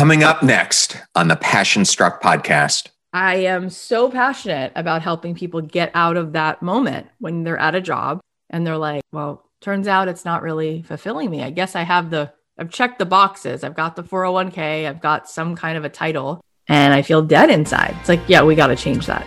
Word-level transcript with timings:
Coming 0.00 0.24
up 0.24 0.42
next 0.42 0.96
on 1.14 1.28
the 1.28 1.36
Passion 1.36 1.84
Struck 1.84 2.22
podcast. 2.22 2.88
I 3.12 3.34
am 3.34 3.68
so 3.68 4.10
passionate 4.10 4.72
about 4.74 5.02
helping 5.02 5.34
people 5.34 5.60
get 5.60 5.90
out 5.92 6.16
of 6.16 6.32
that 6.32 6.62
moment 6.62 7.08
when 7.18 7.44
they're 7.44 7.58
at 7.58 7.74
a 7.74 7.82
job 7.82 8.18
and 8.48 8.66
they're 8.66 8.78
like, 8.78 9.02
well, 9.12 9.44
turns 9.60 9.86
out 9.86 10.08
it's 10.08 10.24
not 10.24 10.40
really 10.40 10.80
fulfilling 10.80 11.30
me. 11.30 11.42
I 11.42 11.50
guess 11.50 11.76
I 11.76 11.82
have 11.82 12.08
the, 12.08 12.32
I've 12.56 12.70
checked 12.70 12.98
the 12.98 13.04
boxes. 13.04 13.62
I've 13.62 13.76
got 13.76 13.94
the 13.94 14.02
401k, 14.02 14.88
I've 14.88 15.02
got 15.02 15.28
some 15.28 15.54
kind 15.54 15.76
of 15.76 15.84
a 15.84 15.90
title, 15.90 16.40
and 16.66 16.94
I 16.94 17.02
feel 17.02 17.20
dead 17.20 17.50
inside. 17.50 17.94
It's 18.00 18.08
like, 18.08 18.22
yeah, 18.26 18.42
we 18.42 18.54
got 18.54 18.68
to 18.68 18.76
change 18.76 19.04
that. 19.04 19.26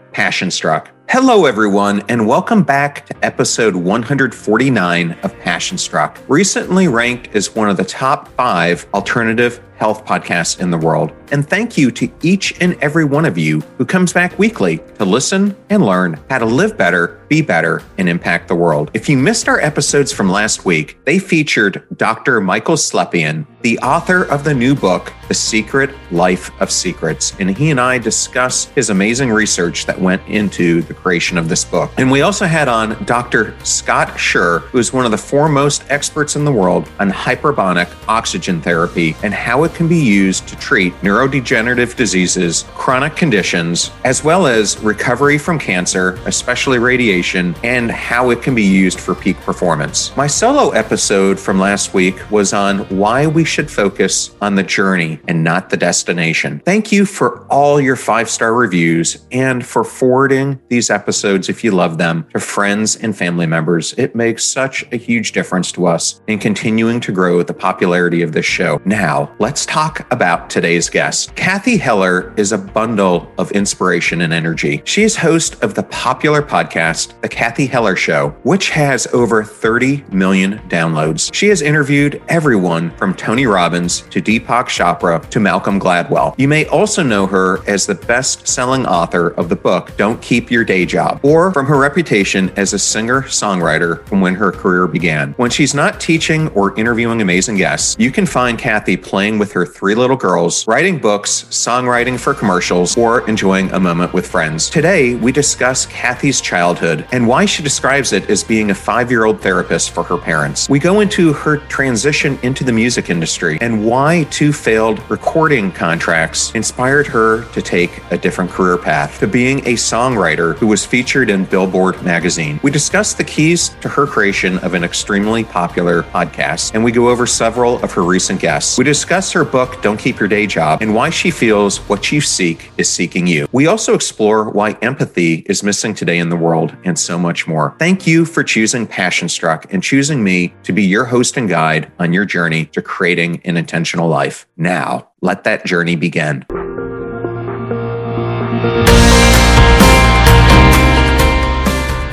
Passion 0.13 0.51
Struck. 0.51 0.91
Hello, 1.09 1.45
everyone, 1.45 2.01
and 2.07 2.27
welcome 2.27 2.63
back 2.63 3.05
to 3.05 3.25
episode 3.25 3.75
149 3.75 5.11
of 5.23 5.39
Passion 5.39 5.77
Struck, 5.77 6.19
recently 6.27 6.87
ranked 6.87 7.35
as 7.35 7.53
one 7.55 7.69
of 7.69 7.77
the 7.77 7.83
top 7.83 8.27
five 8.29 8.85
alternative 8.93 9.61
health 9.81 10.05
podcasts 10.05 10.61
in 10.61 10.69
the 10.69 10.77
world. 10.77 11.11
And 11.31 11.47
thank 11.47 11.75
you 11.75 11.89
to 11.91 12.11
each 12.21 12.53
and 12.61 12.75
every 12.83 13.03
one 13.03 13.25
of 13.25 13.35
you 13.35 13.61
who 13.79 13.85
comes 13.85 14.13
back 14.13 14.37
weekly 14.37 14.77
to 14.99 15.05
listen 15.05 15.55
and 15.71 15.83
learn 15.83 16.19
how 16.29 16.37
to 16.37 16.45
live 16.45 16.77
better, 16.77 17.19
be 17.29 17.41
better, 17.41 17.81
and 17.97 18.07
impact 18.07 18.47
the 18.47 18.53
world. 18.53 18.91
If 18.93 19.09
you 19.09 19.17
missed 19.17 19.47
our 19.47 19.59
episodes 19.59 20.11
from 20.11 20.29
last 20.29 20.65
week, 20.65 20.99
they 21.05 21.17
featured 21.17 21.83
Dr. 21.95 22.41
Michael 22.41 22.75
Slepian, 22.75 23.47
the 23.61 23.79
author 23.79 24.23
of 24.25 24.43
the 24.43 24.53
new 24.53 24.75
book, 24.75 25.13
The 25.29 25.33
Secret 25.33 25.89
Life 26.11 26.51
of 26.61 26.69
Secrets. 26.69 27.33
And 27.39 27.57
he 27.57 27.71
and 27.71 27.79
I 27.79 27.97
discuss 27.97 28.65
his 28.65 28.89
amazing 28.89 29.31
research 29.31 29.85
that 29.85 29.99
went 29.99 30.21
into 30.27 30.81
the 30.83 30.93
creation 30.93 31.37
of 31.37 31.47
this 31.49 31.63
book. 31.63 31.89
And 31.97 32.11
we 32.11 32.21
also 32.21 32.45
had 32.45 32.67
on 32.67 33.01
Dr. 33.05 33.55
Scott 33.63 34.09
Sherr, 34.09 34.59
who 34.63 34.77
is 34.77 34.91
one 34.91 35.05
of 35.05 35.11
the 35.11 35.17
foremost 35.17 35.85
experts 35.89 36.35
in 36.35 36.43
the 36.43 36.51
world 36.51 36.89
on 36.99 37.09
hyperbaric 37.09 37.89
oxygen 38.07 38.61
therapy 38.61 39.15
and 39.23 39.33
how 39.33 39.63
it 39.63 39.70
can 39.73 39.87
be 39.87 39.97
used 39.97 40.47
to 40.47 40.55
treat 40.57 40.93
neurodegenerative 41.01 41.95
diseases, 41.95 42.65
chronic 42.75 43.15
conditions, 43.15 43.91
as 44.03 44.23
well 44.23 44.47
as 44.47 44.77
recovery 44.79 45.37
from 45.37 45.59
cancer, 45.59 46.19
especially 46.25 46.79
radiation, 46.79 47.55
and 47.63 47.91
how 47.91 48.29
it 48.29 48.41
can 48.41 48.55
be 48.55 48.63
used 48.63 48.99
for 48.99 49.15
peak 49.15 49.37
performance. 49.41 50.15
My 50.17 50.27
solo 50.27 50.71
episode 50.71 51.39
from 51.39 51.59
last 51.59 51.93
week 51.93 52.29
was 52.31 52.53
on 52.53 52.79
why 52.89 53.27
we 53.27 53.43
should 53.43 53.69
focus 53.69 54.35
on 54.41 54.55
the 54.55 54.63
journey 54.63 55.19
and 55.27 55.43
not 55.43 55.69
the 55.69 55.77
destination. 55.77 56.61
Thank 56.65 56.91
you 56.91 57.05
for 57.05 57.45
all 57.47 57.79
your 57.79 57.95
five 57.95 58.29
star 58.29 58.53
reviews 58.53 59.25
and 59.31 59.65
for 59.65 59.83
forwarding 59.83 60.59
these 60.69 60.89
episodes, 60.89 61.49
if 61.49 61.63
you 61.63 61.71
love 61.71 61.97
them, 61.97 62.27
to 62.33 62.39
friends 62.39 62.95
and 62.95 63.15
family 63.15 63.45
members. 63.45 63.93
It 63.97 64.15
makes 64.15 64.43
such 64.43 64.85
a 64.91 64.97
huge 64.97 65.31
difference 65.31 65.71
to 65.73 65.87
us 65.87 66.21
in 66.27 66.39
continuing 66.39 66.99
to 67.01 67.11
grow 67.11 67.43
the 67.43 67.53
popularity 67.53 68.21
of 68.21 68.31
this 68.31 68.45
show. 68.45 68.81
Now, 68.85 69.33
let's 69.39 69.60
talk 69.65 70.05
about 70.11 70.49
today's 70.49 70.89
guest. 70.89 71.35
Cathy 71.35 71.77
Heller 71.77 72.33
is 72.37 72.51
a 72.51 72.57
bundle 72.57 73.31
of 73.37 73.51
inspiration 73.51 74.21
and 74.21 74.33
energy. 74.33 74.81
She 74.85 75.03
is 75.03 75.15
host 75.15 75.61
of 75.63 75.73
the 75.73 75.83
popular 75.83 76.41
podcast, 76.41 77.19
The 77.21 77.29
Cathy 77.29 77.65
Heller 77.65 77.95
Show, 77.95 78.29
which 78.43 78.69
has 78.69 79.07
over 79.07 79.43
30 79.43 80.03
million 80.11 80.59
downloads. 80.69 81.33
She 81.33 81.47
has 81.47 81.61
interviewed 81.61 82.21
everyone 82.27 82.91
from 82.97 83.13
Tony 83.13 83.45
Robbins 83.45 84.01
to 84.09 84.21
Deepak 84.21 84.67
Chopra 84.67 85.27
to 85.29 85.39
Malcolm 85.39 85.79
Gladwell. 85.79 86.35
You 86.37 86.47
may 86.47 86.65
also 86.67 87.03
know 87.03 87.27
her 87.27 87.59
as 87.67 87.85
the 87.85 87.95
best 87.95 88.47
selling 88.47 88.85
author 88.85 89.29
of 89.29 89.49
the 89.49 89.55
book, 89.55 89.95
Don't 89.97 90.21
Keep 90.21 90.51
Your 90.51 90.63
Day 90.63 90.85
Job, 90.85 91.19
or 91.23 91.51
from 91.51 91.65
her 91.65 91.77
reputation 91.77 92.51
as 92.57 92.73
a 92.73 92.79
singer 92.79 93.23
songwriter 93.23 94.05
from 94.07 94.21
when 94.21 94.35
her 94.35 94.51
career 94.51 94.87
began. 94.87 95.33
When 95.33 95.49
she's 95.49 95.73
not 95.73 95.99
teaching 95.99 96.47
or 96.49 96.77
interviewing 96.79 97.21
amazing 97.21 97.57
guests, 97.57 97.95
you 97.99 98.11
can 98.11 98.25
find 98.25 98.57
Cathy 98.57 98.97
playing 98.97 99.39
with 99.41 99.51
her 99.53 99.65
three 99.65 99.95
little 99.95 100.15
girls, 100.15 100.67
writing 100.67 100.99
books, 100.99 101.45
songwriting 101.49 102.19
for 102.19 102.31
commercials, 102.35 102.95
or 102.95 103.27
enjoying 103.27 103.71
a 103.71 103.79
moment 103.79 104.13
with 104.13 104.27
friends. 104.27 104.69
Today, 104.69 105.15
we 105.15 105.31
discuss 105.31 105.87
Cathy's 105.87 106.39
childhood 106.39 107.07
and 107.11 107.27
why 107.27 107.45
she 107.45 107.63
describes 107.63 108.13
it 108.13 108.29
as 108.29 108.43
being 108.43 108.69
a 108.69 108.75
five 108.75 109.09
year 109.09 109.25
old 109.25 109.41
therapist 109.41 109.89
for 109.95 110.03
her 110.03 110.17
parents. 110.19 110.69
We 110.69 110.77
go 110.77 110.99
into 110.99 111.33
her 111.33 111.57
transition 111.57 112.37
into 112.43 112.63
the 112.63 112.71
music 112.71 113.09
industry 113.09 113.57
and 113.61 113.83
why 113.83 114.25
two 114.25 114.53
failed 114.53 114.99
recording 115.09 115.71
contracts 115.71 116.51
inspired 116.51 117.07
her 117.07 117.45
to 117.45 117.63
take 117.63 117.99
a 118.11 118.19
different 118.19 118.51
career 118.51 118.77
path 118.77 119.19
to 119.21 119.27
being 119.27 119.61
a 119.61 119.73
songwriter 119.73 120.55
who 120.57 120.67
was 120.67 120.85
featured 120.85 121.31
in 121.31 121.45
Billboard 121.45 122.03
magazine. 122.03 122.59
We 122.61 122.69
discuss 122.69 123.15
the 123.15 123.23
keys 123.23 123.69
to 123.81 123.89
her 123.89 124.05
creation 124.05 124.59
of 124.59 124.75
an 124.75 124.83
extremely 124.83 125.43
popular 125.43 126.03
podcast, 126.03 126.75
and 126.75 126.83
we 126.83 126.91
go 126.91 127.09
over 127.09 127.25
several 127.25 127.83
of 127.83 127.91
her 127.93 128.03
recent 128.03 128.39
guests. 128.39 128.77
We 128.77 128.83
discuss 128.83 129.30
her 129.31 129.45
book, 129.45 129.81
Don't 129.81 129.97
Keep 129.99 130.19
Your 130.19 130.29
Day 130.29 130.47
Job, 130.47 130.81
and 130.81 130.93
why 130.93 131.09
she 131.09 131.31
feels 131.31 131.77
what 131.89 132.11
you 132.11 132.21
seek 132.21 132.71
is 132.77 132.89
seeking 132.89 133.27
you. 133.27 133.47
We 133.51 133.67
also 133.67 133.93
explore 133.93 134.49
why 134.49 134.71
empathy 134.81 135.43
is 135.47 135.63
missing 135.63 135.93
today 135.93 136.19
in 136.19 136.29
the 136.29 136.35
world 136.35 136.75
and 136.83 136.97
so 136.97 137.17
much 137.17 137.47
more. 137.47 137.75
Thank 137.79 138.05
you 138.07 138.25
for 138.25 138.43
choosing 138.43 138.87
Passion 138.87 139.29
Struck 139.29 139.73
and 139.73 139.81
choosing 139.81 140.23
me 140.23 140.53
to 140.63 140.73
be 140.73 140.83
your 140.83 141.05
host 141.05 141.37
and 141.37 141.49
guide 141.49 141.91
on 141.99 142.13
your 142.13 142.25
journey 142.25 142.65
to 142.67 142.81
creating 142.81 143.41
an 143.45 143.57
intentional 143.57 144.07
life. 144.07 144.47
Now, 144.57 145.09
let 145.21 145.43
that 145.45 145.65
journey 145.65 145.95
begin. 145.95 146.45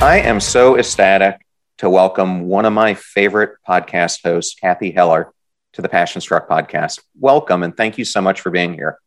I 0.01 0.21
am 0.23 0.39
so 0.39 0.77
ecstatic 0.77 1.45
to 1.79 1.89
welcome 1.89 2.41
one 2.41 2.65
of 2.65 2.73
my 2.73 2.93
favorite 2.93 3.57
podcast 3.67 4.23
hosts, 4.23 4.55
Cathy 4.55 4.91
Heller, 4.91 5.33
to 5.73 5.81
the 5.81 5.89
Passion 5.89 6.21
Struck 6.21 6.47
podcast. 6.47 7.01
Welcome 7.19 7.63
and 7.63 7.75
thank 7.75 7.97
you 7.97 8.05
so 8.05 8.21
much 8.21 8.41
for 8.41 8.49
being 8.49 8.73
here. 8.73 8.99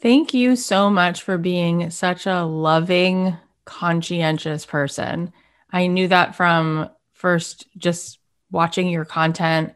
Thank 0.00 0.34
you 0.34 0.56
so 0.56 0.90
much 0.90 1.22
for 1.22 1.38
being 1.38 1.90
such 1.90 2.26
a 2.26 2.44
loving, 2.44 3.36
conscientious 3.64 4.66
person. 4.66 5.32
I 5.70 5.86
knew 5.86 6.08
that 6.08 6.34
from 6.34 6.90
first 7.14 7.66
just 7.76 8.18
watching 8.50 8.88
your 8.88 9.04
content 9.04 9.74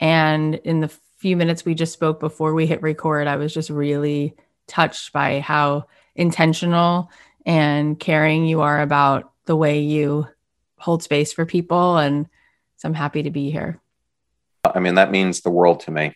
and 0.00 0.54
in 0.56 0.80
the 0.80 0.88
few 1.16 1.36
minutes 1.36 1.64
we 1.64 1.74
just 1.74 1.92
spoke 1.92 2.20
before 2.20 2.52
we 2.52 2.66
hit 2.66 2.82
record, 2.82 3.26
I 3.26 3.36
was 3.36 3.54
just 3.54 3.70
really 3.70 4.34
touched 4.66 5.12
by 5.12 5.40
how 5.40 5.86
intentional 6.14 7.10
and 7.46 7.98
caring 7.98 8.44
you 8.44 8.60
are 8.60 8.80
about 8.80 9.32
the 9.46 9.56
way 9.56 9.80
you 9.80 10.28
hold 10.78 11.02
space 11.02 11.32
for 11.32 11.46
people. 11.46 11.96
And 11.96 12.28
so 12.76 12.88
I'm 12.88 12.94
happy 12.94 13.22
to 13.22 13.30
be 13.30 13.50
here. 13.50 13.80
I 14.64 14.80
mean, 14.80 14.94
that 14.94 15.10
means 15.10 15.40
the 15.40 15.50
world 15.50 15.80
to 15.80 15.90
me. 15.90 16.14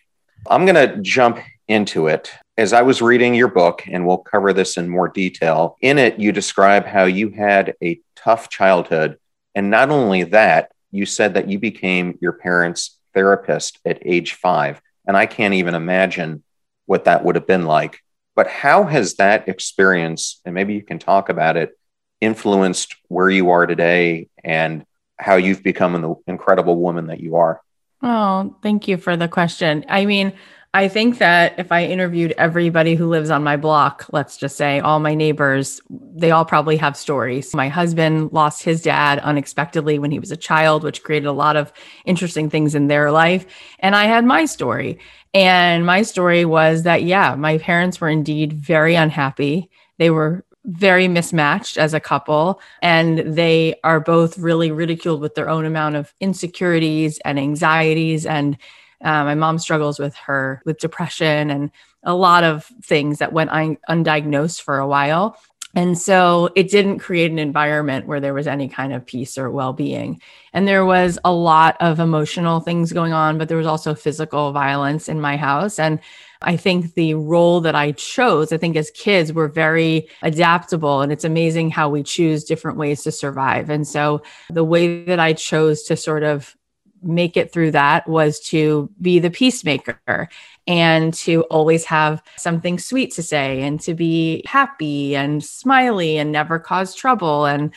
I'm 0.49 0.65
going 0.65 0.75
to 0.75 1.01
jump 1.01 1.39
into 1.67 2.07
it. 2.07 2.31
As 2.57 2.73
I 2.73 2.81
was 2.81 3.01
reading 3.01 3.35
your 3.35 3.47
book, 3.47 3.83
and 3.87 4.05
we'll 4.05 4.17
cover 4.17 4.53
this 4.53 4.77
in 4.77 4.89
more 4.89 5.07
detail, 5.07 5.77
in 5.81 5.97
it, 5.97 6.19
you 6.19 6.31
describe 6.31 6.85
how 6.85 7.05
you 7.05 7.29
had 7.29 7.75
a 7.83 8.01
tough 8.15 8.49
childhood. 8.49 9.17
And 9.55 9.69
not 9.69 9.89
only 9.89 10.23
that, 10.23 10.71
you 10.91 11.05
said 11.05 11.35
that 11.35 11.49
you 11.49 11.59
became 11.59 12.17
your 12.21 12.33
parents' 12.33 12.97
therapist 13.13 13.79
at 13.85 14.05
age 14.05 14.33
five. 14.33 14.81
And 15.07 15.15
I 15.15 15.25
can't 15.25 15.53
even 15.53 15.75
imagine 15.75 16.43
what 16.85 17.05
that 17.05 17.23
would 17.23 17.35
have 17.35 17.47
been 17.47 17.65
like. 17.65 17.99
But 18.35 18.47
how 18.47 18.83
has 18.85 19.15
that 19.15 19.47
experience, 19.47 20.41
and 20.45 20.55
maybe 20.55 20.73
you 20.73 20.81
can 20.81 20.99
talk 20.99 21.29
about 21.29 21.57
it, 21.57 21.77
influenced 22.21 22.95
where 23.07 23.29
you 23.29 23.51
are 23.51 23.65
today 23.65 24.27
and 24.43 24.85
how 25.17 25.35
you've 25.35 25.63
become 25.63 25.93
the 26.01 26.15
incredible 26.27 26.75
woman 26.75 27.07
that 27.07 27.19
you 27.19 27.35
are? 27.35 27.61
Oh, 28.01 28.55
thank 28.61 28.87
you 28.87 28.97
for 28.97 29.17
the 29.17 29.27
question. 29.27 29.85
I 29.89 30.05
mean, 30.05 30.33
I 30.73 30.87
think 30.87 31.17
that 31.17 31.57
if 31.57 31.71
I 31.71 31.85
interviewed 31.85 32.33
everybody 32.37 32.93
who 32.95 33.07
lives 33.09 33.31
on 33.31 33.43
my 33.43 33.57
block, 33.57 34.05
let's 34.11 34.37
just 34.37 34.55
say 34.55 34.79
all 34.79 34.99
my 34.99 35.15
neighbors, 35.15 35.81
they 35.89 36.29
all 36.31 36.45
probably 36.45 36.77
have 36.77 36.95
stories. 36.95 37.55
My 37.55 37.67
husband 37.69 38.31
lost 38.31 38.63
his 38.63 38.83
dad 38.83 39.19
unexpectedly 39.19 39.97
when 39.97 40.11
he 40.11 40.19
was 40.19 40.31
a 40.31 40.37
child, 40.37 40.83
which 40.83 41.03
created 41.03 41.25
a 41.27 41.31
lot 41.33 41.57
of 41.57 41.73
interesting 42.05 42.49
things 42.49 42.75
in 42.75 42.87
their 42.87 43.11
life. 43.11 43.47
And 43.79 43.95
I 43.95 44.05
had 44.05 44.25
my 44.25 44.45
story. 44.45 44.99
And 45.33 45.85
my 45.85 46.03
story 46.03 46.45
was 46.45 46.83
that, 46.83 47.03
yeah, 47.03 47.35
my 47.35 47.57
parents 47.57 47.99
were 47.99 48.09
indeed 48.09 48.53
very 48.53 48.95
unhappy 48.95 49.69
They 49.97 50.09
were 50.09 50.45
very 50.65 51.07
mismatched 51.07 51.77
as 51.77 51.93
a 51.93 51.99
couple 51.99 52.59
and 52.81 53.19
they 53.19 53.75
are 53.83 53.99
both 53.99 54.37
really 54.37 54.71
ridiculed 54.71 55.21
with 55.21 55.35
their 55.35 55.49
own 55.49 55.65
amount 55.65 55.95
of 55.95 56.13
insecurities 56.19 57.19
and 57.25 57.39
anxieties 57.39 58.25
and 58.25 58.57
uh, 59.01 59.23
my 59.23 59.35
mom 59.35 59.57
struggles 59.57 59.99
with 59.99 60.15
her 60.15 60.61
with 60.65 60.77
depression 60.79 61.49
and 61.49 61.71
a 62.03 62.13
lot 62.13 62.43
of 62.43 62.65
things 62.83 63.19
that 63.19 63.31
went 63.31 63.49
un- 63.51 63.77
undiagnosed 63.89 64.61
for 64.61 64.79
a 64.79 64.87
while 64.87 65.37
and 65.75 65.97
so 65.97 66.49
it 66.55 66.71
didn't 66.71 66.99
create 66.99 67.31
an 67.31 67.37
environment 67.37 68.07
where 68.07 68.19
there 68.19 68.33
was 68.33 68.47
any 68.47 68.67
kind 68.67 68.91
of 68.91 69.05
peace 69.05 69.37
or 69.37 69.51
well 69.51 69.71
being. 69.71 70.19
And 70.51 70.67
there 70.67 70.85
was 70.85 71.19
a 71.23 71.31
lot 71.31 71.77
of 71.79 71.99
emotional 71.99 72.59
things 72.59 72.91
going 72.91 73.13
on, 73.13 73.37
but 73.37 73.49
there 73.49 73.57
was 73.57 73.67
also 73.67 73.93
physical 73.93 74.51
violence 74.51 75.07
in 75.07 75.21
my 75.21 75.37
house. 75.37 75.77
And 75.77 75.99
I 76.41 76.57
think 76.57 76.95
the 76.95 77.13
role 77.13 77.61
that 77.61 77.75
I 77.75 77.91
chose, 77.91 78.51
I 78.51 78.57
think 78.57 78.77
as 78.77 78.89
kids, 78.91 79.31
we're 79.31 79.47
very 79.47 80.07
adaptable 80.23 81.01
and 81.01 81.11
it's 81.11 81.25
amazing 81.25 81.69
how 81.69 81.89
we 81.89 82.01
choose 82.01 82.43
different 82.45 82.77
ways 82.77 83.03
to 83.03 83.11
survive. 83.11 83.69
And 83.69 83.87
so 83.87 84.23
the 84.49 84.63
way 84.63 85.03
that 85.03 85.19
I 85.19 85.33
chose 85.33 85.83
to 85.83 85.95
sort 85.95 86.23
of 86.23 86.55
make 87.01 87.37
it 87.37 87.51
through 87.51 87.71
that 87.71 88.07
was 88.07 88.39
to 88.39 88.89
be 89.01 89.19
the 89.19 89.29
peacemaker 89.29 90.29
and 90.67 91.13
to 91.13 91.43
always 91.43 91.85
have 91.85 92.21
something 92.37 92.77
sweet 92.77 93.13
to 93.13 93.23
say 93.23 93.61
and 93.61 93.79
to 93.81 93.93
be 93.93 94.43
happy 94.45 95.15
and 95.15 95.43
smiley 95.43 96.17
and 96.17 96.31
never 96.31 96.59
cause 96.59 96.93
trouble 96.93 97.45
and 97.45 97.73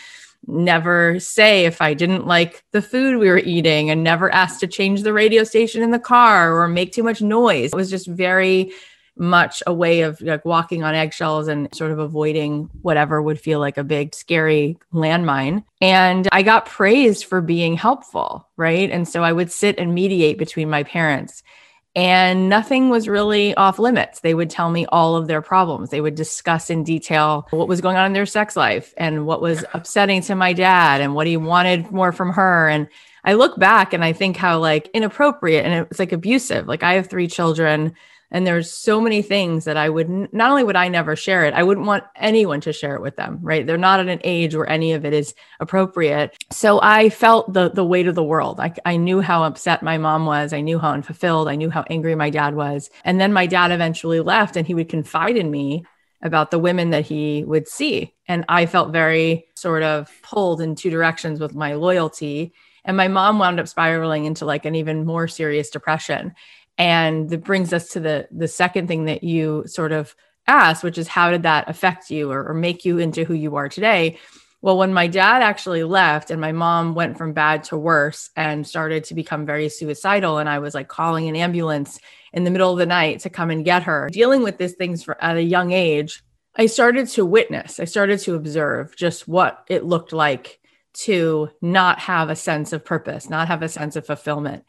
never 0.46 1.20
say 1.20 1.64
if 1.64 1.80
I 1.80 1.94
didn't 1.94 2.26
like 2.26 2.64
the 2.72 2.82
food 2.82 3.18
we 3.18 3.28
were 3.28 3.38
eating 3.38 3.90
and 3.90 4.02
never 4.02 4.32
ask 4.32 4.58
to 4.60 4.66
change 4.66 5.02
the 5.02 5.12
radio 5.12 5.44
station 5.44 5.82
in 5.82 5.92
the 5.92 5.98
car 5.98 6.60
or 6.60 6.68
make 6.68 6.92
too 6.92 7.04
much 7.04 7.22
noise. 7.22 7.72
It 7.72 7.76
was 7.76 7.90
just 7.90 8.08
very 8.08 8.72
much 9.16 9.62
a 9.66 9.74
way 9.74 10.00
of 10.00 10.20
like 10.22 10.44
walking 10.44 10.82
on 10.82 10.94
eggshells 10.94 11.46
and 11.48 11.72
sort 11.74 11.90
of 11.90 11.98
avoiding 11.98 12.70
whatever 12.80 13.20
would 13.20 13.38
feel 13.38 13.60
like 13.60 13.76
a 13.76 13.84
big 13.84 14.14
scary 14.14 14.78
landmine 14.92 15.62
and 15.80 16.28
i 16.32 16.42
got 16.42 16.66
praised 16.66 17.24
for 17.24 17.40
being 17.40 17.76
helpful 17.76 18.48
right 18.56 18.90
and 18.90 19.06
so 19.06 19.22
i 19.22 19.32
would 19.32 19.52
sit 19.52 19.78
and 19.78 19.94
mediate 19.94 20.38
between 20.38 20.70
my 20.70 20.82
parents 20.82 21.42
and 21.94 22.48
nothing 22.48 22.88
was 22.88 23.06
really 23.06 23.54
off 23.54 23.78
limits. 23.78 24.20
They 24.20 24.32
would 24.32 24.48
tell 24.48 24.70
me 24.70 24.86
all 24.86 25.14
of 25.14 25.26
their 25.26 25.42
problems. 25.42 25.90
They 25.90 26.00
would 26.00 26.14
discuss 26.14 26.70
in 26.70 26.84
detail 26.84 27.46
what 27.50 27.68
was 27.68 27.82
going 27.82 27.96
on 27.96 28.06
in 28.06 28.12
their 28.14 28.24
sex 28.24 28.56
life 28.56 28.94
and 28.96 29.26
what 29.26 29.42
was 29.42 29.64
upsetting 29.74 30.22
to 30.22 30.34
my 30.34 30.54
dad 30.54 31.02
and 31.02 31.14
what 31.14 31.26
he 31.26 31.36
wanted 31.36 31.90
more 31.90 32.12
from 32.12 32.30
her. 32.32 32.68
And 32.68 32.88
I 33.24 33.34
look 33.34 33.58
back 33.58 33.92
and 33.92 34.02
I 34.02 34.14
think 34.14 34.36
how 34.36 34.58
like 34.58 34.88
inappropriate 34.94 35.66
and 35.66 35.86
it's 35.90 35.98
like 35.98 36.12
abusive. 36.12 36.66
Like 36.66 36.82
I 36.82 36.94
have 36.94 37.08
three 37.08 37.28
children 37.28 37.94
and 38.32 38.46
there's 38.46 38.72
so 38.72 38.98
many 38.98 39.20
things 39.20 39.64
that 39.66 39.76
I 39.76 39.90
would 39.90 40.08
not 40.08 40.50
only 40.50 40.64
would 40.64 40.74
I 40.74 40.88
never 40.88 41.14
share 41.14 41.44
it, 41.44 41.52
I 41.52 41.62
wouldn't 41.62 41.86
want 41.86 42.04
anyone 42.16 42.62
to 42.62 42.72
share 42.72 42.96
it 42.96 43.02
with 43.02 43.14
them, 43.16 43.38
right? 43.42 43.66
They're 43.66 43.76
not 43.76 44.00
at 44.00 44.08
an 44.08 44.20
age 44.24 44.56
where 44.56 44.68
any 44.68 44.94
of 44.94 45.04
it 45.04 45.12
is 45.12 45.34
appropriate. 45.60 46.42
So 46.50 46.80
I 46.82 47.10
felt 47.10 47.52
the 47.52 47.70
the 47.70 47.84
weight 47.84 48.08
of 48.08 48.14
the 48.14 48.24
world. 48.24 48.58
I, 48.58 48.72
I 48.86 48.96
knew 48.96 49.20
how 49.20 49.44
upset 49.44 49.82
my 49.82 49.98
mom 49.98 50.24
was. 50.24 50.54
I 50.54 50.62
knew 50.62 50.78
how 50.78 50.92
unfulfilled. 50.92 51.46
I 51.46 51.56
knew 51.56 51.68
how 51.68 51.84
angry 51.90 52.14
my 52.14 52.30
dad 52.30 52.54
was. 52.54 52.88
And 53.04 53.20
then 53.20 53.34
my 53.34 53.46
dad 53.46 53.70
eventually 53.70 54.20
left 54.20 54.56
and 54.56 54.66
he 54.66 54.74
would 54.74 54.88
confide 54.88 55.36
in 55.36 55.50
me 55.50 55.84
about 56.22 56.50
the 56.50 56.58
women 56.58 56.90
that 56.90 57.04
he 57.04 57.44
would 57.44 57.68
see. 57.68 58.14
And 58.28 58.46
I 58.48 58.64
felt 58.64 58.92
very 58.92 59.46
sort 59.56 59.82
of 59.82 60.10
pulled 60.22 60.62
in 60.62 60.74
two 60.74 60.88
directions 60.88 61.38
with 61.38 61.54
my 61.54 61.74
loyalty. 61.74 62.54
And 62.84 62.96
my 62.96 63.08
mom 63.08 63.38
wound 63.38 63.60
up 63.60 63.68
spiraling 63.68 64.24
into 64.24 64.44
like 64.46 64.64
an 64.64 64.74
even 64.74 65.04
more 65.04 65.28
serious 65.28 65.70
depression. 65.70 66.34
And 66.78 67.28
that 67.30 67.44
brings 67.44 67.72
us 67.72 67.90
to 67.90 68.00
the 68.00 68.28
the 68.30 68.48
second 68.48 68.88
thing 68.88 69.04
that 69.04 69.22
you 69.22 69.64
sort 69.66 69.92
of 69.92 70.14
asked, 70.46 70.82
which 70.82 70.98
is 70.98 71.08
how 71.08 71.30
did 71.30 71.44
that 71.44 71.68
affect 71.68 72.10
you 72.10 72.30
or, 72.30 72.48
or 72.48 72.54
make 72.54 72.84
you 72.84 72.98
into 72.98 73.24
who 73.24 73.34
you 73.34 73.56
are 73.56 73.68
today? 73.68 74.18
Well, 74.60 74.78
when 74.78 74.94
my 74.94 75.08
dad 75.08 75.42
actually 75.42 75.82
left 75.82 76.30
and 76.30 76.40
my 76.40 76.52
mom 76.52 76.94
went 76.94 77.18
from 77.18 77.32
bad 77.32 77.64
to 77.64 77.76
worse 77.76 78.30
and 78.36 78.66
started 78.66 79.02
to 79.04 79.14
become 79.14 79.44
very 79.44 79.68
suicidal, 79.68 80.38
and 80.38 80.48
I 80.48 80.60
was 80.60 80.72
like 80.72 80.86
calling 80.86 81.28
an 81.28 81.34
ambulance 81.34 81.98
in 82.32 82.44
the 82.44 82.50
middle 82.50 82.72
of 82.72 82.78
the 82.78 82.86
night 82.86 83.20
to 83.20 83.30
come 83.30 83.50
and 83.50 83.64
get 83.64 83.82
her, 83.82 84.08
dealing 84.12 84.44
with 84.44 84.58
these 84.58 84.74
things 84.74 85.02
for, 85.02 85.22
at 85.22 85.36
a 85.36 85.42
young 85.42 85.72
age, 85.72 86.22
I 86.54 86.66
started 86.66 87.08
to 87.08 87.26
witness, 87.26 87.80
I 87.80 87.84
started 87.86 88.20
to 88.20 88.34
observe 88.34 88.94
just 88.94 89.26
what 89.26 89.64
it 89.68 89.84
looked 89.84 90.12
like 90.12 90.60
to 90.94 91.50
not 91.60 91.98
have 91.98 92.30
a 92.30 92.36
sense 92.36 92.72
of 92.72 92.84
purpose, 92.84 93.28
not 93.28 93.48
have 93.48 93.62
a 93.62 93.68
sense 93.68 93.96
of 93.96 94.06
fulfillment. 94.06 94.64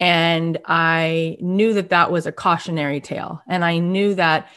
And 0.00 0.58
I 0.66 1.36
knew 1.40 1.74
that 1.74 1.90
that 1.90 2.10
was 2.10 2.26
a 2.26 2.32
cautionary 2.32 3.00
tale. 3.00 3.40
And 3.46 3.64
I 3.64 3.78
knew 3.78 4.14
that 4.14 4.48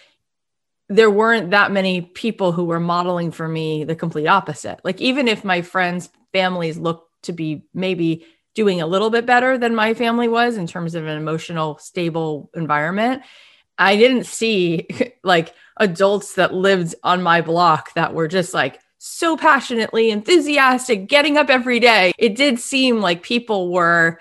there 0.90 1.12
weren't 1.12 1.52
that 1.52 1.72
many 1.72 2.02
people 2.02 2.52
who 2.52 2.66
were 2.66 2.80
modeling 2.80 3.32
for 3.32 3.48
me 3.48 3.84
the 3.84 3.96
complete 3.96 4.28
opposite. 4.28 4.80
Like, 4.84 5.02
even 5.02 5.28
if 5.28 5.44
my 5.44 5.62
friends' 5.62 6.10
families 6.32 6.78
looked 6.78 7.24
to 7.24 7.34
be 7.34 7.66
maybe 7.74 8.26
doing 8.54 8.82
a 8.82 8.88
little 8.88 9.10
bit 9.10 9.26
better 9.26 9.58
than 9.58 9.76
my 9.76 9.94
family 9.94 10.28
was 10.28 10.58
in 10.58 10.68
terms 10.68 10.96
of 10.96 11.06
an 11.06 11.18
emotional, 11.18 11.78
stable 11.78 12.50
environment, 12.56 13.22
I 13.78 13.98
didn't 13.98 14.26
see 14.26 14.88
like 15.24 15.54
adults 15.78 16.36
that 16.36 16.54
lived 16.54 16.96
on 17.04 17.22
my 17.22 17.42
block 17.42 17.94
that 17.96 18.14
were 18.14 18.28
just 18.28 18.54
like 18.54 18.80
so 18.98 19.38
passionately 19.38 20.10
enthusiastic, 20.10 21.08
getting 21.08 21.38
up 21.38 21.50
every 21.50 21.80
day. 21.80 22.12
It 22.18 22.36
did 22.36 22.60
seem 22.60 23.02
like 23.02 23.22
people 23.22 23.72
were 23.72 24.20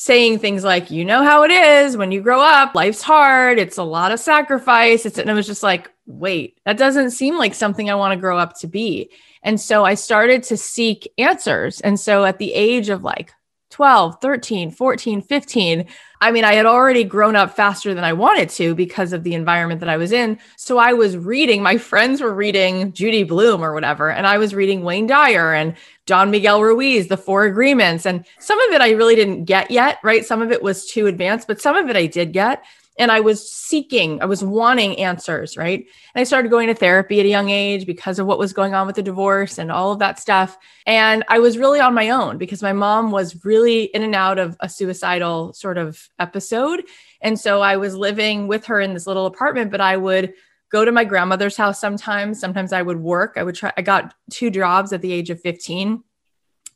saying 0.00 0.38
things 0.38 0.62
like, 0.62 0.92
you 0.92 1.04
know 1.04 1.24
how 1.24 1.42
it 1.42 1.50
is 1.50 1.96
when 1.96 2.12
you 2.12 2.20
grow 2.20 2.40
up, 2.40 2.72
life's 2.72 3.02
hard, 3.02 3.58
it's 3.58 3.78
a 3.78 3.82
lot 3.82 4.12
of 4.12 4.20
sacrifice. 4.20 5.04
It's, 5.04 5.18
and 5.18 5.28
it 5.28 5.34
was 5.34 5.44
just 5.48 5.64
like, 5.64 5.90
wait, 6.06 6.60
that 6.64 6.78
doesn't 6.78 7.10
seem 7.10 7.36
like 7.36 7.52
something 7.52 7.90
I 7.90 7.96
want 7.96 8.12
to 8.12 8.20
grow 8.20 8.38
up 8.38 8.56
to 8.60 8.68
be. 8.68 9.10
And 9.42 9.60
so 9.60 9.84
I 9.84 9.94
started 9.94 10.44
to 10.44 10.56
seek 10.56 11.12
answers. 11.18 11.80
And 11.80 11.98
so 11.98 12.24
at 12.24 12.38
the 12.38 12.54
age 12.54 12.90
of 12.90 13.02
like 13.02 13.32
12, 13.70 14.20
13, 14.20 14.70
14, 14.70 15.22
15, 15.22 15.86
I 16.20 16.32
mean, 16.32 16.44
I 16.44 16.54
had 16.54 16.66
already 16.66 17.04
grown 17.04 17.36
up 17.36 17.54
faster 17.54 17.94
than 17.94 18.02
I 18.02 18.12
wanted 18.12 18.48
to 18.50 18.74
because 18.74 19.12
of 19.12 19.22
the 19.22 19.34
environment 19.34 19.80
that 19.80 19.88
I 19.88 19.96
was 19.96 20.10
in. 20.10 20.38
So 20.56 20.78
I 20.78 20.92
was 20.92 21.16
reading, 21.16 21.62
my 21.62 21.78
friends 21.78 22.20
were 22.20 22.34
reading 22.34 22.92
Judy 22.92 23.22
Blume 23.22 23.62
or 23.62 23.72
whatever, 23.72 24.10
and 24.10 24.26
I 24.26 24.38
was 24.38 24.54
reading 24.54 24.82
Wayne 24.82 25.06
Dyer 25.06 25.54
and 25.54 25.76
Don 26.06 26.30
Miguel 26.30 26.62
Ruiz, 26.62 27.06
The 27.06 27.16
Four 27.16 27.44
Agreements. 27.44 28.04
And 28.04 28.24
some 28.40 28.58
of 28.60 28.72
it 28.72 28.80
I 28.80 28.90
really 28.90 29.14
didn't 29.14 29.44
get 29.44 29.70
yet, 29.70 29.98
right? 30.02 30.26
Some 30.26 30.42
of 30.42 30.50
it 30.50 30.62
was 30.62 30.86
too 30.86 31.06
advanced, 31.06 31.46
but 31.46 31.60
some 31.60 31.76
of 31.76 31.88
it 31.88 31.96
I 31.96 32.06
did 32.06 32.32
get 32.32 32.64
and 32.98 33.12
I 33.12 33.20
was 33.20 33.50
seeking, 33.50 34.20
I 34.20 34.24
was 34.26 34.42
wanting 34.42 34.98
answers, 34.98 35.56
right? 35.56 35.86
And 36.14 36.20
I 36.20 36.24
started 36.24 36.50
going 36.50 36.66
to 36.66 36.74
therapy 36.74 37.20
at 37.20 37.26
a 37.26 37.28
young 37.28 37.48
age 37.48 37.86
because 37.86 38.18
of 38.18 38.26
what 38.26 38.38
was 38.38 38.52
going 38.52 38.74
on 38.74 38.86
with 38.86 38.96
the 38.96 39.02
divorce 39.02 39.58
and 39.58 39.70
all 39.70 39.92
of 39.92 40.00
that 40.00 40.18
stuff. 40.18 40.58
And 40.84 41.24
I 41.28 41.38
was 41.38 41.58
really 41.58 41.80
on 41.80 41.94
my 41.94 42.10
own 42.10 42.38
because 42.38 42.62
my 42.62 42.72
mom 42.72 43.12
was 43.12 43.44
really 43.44 43.84
in 43.84 44.02
and 44.02 44.14
out 44.14 44.38
of 44.38 44.56
a 44.60 44.68
suicidal 44.68 45.52
sort 45.52 45.78
of 45.78 46.08
episode. 46.18 46.82
And 47.20 47.38
so 47.38 47.60
I 47.60 47.76
was 47.76 47.94
living 47.94 48.48
with 48.48 48.66
her 48.66 48.80
in 48.80 48.94
this 48.94 49.06
little 49.06 49.26
apartment, 49.26 49.70
but 49.70 49.80
I 49.80 49.96
would 49.96 50.34
go 50.70 50.84
to 50.84 50.92
my 50.92 51.04
grandmother's 51.04 51.56
house 51.56 51.80
sometimes. 51.80 52.40
Sometimes 52.40 52.72
I 52.72 52.82
would 52.82 52.98
work. 52.98 53.34
I 53.36 53.44
would 53.44 53.54
try, 53.54 53.72
I 53.76 53.82
got 53.82 54.14
two 54.30 54.50
jobs 54.50 54.92
at 54.92 55.02
the 55.02 55.12
age 55.12 55.30
of 55.30 55.40
15 55.40 56.02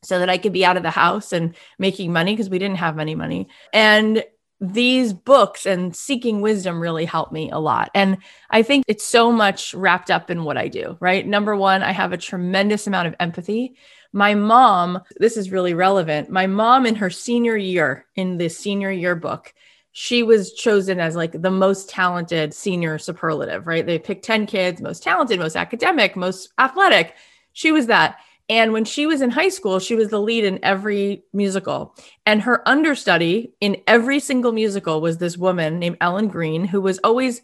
so 0.05 0.19
that 0.19 0.31
I 0.31 0.39
could 0.39 0.53
be 0.53 0.65
out 0.65 0.77
of 0.77 0.83
the 0.83 0.91
house 0.91 1.33
and 1.33 1.55
making 1.79 2.13
money 2.13 2.33
because 2.33 2.51
we 2.51 2.59
didn't 2.59 2.79
have 2.79 2.99
any 2.99 3.15
money. 3.15 3.49
And 3.73 4.25
these 4.63 5.13
books 5.13 5.67
and 5.67 5.95
seeking 5.95 6.41
wisdom 6.41 6.81
really 6.81 7.05
helped 7.05 7.33
me 7.33 7.51
a 7.51 7.59
lot. 7.59 7.91
And 7.97 8.19
I 8.49 8.63
think 8.63 8.85
it's 8.87 9.05
so 9.05 9.33
much 9.33 9.75
wrapped 9.75 10.09
up 10.09 10.31
in 10.31 10.45
what 10.45 10.57
I 10.57 10.69
do, 10.69 10.97
right? 11.01 11.27
Number 11.27 11.57
one, 11.57 11.83
I 11.83 11.91
have 11.91 12.13
a 12.13 12.17
tremendous 12.17 12.87
amount 12.87 13.09
of 13.09 13.17
empathy. 13.19 13.75
My 14.13 14.37
mom, 14.37 15.01
this 15.17 15.37
is 15.37 15.51
really 15.51 15.75
relevant. 15.75 16.31
My 16.31 16.47
mom, 16.47 16.87
in 16.87 16.95
her 16.95 17.11
senior 17.11 17.57
year, 17.57 18.07
in 18.15 18.37
the 18.39 18.49
senior 18.49 18.93
year 18.93 19.17
book, 19.17 19.53
she 19.91 20.23
was 20.23 20.53
chosen 20.53 21.01
as 21.01 21.17
like 21.17 21.43
the 21.43 21.51
most 21.51 21.91
talented 21.91 22.55
senior 22.55 22.99
superlative, 22.99 23.67
right? 23.67 23.85
They 23.85 23.99
picked 23.99 24.25
10 24.25 24.47
kids, 24.47 24.81
most 24.81 25.03
talented, 25.03 25.41
most 25.41 25.57
academic, 25.57 26.15
most 26.15 26.53
athletic. 26.59 27.15
She 27.53 27.73
was 27.73 27.87
that. 27.89 28.19
And 28.49 28.73
when 28.73 28.85
she 28.85 29.07
was 29.07 29.23
in 29.23 29.31
high 29.31 29.49
school, 29.49 29.79
she 29.79 29.95
was 29.95 30.09
the 30.09 30.21
lead 30.21 30.45
in 30.45 30.59
every 30.63 31.25
musical. 31.33 31.95
And 32.27 32.43
her 32.43 32.67
understudy 32.69 33.53
in 33.61 33.79
every 33.87 34.21
single 34.21 34.53
musical 34.53 35.01
was 35.01 35.19
this 35.19 35.39
woman 35.39 35.79
named 35.79 35.99
Ellen 36.01 36.29
Greene, 36.29 36.65
who 36.65 36.81
was 36.81 36.99
always 37.05 37.41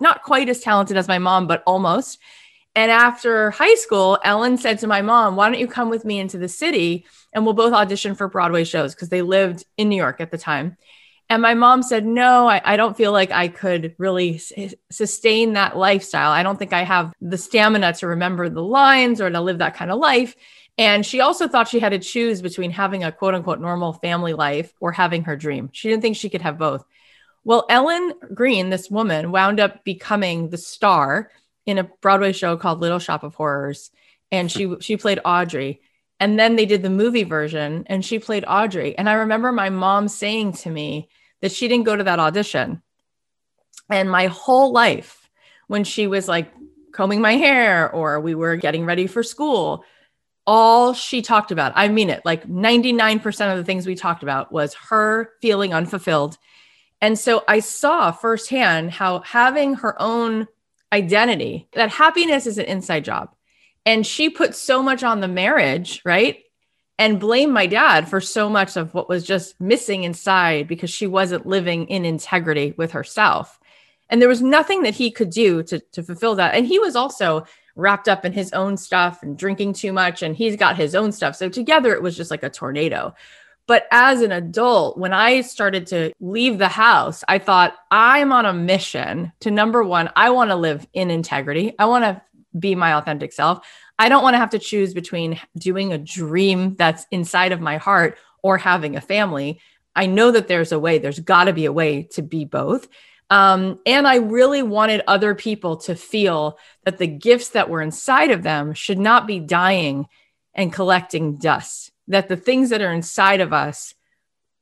not 0.00 0.22
quite 0.22 0.48
as 0.48 0.60
talented 0.60 0.96
as 0.96 1.08
my 1.08 1.18
mom, 1.18 1.46
but 1.46 1.62
almost. 1.66 2.18
And 2.74 2.90
after 2.90 3.50
high 3.50 3.74
school, 3.74 4.18
Ellen 4.24 4.56
said 4.56 4.78
to 4.78 4.86
my 4.86 5.02
mom, 5.02 5.36
Why 5.36 5.48
don't 5.48 5.60
you 5.60 5.66
come 5.66 5.90
with 5.90 6.04
me 6.04 6.18
into 6.18 6.38
the 6.38 6.48
city 6.48 7.04
and 7.32 7.44
we'll 7.44 7.54
both 7.54 7.72
audition 7.72 8.14
for 8.14 8.28
Broadway 8.28 8.64
shows? 8.64 8.94
Because 8.94 9.08
they 9.08 9.22
lived 9.22 9.64
in 9.76 9.88
New 9.88 9.96
York 9.96 10.20
at 10.20 10.30
the 10.30 10.38
time. 10.38 10.76
And 11.30 11.42
my 11.42 11.54
mom 11.54 11.84
said, 11.84 12.04
No, 12.04 12.48
I, 12.48 12.60
I 12.64 12.76
don't 12.76 12.96
feel 12.96 13.12
like 13.12 13.30
I 13.30 13.46
could 13.46 13.94
really 13.98 14.34
s- 14.34 14.74
sustain 14.90 15.52
that 15.52 15.76
lifestyle. 15.76 16.32
I 16.32 16.42
don't 16.42 16.58
think 16.58 16.72
I 16.72 16.82
have 16.82 17.14
the 17.20 17.38
stamina 17.38 17.92
to 17.94 18.08
remember 18.08 18.48
the 18.48 18.64
lines 18.64 19.20
or 19.20 19.30
to 19.30 19.40
live 19.40 19.58
that 19.58 19.76
kind 19.76 19.92
of 19.92 20.00
life. 20.00 20.34
And 20.76 21.06
she 21.06 21.20
also 21.20 21.46
thought 21.46 21.68
she 21.68 21.78
had 21.78 21.90
to 21.90 22.00
choose 22.00 22.42
between 22.42 22.72
having 22.72 23.04
a 23.04 23.12
quote 23.12 23.34
unquote 23.34 23.60
normal 23.60 23.92
family 23.92 24.32
life 24.32 24.74
or 24.80 24.90
having 24.90 25.22
her 25.24 25.36
dream. 25.36 25.70
She 25.72 25.88
didn't 25.88 26.02
think 26.02 26.16
she 26.16 26.30
could 26.30 26.42
have 26.42 26.58
both. 26.58 26.84
Well, 27.44 27.64
Ellen 27.70 28.12
Greene, 28.34 28.70
this 28.70 28.90
woman, 28.90 29.30
wound 29.30 29.60
up 29.60 29.84
becoming 29.84 30.48
the 30.48 30.58
star 30.58 31.30
in 31.64 31.78
a 31.78 31.84
Broadway 31.84 32.32
show 32.32 32.56
called 32.56 32.80
Little 32.80 32.98
Shop 32.98 33.22
of 33.22 33.36
Horrors, 33.36 33.92
and 34.32 34.50
she 34.50 34.64
hmm. 34.64 34.80
she 34.80 34.96
played 34.96 35.20
Audrey. 35.24 35.80
And 36.18 36.38
then 36.38 36.56
they 36.56 36.66
did 36.66 36.82
the 36.82 36.90
movie 36.90 37.22
version, 37.22 37.84
and 37.86 38.04
she 38.04 38.18
played 38.18 38.44
Audrey. 38.46 38.98
And 38.98 39.08
I 39.08 39.14
remember 39.14 39.52
my 39.52 39.70
mom 39.70 40.08
saying 40.08 40.52
to 40.54 40.70
me 40.70 41.08
that 41.40 41.52
she 41.52 41.68
didn't 41.68 41.86
go 41.86 41.96
to 41.96 42.04
that 42.04 42.18
audition. 42.18 42.82
And 43.90 44.10
my 44.10 44.26
whole 44.26 44.72
life, 44.72 45.28
when 45.66 45.84
she 45.84 46.06
was 46.06 46.28
like 46.28 46.52
combing 46.92 47.20
my 47.20 47.36
hair 47.36 47.90
or 47.90 48.20
we 48.20 48.34
were 48.34 48.56
getting 48.56 48.84
ready 48.84 49.06
for 49.06 49.22
school, 49.22 49.84
all 50.46 50.92
she 50.94 51.22
talked 51.22 51.50
about, 51.50 51.72
I 51.76 51.88
mean 51.88 52.10
it, 52.10 52.22
like 52.24 52.46
99% 52.48 53.52
of 53.52 53.58
the 53.58 53.64
things 53.64 53.86
we 53.86 53.94
talked 53.94 54.22
about 54.22 54.52
was 54.52 54.74
her 54.74 55.30
feeling 55.40 55.72
unfulfilled. 55.72 56.38
And 57.00 57.18
so 57.18 57.44
I 57.48 57.60
saw 57.60 58.10
firsthand 58.12 58.90
how 58.90 59.20
having 59.20 59.74
her 59.74 60.00
own 60.00 60.48
identity, 60.92 61.68
that 61.72 61.90
happiness 61.90 62.46
is 62.46 62.58
an 62.58 62.66
inside 62.66 63.04
job. 63.04 63.34
And 63.86 64.06
she 64.06 64.28
put 64.28 64.54
so 64.54 64.82
much 64.82 65.02
on 65.02 65.20
the 65.20 65.28
marriage, 65.28 66.02
right? 66.04 66.40
And 67.00 67.18
blame 67.18 67.50
my 67.50 67.66
dad 67.66 68.10
for 68.10 68.20
so 68.20 68.50
much 68.50 68.76
of 68.76 68.92
what 68.92 69.08
was 69.08 69.24
just 69.24 69.58
missing 69.58 70.04
inside 70.04 70.68
because 70.68 70.90
she 70.90 71.06
wasn't 71.06 71.46
living 71.46 71.86
in 71.86 72.04
integrity 72.04 72.74
with 72.76 72.92
herself. 72.92 73.58
And 74.10 74.20
there 74.20 74.28
was 74.28 74.42
nothing 74.42 74.82
that 74.82 74.94
he 74.94 75.10
could 75.10 75.30
do 75.30 75.62
to, 75.62 75.80
to 75.80 76.02
fulfill 76.02 76.34
that. 76.34 76.54
And 76.54 76.66
he 76.66 76.78
was 76.78 76.96
also 76.96 77.46
wrapped 77.74 78.06
up 78.06 78.26
in 78.26 78.34
his 78.34 78.52
own 78.52 78.76
stuff 78.76 79.22
and 79.22 79.38
drinking 79.38 79.72
too 79.72 79.94
much, 79.94 80.22
and 80.22 80.36
he's 80.36 80.56
got 80.56 80.76
his 80.76 80.94
own 80.94 81.10
stuff. 81.10 81.36
So 81.36 81.48
together 81.48 81.94
it 81.94 82.02
was 82.02 82.18
just 82.18 82.30
like 82.30 82.42
a 82.42 82.50
tornado. 82.50 83.14
But 83.66 83.86
as 83.90 84.20
an 84.20 84.32
adult, 84.32 84.98
when 84.98 85.14
I 85.14 85.40
started 85.40 85.86
to 85.86 86.12
leave 86.20 86.58
the 86.58 86.68
house, 86.68 87.24
I 87.28 87.38
thought, 87.38 87.76
I'm 87.90 88.30
on 88.30 88.44
a 88.44 88.52
mission 88.52 89.32
to 89.40 89.50
number 89.50 89.82
one, 89.82 90.10
I 90.16 90.28
want 90.30 90.50
to 90.50 90.56
live 90.56 90.86
in 90.92 91.10
integrity. 91.10 91.74
I 91.78 91.86
want 91.86 92.04
to 92.04 92.20
be 92.58 92.74
my 92.74 92.94
authentic 92.94 93.32
self. 93.32 93.64
I 94.00 94.08
don't 94.08 94.22
want 94.22 94.32
to 94.32 94.38
have 94.38 94.50
to 94.50 94.58
choose 94.58 94.94
between 94.94 95.38
doing 95.58 95.92
a 95.92 95.98
dream 95.98 96.74
that's 96.76 97.04
inside 97.10 97.52
of 97.52 97.60
my 97.60 97.76
heart 97.76 98.16
or 98.42 98.56
having 98.56 98.96
a 98.96 99.00
family. 99.02 99.60
I 99.94 100.06
know 100.06 100.30
that 100.30 100.48
there's 100.48 100.72
a 100.72 100.78
way, 100.78 100.96
there's 100.96 101.20
got 101.20 101.44
to 101.44 101.52
be 101.52 101.66
a 101.66 101.72
way 101.72 102.04
to 102.12 102.22
be 102.22 102.46
both. 102.46 102.88
Um, 103.28 103.78
and 103.84 104.08
I 104.08 104.16
really 104.16 104.62
wanted 104.62 105.02
other 105.06 105.34
people 105.34 105.76
to 105.82 105.94
feel 105.94 106.58
that 106.86 106.96
the 106.96 107.06
gifts 107.06 107.50
that 107.50 107.68
were 107.68 107.82
inside 107.82 108.30
of 108.30 108.42
them 108.42 108.72
should 108.72 108.98
not 108.98 109.26
be 109.26 109.38
dying 109.38 110.06
and 110.54 110.72
collecting 110.72 111.36
dust, 111.36 111.92
that 112.08 112.30
the 112.30 112.38
things 112.38 112.70
that 112.70 112.80
are 112.80 112.94
inside 112.94 113.42
of 113.42 113.52
us, 113.52 113.94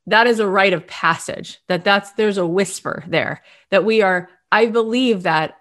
that 0.05 0.27
is 0.27 0.39
a 0.39 0.47
rite 0.47 0.73
of 0.73 0.85
passage, 0.85 1.59
that 1.69 1.85
that's 1.85 2.11
there's 2.11 2.37
a 2.37 2.45
whisper 2.45 3.05
there, 3.07 3.41
that 3.71 3.85
we 3.85 4.01
are, 4.01 4.29
I 4.51 4.65
believe 4.65 5.23
that 5.23 5.55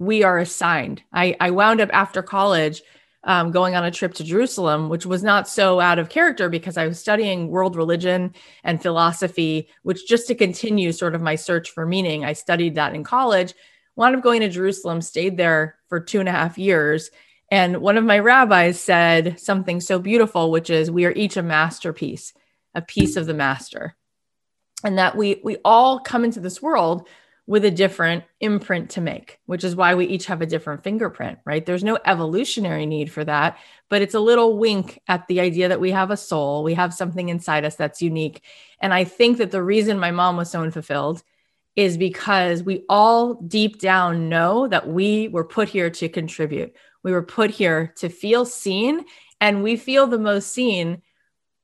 we 0.00 0.24
are 0.24 0.38
assigned. 0.38 1.04
I, 1.12 1.36
I 1.38 1.52
wound 1.52 1.80
up 1.80 1.90
after 1.92 2.22
college 2.22 2.82
um, 3.24 3.50
going 3.50 3.74
on 3.74 3.84
a 3.84 3.90
trip 3.90 4.14
to 4.14 4.24
Jerusalem, 4.24 4.88
which 4.88 5.04
was 5.04 5.22
not 5.22 5.48
so 5.48 5.80
out 5.80 5.98
of 5.98 6.08
character 6.08 6.48
because 6.48 6.76
I 6.76 6.86
was 6.86 6.98
studying 6.98 7.48
world 7.48 7.76
religion 7.76 8.34
and 8.64 8.80
philosophy, 8.80 9.68
which 9.82 10.06
just 10.06 10.26
to 10.28 10.34
continue 10.34 10.92
sort 10.92 11.14
of 11.14 11.20
my 11.20 11.34
search 11.34 11.70
for 11.70 11.86
meaning, 11.86 12.24
I 12.24 12.32
studied 12.32 12.76
that 12.76 12.94
in 12.94 13.04
college. 13.04 13.54
Wound 13.96 14.16
up 14.16 14.22
going 14.22 14.40
to 14.40 14.48
Jerusalem, 14.48 15.02
stayed 15.02 15.36
there 15.36 15.76
for 15.88 16.00
two 16.00 16.20
and 16.20 16.28
a 16.28 16.32
half 16.32 16.56
years. 16.56 17.10
And 17.50 17.78
one 17.78 17.98
of 17.98 18.04
my 18.04 18.18
rabbis 18.18 18.80
said 18.80 19.38
something 19.38 19.80
so 19.80 19.98
beautiful, 19.98 20.50
which 20.50 20.70
is, 20.70 20.90
We 20.90 21.04
are 21.04 21.12
each 21.12 21.36
a 21.36 21.42
masterpiece, 21.42 22.32
a 22.74 22.80
piece 22.80 23.16
of 23.16 23.26
the 23.26 23.34
master. 23.34 23.96
And 24.82 24.96
that 24.96 25.16
we, 25.16 25.40
we 25.44 25.58
all 25.64 26.00
come 26.00 26.24
into 26.24 26.40
this 26.40 26.62
world 26.62 27.06
with 27.50 27.64
a 27.64 27.70
different 27.70 28.22
imprint 28.38 28.88
to 28.90 29.00
make, 29.00 29.40
which 29.46 29.64
is 29.64 29.74
why 29.74 29.92
we 29.92 30.06
each 30.06 30.26
have 30.26 30.40
a 30.40 30.46
different 30.46 30.84
fingerprint, 30.84 31.36
right? 31.44 31.66
There's 31.66 31.82
no 31.82 31.98
evolutionary 32.04 32.86
need 32.86 33.10
for 33.10 33.24
that, 33.24 33.58
but 33.88 34.02
it's 34.02 34.14
a 34.14 34.20
little 34.20 34.56
wink 34.56 35.00
at 35.08 35.26
the 35.26 35.40
idea 35.40 35.68
that 35.68 35.80
we 35.80 35.90
have 35.90 36.12
a 36.12 36.16
soul, 36.16 36.62
we 36.62 36.74
have 36.74 36.94
something 36.94 37.28
inside 37.28 37.64
us 37.64 37.74
that's 37.74 38.00
unique. 38.00 38.44
And 38.78 38.94
I 38.94 39.02
think 39.02 39.38
that 39.38 39.50
the 39.50 39.64
reason 39.64 39.98
my 39.98 40.12
mom 40.12 40.36
was 40.36 40.48
so 40.48 40.62
unfulfilled 40.62 41.24
is 41.74 41.96
because 41.96 42.62
we 42.62 42.84
all 42.88 43.34
deep 43.34 43.80
down 43.80 44.28
know 44.28 44.68
that 44.68 44.86
we 44.86 45.26
were 45.26 45.44
put 45.44 45.68
here 45.68 45.90
to 45.90 46.08
contribute. 46.08 46.76
We 47.02 47.10
were 47.10 47.24
put 47.24 47.50
here 47.50 47.92
to 47.96 48.08
feel 48.08 48.44
seen, 48.44 49.04
and 49.40 49.64
we 49.64 49.74
feel 49.74 50.06
the 50.06 50.20
most 50.20 50.52
seen 50.52 51.02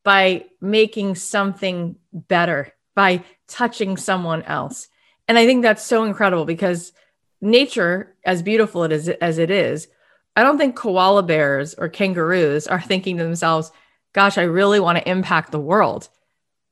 by 0.02 0.46
making 0.60 1.14
something 1.14 1.94
better, 2.12 2.72
by 2.96 3.22
touching 3.46 3.96
someone 3.96 4.42
else 4.42 4.88
and 5.28 5.38
I 5.38 5.46
think 5.46 5.62
that's 5.62 5.84
so 5.84 6.04
incredible 6.04 6.44
because 6.44 6.92
nature, 7.40 8.14
as 8.24 8.42
beautiful 8.42 8.84
it 8.84 8.92
is, 8.92 9.08
as 9.08 9.38
it 9.38 9.50
is, 9.50 9.88
I 10.34 10.42
don't 10.42 10.58
think 10.58 10.76
koala 10.76 11.22
bears 11.22 11.74
or 11.74 11.88
kangaroos 11.88 12.66
are 12.66 12.80
thinking 12.82 13.16
to 13.18 13.24
themselves, 13.24 13.72
gosh, 14.12 14.38
I 14.38 14.42
really 14.42 14.80
want 14.80 14.98
to 14.98 15.08
impact 15.08 15.52
the 15.52 15.58
world. 15.58 16.08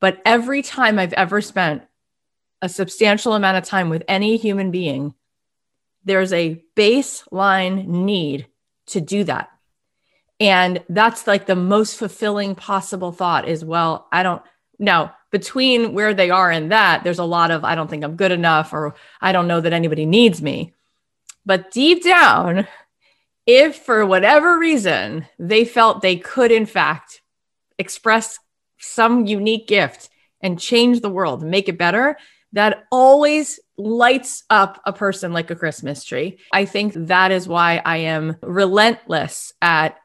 But 0.01 0.21
every 0.25 0.63
time 0.63 0.99
I've 0.99 1.13
ever 1.15 1.41
spent 1.41 1.83
a 2.61 2.69
substantial 2.69 3.35
amount 3.35 3.59
of 3.59 3.65
time 3.65 3.91
with 3.91 4.03
any 4.09 4.37
human 4.37 4.71
being, 4.71 5.15
there's 6.05 6.33
a 6.33 6.63
baseline 6.77 7.87
need 7.87 8.47
to 8.87 9.01
do 9.01 9.25
that. 9.25 9.51
And 10.41 10.83
that's 10.89 11.27
like 11.27 11.47
the 11.47 11.57
most 11.57 11.97
fulfilling 11.97 12.55
possible 12.55 13.13
thought 13.13 13.49
is, 13.49 13.65
well, 13.65 14.09
I 14.13 14.23
don't 14.23 14.43
now 14.79 15.15
between 15.31 15.95
where 15.95 16.15
they 16.15 16.31
are 16.31 16.51
and 16.51 16.71
that, 16.73 17.03
there's 17.03 17.19
a 17.19 17.25
lot 17.25 17.51
of, 17.51 17.65
I 17.65 17.75
don't 17.75 17.91
think 17.91 18.05
I'm 18.05 18.17
good 18.17 18.33
enough, 18.33 18.73
or 18.73 18.95
I 19.21 19.33
don't 19.33 19.49
know 19.49 19.61
that 19.61 19.73
anybody 19.73 20.07
needs 20.07 20.41
me. 20.41 20.75
But 21.45 21.71
deep 21.71 22.05
down, 22.05 22.67
if 23.47 23.77
for 23.77 24.07
whatever 24.07 24.59
reason 24.59 25.27
they 25.39 25.65
felt 25.65 26.01
they 26.01 26.17
could, 26.17 26.53
in 26.53 26.67
fact, 26.67 27.21
express 27.79 28.39
some 28.79 29.27
unique 29.27 29.67
gift 29.67 30.09
and 30.41 30.59
change 30.59 31.01
the 31.01 31.11
world, 31.11 31.43
make 31.43 31.69
it 31.69 31.79
better, 31.79 32.17
that 32.53 32.85
always 32.93 33.59
lights 33.77 34.45
up 34.49 34.81
a 34.87 34.93
person 34.93 35.33
like 35.33 35.51
a 35.51 35.57
Christmas 35.57 36.05
tree. 36.05 36.39
I 36.53 36.65
think 36.65 36.95
that 36.95 37.33
is 37.33 37.49
why 37.49 37.83
I 37.85 37.97
am 37.99 38.37
relentless 38.43 39.53
at 39.61 39.97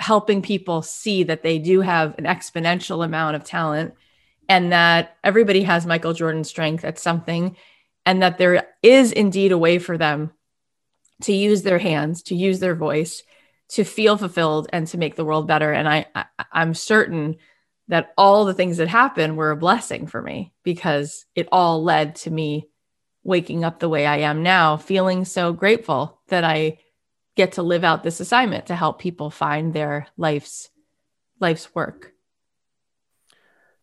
helping 0.00 0.40
people 0.40 0.82
see 0.82 1.22
that 1.24 1.42
they 1.42 1.58
do 1.58 1.82
have 1.82 2.14
an 2.18 2.24
exponential 2.24 3.04
amount 3.04 3.36
of 3.36 3.44
talent 3.44 3.94
and 4.48 4.72
that 4.72 5.16
everybody 5.22 5.62
has 5.62 5.86
Michael 5.86 6.14
Jordan 6.14 6.42
strength 6.42 6.84
at 6.84 6.98
something, 6.98 7.56
and 8.04 8.22
that 8.22 8.38
there 8.38 8.66
is 8.82 9.12
indeed 9.12 9.52
a 9.52 9.58
way 9.58 9.78
for 9.78 9.96
them 9.96 10.32
to 11.22 11.32
use 11.32 11.62
their 11.62 11.78
hands, 11.78 12.22
to 12.24 12.34
use 12.34 12.58
their 12.58 12.74
voice, 12.74 13.22
to 13.68 13.84
feel 13.84 14.16
fulfilled, 14.16 14.68
and 14.72 14.88
to 14.88 14.98
make 14.98 15.14
the 15.14 15.24
world 15.24 15.46
better. 15.46 15.72
And 15.72 15.88
I, 15.88 16.06
I 16.14 16.24
I'm 16.50 16.74
certain 16.74 17.36
that 17.86 18.12
all 18.16 18.44
the 18.44 18.54
things 18.54 18.78
that 18.78 18.88
happened 18.88 19.36
were 19.36 19.50
a 19.50 19.56
blessing 19.56 20.06
for 20.06 20.22
me 20.22 20.52
because 20.64 21.26
it 21.36 21.48
all 21.52 21.84
led 21.84 22.16
to 22.16 22.30
me 22.30 22.68
waking 23.22 23.64
up 23.64 23.78
the 23.78 23.88
way 23.88 24.06
I 24.06 24.18
am 24.18 24.42
now, 24.42 24.78
feeling 24.78 25.24
so 25.24 25.52
grateful 25.52 26.20
that 26.28 26.42
I 26.42 26.78
get 27.40 27.52
to 27.52 27.62
live 27.62 27.84
out 27.84 28.02
this 28.02 28.20
assignment 28.20 28.66
to 28.66 28.76
help 28.76 28.98
people 28.98 29.30
find 29.30 29.72
their 29.72 30.06
life's 30.18 30.68
life's 31.38 31.74
work. 31.74 32.12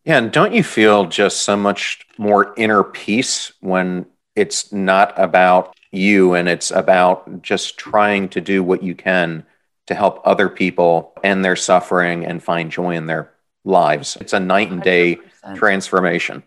Yeah, 0.04 0.18
and 0.18 0.30
don't 0.30 0.54
you 0.54 0.62
feel 0.62 1.06
just 1.06 1.42
so 1.42 1.56
much 1.56 2.06
more 2.18 2.54
inner 2.56 2.84
peace 2.84 3.52
when 3.58 4.06
it's 4.36 4.72
not 4.72 5.12
about 5.18 5.74
you 5.90 6.34
and 6.34 6.48
it's 6.48 6.70
about 6.70 7.42
just 7.42 7.76
trying 7.76 8.28
to 8.28 8.40
do 8.40 8.62
what 8.62 8.84
you 8.84 8.94
can 8.94 9.44
to 9.88 9.94
help 9.96 10.20
other 10.24 10.48
people 10.48 11.12
end 11.24 11.44
their 11.44 11.56
suffering 11.56 12.24
and 12.24 12.40
find 12.40 12.70
joy 12.70 12.94
in 12.94 13.06
their 13.06 13.32
lives. 13.64 14.16
It's 14.20 14.32
a 14.32 14.38
night 14.38 14.70
and 14.70 14.80
day 14.82 15.18
100%. 15.44 15.56
transformation. 15.56 16.44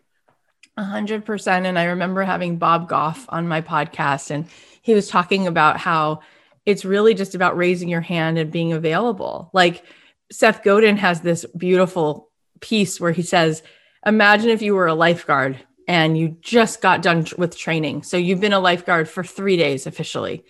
A 0.77 0.85
hundred 0.85 1.25
percent. 1.25 1.65
And 1.65 1.77
I 1.77 1.83
remember 1.85 2.23
having 2.23 2.55
Bob 2.55 2.87
Goff 2.87 3.25
on 3.27 3.49
my 3.49 3.61
podcast, 3.61 4.31
and 4.31 4.47
he 4.81 4.93
was 4.93 5.09
talking 5.09 5.45
about 5.45 5.75
how 5.75 6.21
it's 6.65 6.85
really 6.85 7.13
just 7.13 7.35
about 7.35 7.57
raising 7.57 7.89
your 7.89 8.01
hand 8.01 8.37
and 8.37 8.51
being 8.51 8.73
available. 8.73 9.49
Like 9.53 9.83
Seth 10.31 10.63
Godin 10.63 10.97
has 10.97 11.21
this 11.21 11.45
beautiful 11.57 12.29
piece 12.59 12.99
where 12.99 13.11
he 13.11 13.23
says, 13.23 13.63
Imagine 14.05 14.49
if 14.49 14.61
you 14.61 14.73
were 14.73 14.87
a 14.87 14.95
lifeguard 14.95 15.59
and 15.87 16.17
you 16.17 16.37
just 16.41 16.81
got 16.81 17.01
done 17.01 17.25
with 17.37 17.57
training. 17.57 18.03
So 18.03 18.17
you've 18.17 18.39
been 18.39 18.53
a 18.53 18.59
lifeguard 18.59 19.09
for 19.09 19.23
three 19.23 19.57
days 19.57 19.85
officially, 19.85 20.43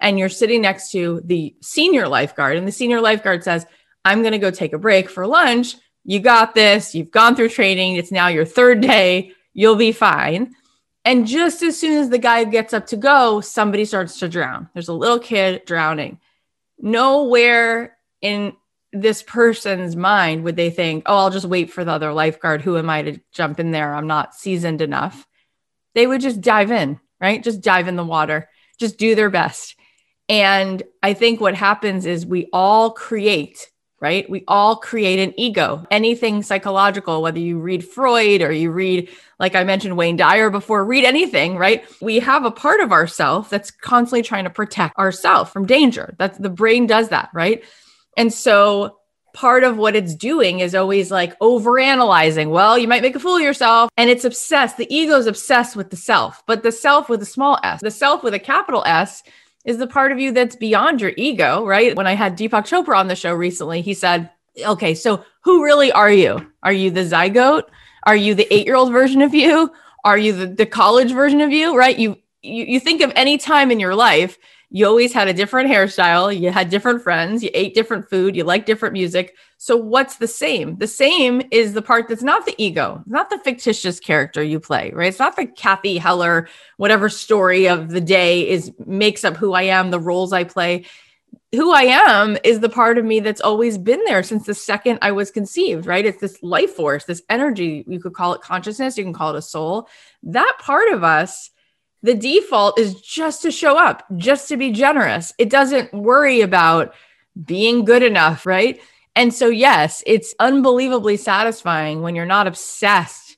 and 0.00 0.18
you're 0.18 0.28
sitting 0.28 0.60
next 0.62 0.90
to 0.92 1.22
the 1.24 1.54
senior 1.62 2.08
lifeguard, 2.08 2.56
and 2.56 2.66
the 2.66 2.72
senior 2.72 3.00
lifeguard 3.00 3.44
says, 3.44 3.66
I'm 4.04 4.22
going 4.22 4.32
to 4.32 4.38
go 4.38 4.50
take 4.50 4.72
a 4.72 4.78
break 4.78 5.08
for 5.08 5.26
lunch. 5.26 5.74
You 6.04 6.20
got 6.20 6.54
this. 6.54 6.94
You've 6.94 7.10
gone 7.10 7.36
through 7.36 7.50
training. 7.50 7.96
It's 7.96 8.12
now 8.12 8.28
your 8.28 8.44
third 8.44 8.80
day. 8.80 9.32
You'll 9.52 9.76
be 9.76 9.92
fine. 9.92 10.54
And 11.04 11.26
just 11.26 11.62
as 11.62 11.78
soon 11.78 11.98
as 11.98 12.10
the 12.10 12.18
guy 12.18 12.44
gets 12.44 12.74
up 12.74 12.86
to 12.88 12.96
go, 12.96 13.40
somebody 13.40 13.84
starts 13.84 14.18
to 14.18 14.28
drown. 14.28 14.68
There's 14.74 14.88
a 14.88 14.94
little 14.94 15.18
kid 15.18 15.62
drowning. 15.64 16.20
Nowhere 16.78 17.96
in 18.20 18.54
this 18.92 19.22
person's 19.22 19.96
mind 19.96 20.44
would 20.44 20.56
they 20.56 20.70
think, 20.70 21.04
oh, 21.06 21.16
I'll 21.16 21.30
just 21.30 21.46
wait 21.46 21.70
for 21.70 21.84
the 21.84 21.92
other 21.92 22.12
lifeguard. 22.12 22.62
Who 22.62 22.76
am 22.76 22.90
I 22.90 23.02
to 23.02 23.20
jump 23.32 23.60
in 23.60 23.70
there? 23.70 23.94
I'm 23.94 24.06
not 24.06 24.34
seasoned 24.34 24.80
enough. 24.80 25.26
They 25.94 26.06
would 26.06 26.20
just 26.20 26.40
dive 26.40 26.70
in, 26.70 27.00
right? 27.20 27.42
Just 27.42 27.60
dive 27.60 27.88
in 27.88 27.96
the 27.96 28.04
water, 28.04 28.48
just 28.78 28.98
do 28.98 29.14
their 29.14 29.30
best. 29.30 29.74
And 30.28 30.82
I 31.02 31.14
think 31.14 31.40
what 31.40 31.54
happens 31.54 32.06
is 32.06 32.26
we 32.26 32.48
all 32.52 32.90
create, 32.90 33.70
right? 34.00 34.28
We 34.30 34.44
all 34.46 34.76
create 34.76 35.18
an 35.18 35.34
ego. 35.36 35.84
Anything 35.90 36.42
psychological, 36.42 37.20
whether 37.20 37.38
you 37.38 37.58
read 37.58 37.86
Freud 37.86 38.42
or 38.42 38.52
you 38.52 38.70
read, 38.70 39.08
like 39.40 39.54
I 39.54 39.64
mentioned, 39.64 39.96
Wayne 39.96 40.16
Dyer 40.16 40.50
before, 40.50 40.84
read 40.84 41.04
anything, 41.04 41.56
right? 41.56 41.84
We 42.00 42.20
have 42.20 42.44
a 42.44 42.50
part 42.50 42.80
of 42.80 42.92
ourself 42.92 43.50
that's 43.50 43.70
constantly 43.70 44.22
trying 44.22 44.44
to 44.44 44.50
protect 44.50 44.96
ourselves 44.98 45.50
from 45.50 45.66
danger. 45.66 46.14
That's 46.18 46.38
the 46.38 46.50
brain 46.50 46.86
does 46.86 47.08
that, 47.08 47.30
right? 47.32 47.64
And 48.16 48.32
so 48.32 48.98
part 49.34 49.62
of 49.62 49.76
what 49.76 49.94
it's 49.94 50.14
doing 50.14 50.60
is 50.60 50.74
always 50.74 51.10
like 51.10 51.36
over 51.40 51.78
analyzing. 51.78 52.50
Well, 52.50 52.78
you 52.78 52.88
might 52.88 53.02
make 53.02 53.14
a 53.14 53.20
fool 53.20 53.36
of 53.36 53.42
yourself. 53.42 53.90
And 53.96 54.10
it's 54.10 54.24
obsessed. 54.24 54.76
The 54.76 54.92
ego 54.94 55.16
is 55.16 55.26
obsessed 55.26 55.76
with 55.76 55.90
the 55.90 55.96
self, 55.96 56.42
but 56.46 56.62
the 56.62 56.72
self 56.72 57.08
with 57.08 57.22
a 57.22 57.26
small 57.26 57.58
s, 57.62 57.80
the 57.80 57.90
self 57.90 58.22
with 58.22 58.34
a 58.34 58.38
capital 58.38 58.82
S 58.86 59.22
is 59.64 59.78
the 59.78 59.86
part 59.86 60.12
of 60.12 60.18
you 60.18 60.32
that's 60.32 60.56
beyond 60.56 61.00
your 61.00 61.12
ego, 61.16 61.64
right? 61.66 61.96
When 61.96 62.06
I 62.06 62.14
had 62.14 62.38
Deepak 62.38 62.64
Chopra 62.66 62.96
on 62.96 63.08
the 63.08 63.16
show 63.16 63.34
recently, 63.34 63.82
he 63.82 63.94
said, 63.94 64.30
okay, 64.64 64.94
so 64.94 65.24
who 65.42 65.64
really 65.64 65.92
are 65.92 66.10
you? 66.10 66.50
Are 66.62 66.72
you 66.72 66.90
the 66.90 67.00
zygote? 67.00 67.64
Are 68.04 68.16
you 68.16 68.34
the 68.34 68.52
eight 68.52 68.66
year 68.66 68.76
old 68.76 68.92
version 68.92 69.22
of 69.22 69.34
you? 69.34 69.70
Are 70.04 70.18
you 70.18 70.32
the, 70.32 70.46
the 70.46 70.66
college 70.66 71.12
version 71.12 71.40
of 71.40 71.52
you, 71.52 71.76
right? 71.76 71.98
You, 71.98 72.16
you, 72.42 72.64
you 72.64 72.80
think 72.80 73.02
of 73.02 73.12
any 73.14 73.36
time 73.36 73.70
in 73.70 73.80
your 73.80 73.94
life, 73.94 74.38
you 74.70 74.86
always 74.86 75.14
had 75.14 75.28
a 75.28 75.32
different 75.32 75.70
hairstyle, 75.70 76.38
you 76.38 76.50
had 76.50 76.68
different 76.68 77.02
friends, 77.02 77.42
you 77.42 77.50
ate 77.54 77.74
different 77.74 78.08
food, 78.08 78.36
you 78.36 78.44
like 78.44 78.66
different 78.66 78.92
music. 78.92 79.34
So 79.56 79.76
what's 79.76 80.16
the 80.16 80.28
same? 80.28 80.76
The 80.76 80.86
same 80.86 81.42
is 81.50 81.72
the 81.72 81.80
part 81.80 82.06
that's 82.08 82.22
not 82.22 82.44
the 82.44 82.54
ego, 82.58 83.02
not 83.06 83.30
the 83.30 83.38
fictitious 83.38 83.98
character 83.98 84.42
you 84.42 84.60
play, 84.60 84.92
right? 84.94 85.08
It's 85.08 85.18
not 85.18 85.36
the 85.36 85.46
Cathy 85.46 85.96
Heller, 85.96 86.48
whatever 86.76 87.08
story 87.08 87.66
of 87.66 87.90
the 87.90 88.00
day 88.00 88.46
is 88.46 88.70
makes 88.86 89.24
up 89.24 89.36
who 89.36 89.54
I 89.54 89.62
am, 89.62 89.90
the 89.90 90.00
roles 90.00 90.32
I 90.34 90.44
play. 90.44 90.84
Who 91.54 91.72
I 91.72 91.84
am 91.84 92.36
is 92.44 92.60
the 92.60 92.68
part 92.68 92.98
of 92.98 93.06
me 93.06 93.20
that's 93.20 93.40
always 93.40 93.78
been 93.78 94.04
there 94.04 94.22
since 94.22 94.44
the 94.44 94.54
second 94.54 94.98
I 95.00 95.12
was 95.12 95.30
conceived, 95.30 95.86
right? 95.86 96.04
It's 96.04 96.20
this 96.20 96.42
life 96.42 96.74
force, 96.74 97.04
this 97.04 97.22
energy. 97.30 97.84
You 97.88 98.00
could 98.00 98.12
call 98.12 98.34
it 98.34 98.42
consciousness, 98.42 98.98
you 98.98 99.04
can 99.04 99.14
call 99.14 99.34
it 99.34 99.38
a 99.38 99.42
soul. 99.42 99.88
That 100.22 100.56
part 100.60 100.92
of 100.92 101.02
us 101.02 101.50
the 102.02 102.14
default 102.14 102.78
is 102.78 103.00
just 103.00 103.42
to 103.42 103.50
show 103.50 103.76
up, 103.76 104.04
just 104.16 104.48
to 104.48 104.56
be 104.56 104.70
generous. 104.70 105.32
It 105.38 105.50
doesn't 105.50 105.92
worry 105.92 106.40
about 106.40 106.94
being 107.44 107.84
good 107.84 108.02
enough, 108.02 108.46
right? 108.46 108.80
And 109.16 109.34
so, 109.34 109.48
yes, 109.48 110.02
it's 110.06 110.34
unbelievably 110.38 111.16
satisfying 111.16 112.02
when 112.02 112.14
you're 112.14 112.26
not 112.26 112.46
obsessed. 112.46 113.36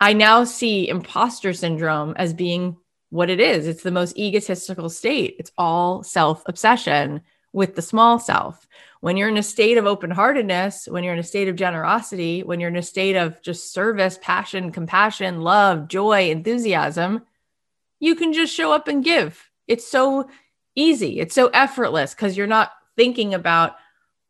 I 0.00 0.12
now 0.12 0.44
see 0.44 0.88
imposter 0.88 1.52
syndrome 1.54 2.14
as 2.16 2.34
being 2.34 2.76
what 3.14 3.30
it 3.30 3.38
is 3.38 3.68
it's 3.68 3.84
the 3.84 3.92
most 3.92 4.18
egotistical 4.18 4.90
state, 4.90 5.36
it's 5.38 5.52
all 5.56 6.02
self 6.02 6.42
obsession 6.46 7.20
with 7.52 7.76
the 7.76 7.82
small 7.82 8.18
self. 8.18 8.66
When 9.00 9.16
you're 9.16 9.28
in 9.28 9.36
a 9.36 9.42
state 9.42 9.78
of 9.78 9.86
open 9.86 10.10
heartedness, 10.10 10.88
when 10.88 11.04
you're 11.04 11.12
in 11.12 11.20
a 11.20 11.22
state 11.22 11.46
of 11.46 11.54
generosity, 11.54 12.42
when 12.42 12.58
you're 12.58 12.70
in 12.70 12.76
a 12.76 12.82
state 12.82 13.14
of 13.14 13.40
just 13.40 13.72
service, 13.72 14.18
passion, 14.20 14.72
compassion, 14.72 15.42
love, 15.42 15.86
joy, 15.86 16.30
enthusiasm, 16.30 17.22
you 18.04 18.14
can 18.14 18.32
just 18.32 18.54
show 18.54 18.72
up 18.72 18.86
and 18.86 19.02
give. 19.02 19.48
It's 19.66 19.86
so 19.86 20.28
easy. 20.74 21.20
It's 21.20 21.34
so 21.34 21.48
effortless 21.48 22.14
because 22.14 22.36
you're 22.36 22.46
not 22.46 22.72
thinking 22.96 23.32
about, 23.32 23.76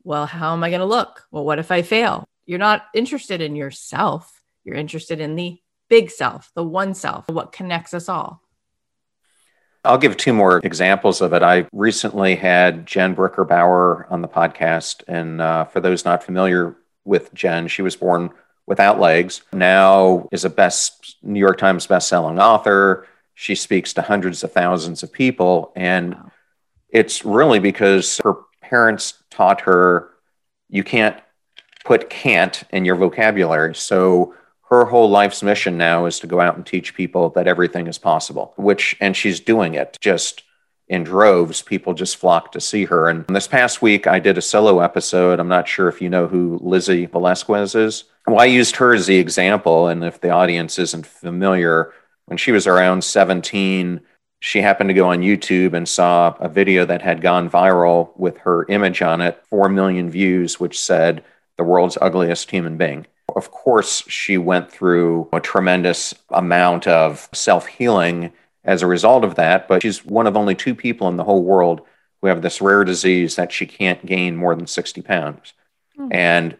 well, 0.04 0.26
how 0.26 0.52
am 0.52 0.62
I 0.62 0.71
going 0.71 0.81
to 0.81 0.87
look? 0.87 1.26
Well, 1.31 1.45
what 1.45 1.59
if 1.59 1.71
I 1.71 1.83
fail? 1.83 2.25
You're 2.47 2.59
not 2.59 2.85
interested 2.95 3.40
in 3.40 3.57
yourself. 3.57 4.43
You're 4.62 4.76
interested 4.76 5.21
in 5.21 5.35
the 5.35 5.59
big 5.88 6.11
self, 6.11 6.50
the 6.54 6.62
one 6.62 6.95
self, 6.95 7.28
what 7.28 7.52
connects 7.52 7.95
us 7.95 8.09
all. 8.09 8.43
I'll 9.85 9.99
give 9.99 10.16
two 10.16 10.33
more 10.33 10.59
examples 10.64 11.21
of 11.21 11.33
it. 11.33 11.43
I 11.43 11.66
recently 11.73 12.37
had 12.37 12.87
Jen 12.87 13.14
Bricker 13.14 13.47
Bauer 13.47 14.07
on 14.09 14.23
the 14.23 14.28
podcast. 14.28 15.02
And 15.09 15.43
uh, 15.43 15.64
for 15.64 15.81
those 15.81 16.04
not 16.04 16.23
familiar 16.23 16.76
with 17.04 17.35
Jen, 17.35 17.69
she 17.69 17.82
was 17.82 17.97
born 17.97 18.30
without 18.67 18.99
legs, 18.99 19.43
now 19.52 20.26
is 20.32 20.45
a 20.45 20.50
best 20.50 21.17
New 21.23 21.41
York 21.41 21.58
Times 21.58 21.87
best-selling 21.87 22.39
author, 22.39 23.06
she 23.34 23.54
speaks 23.54 23.92
to 23.94 24.02
hundreds 24.02 24.44
of 24.44 24.52
thousands 24.52 25.02
of 25.02 25.12
people. 25.12 25.73
And 25.76 26.14
wow. 26.14 26.32
it's 26.88 27.25
really 27.25 27.58
because 27.58 28.18
her 28.25 28.36
parents 28.62 29.23
taught 29.30 29.62
her 29.62 30.10
you 30.68 30.82
can't 30.82 31.20
put 31.84 32.08
can't 32.08 32.62
in 32.70 32.84
your 32.84 32.97
vocabulary. 32.97 33.75
So 33.75 34.34
her 34.70 34.86
whole 34.86 35.10
life's 35.10 35.42
mission 35.42 35.76
now 35.76 36.06
is 36.06 36.18
to 36.20 36.26
go 36.26 36.40
out 36.40 36.56
and 36.56 36.64
teach 36.64 36.94
people 36.94 37.30
that 37.30 37.47
everything 37.47 37.86
is 37.86 37.99
possible, 37.99 38.54
which, 38.56 38.97
and 39.00 39.16
she's 39.16 39.38
doing 39.38 39.75
it 39.75 39.99
just 40.00 40.42
in 40.88 41.04
droves. 41.04 41.62
People 41.62 41.94
just 41.94 42.16
flock 42.16 42.52
to 42.52 42.60
see 42.60 42.86
her. 42.86 43.08
And 43.08 43.26
this 43.26 43.47
past 43.47 43.82
week, 43.82 44.06
I 44.06 44.18
did 44.18 44.38
a 44.38 44.42
solo 44.42 44.80
episode. 44.80 45.38
I'm 45.38 45.49
not 45.49 45.68
sure 45.68 45.88
if 45.88 46.00
you 46.00 46.08
know 46.08 46.26
who 46.26 46.58
Lizzie 46.62 47.06
Velasquez 47.06 47.75
is. 47.75 48.04
Well, 48.26 48.40
I 48.40 48.47
used 48.47 48.76
her 48.76 48.94
as 48.94 49.06
the 49.06 49.18
example. 49.18 49.88
And 49.88 50.02
if 50.02 50.20
the 50.20 50.30
audience 50.30 50.78
isn't 50.78 51.06
familiar, 51.06 51.92
when 52.26 52.39
she 52.39 52.52
was 52.52 52.67
around 52.67 53.04
17, 53.04 54.00
she 54.41 54.60
happened 54.60 54.91
to 54.91 54.95
go 54.95 55.08
on 55.08 55.21
YouTube 55.21 55.73
and 55.75 55.89
saw 55.89 56.37
a 56.39 56.49
video 56.49 56.84
that 56.84 57.02
had 57.02 57.21
gone 57.21 57.49
viral 57.49 58.17
with 58.17 58.39
her 58.39 58.67
image 58.67 59.02
on 59.02 59.21
it, 59.21 59.43
4 59.49 59.69
million 59.69 60.10
views, 60.10 60.60
which 60.60 60.80
said, 60.80 61.25
the 61.56 61.65
world's 61.65 61.99
ugliest 62.00 62.50
human 62.50 62.76
being. 62.76 63.06
Of 63.34 63.50
course, 63.50 64.02
she 64.08 64.39
went 64.39 64.71
through 64.71 65.28
a 65.32 65.41
tremendous 65.41 66.15
amount 66.30 66.87
of 66.87 67.28
self 67.32 67.67
healing 67.67 68.32
as 68.65 68.82
a 68.82 68.87
result 68.87 69.25
of 69.25 69.34
that, 69.37 69.69
but 69.69 69.82
she's 69.82 70.04
one 70.04 70.26
of 70.26 70.37
only 70.37 70.54
two 70.54 70.75
people 70.75 71.08
in 71.08 71.17
the 71.17 71.25
whole 71.25 71.43
world 71.43 71.82
who 72.21 72.28
have 72.28 72.43
this 72.43 72.60
rare 72.60 72.84
disease 72.84 73.37
that 73.37 73.52
she 73.52 73.67
can't 73.67 74.04
gain 74.06 74.37
more 74.37 74.54
than 74.54 74.67
60 74.67 75.02
pounds. 75.02 75.52
Mm-hmm. 75.99 76.13
And 76.13 76.56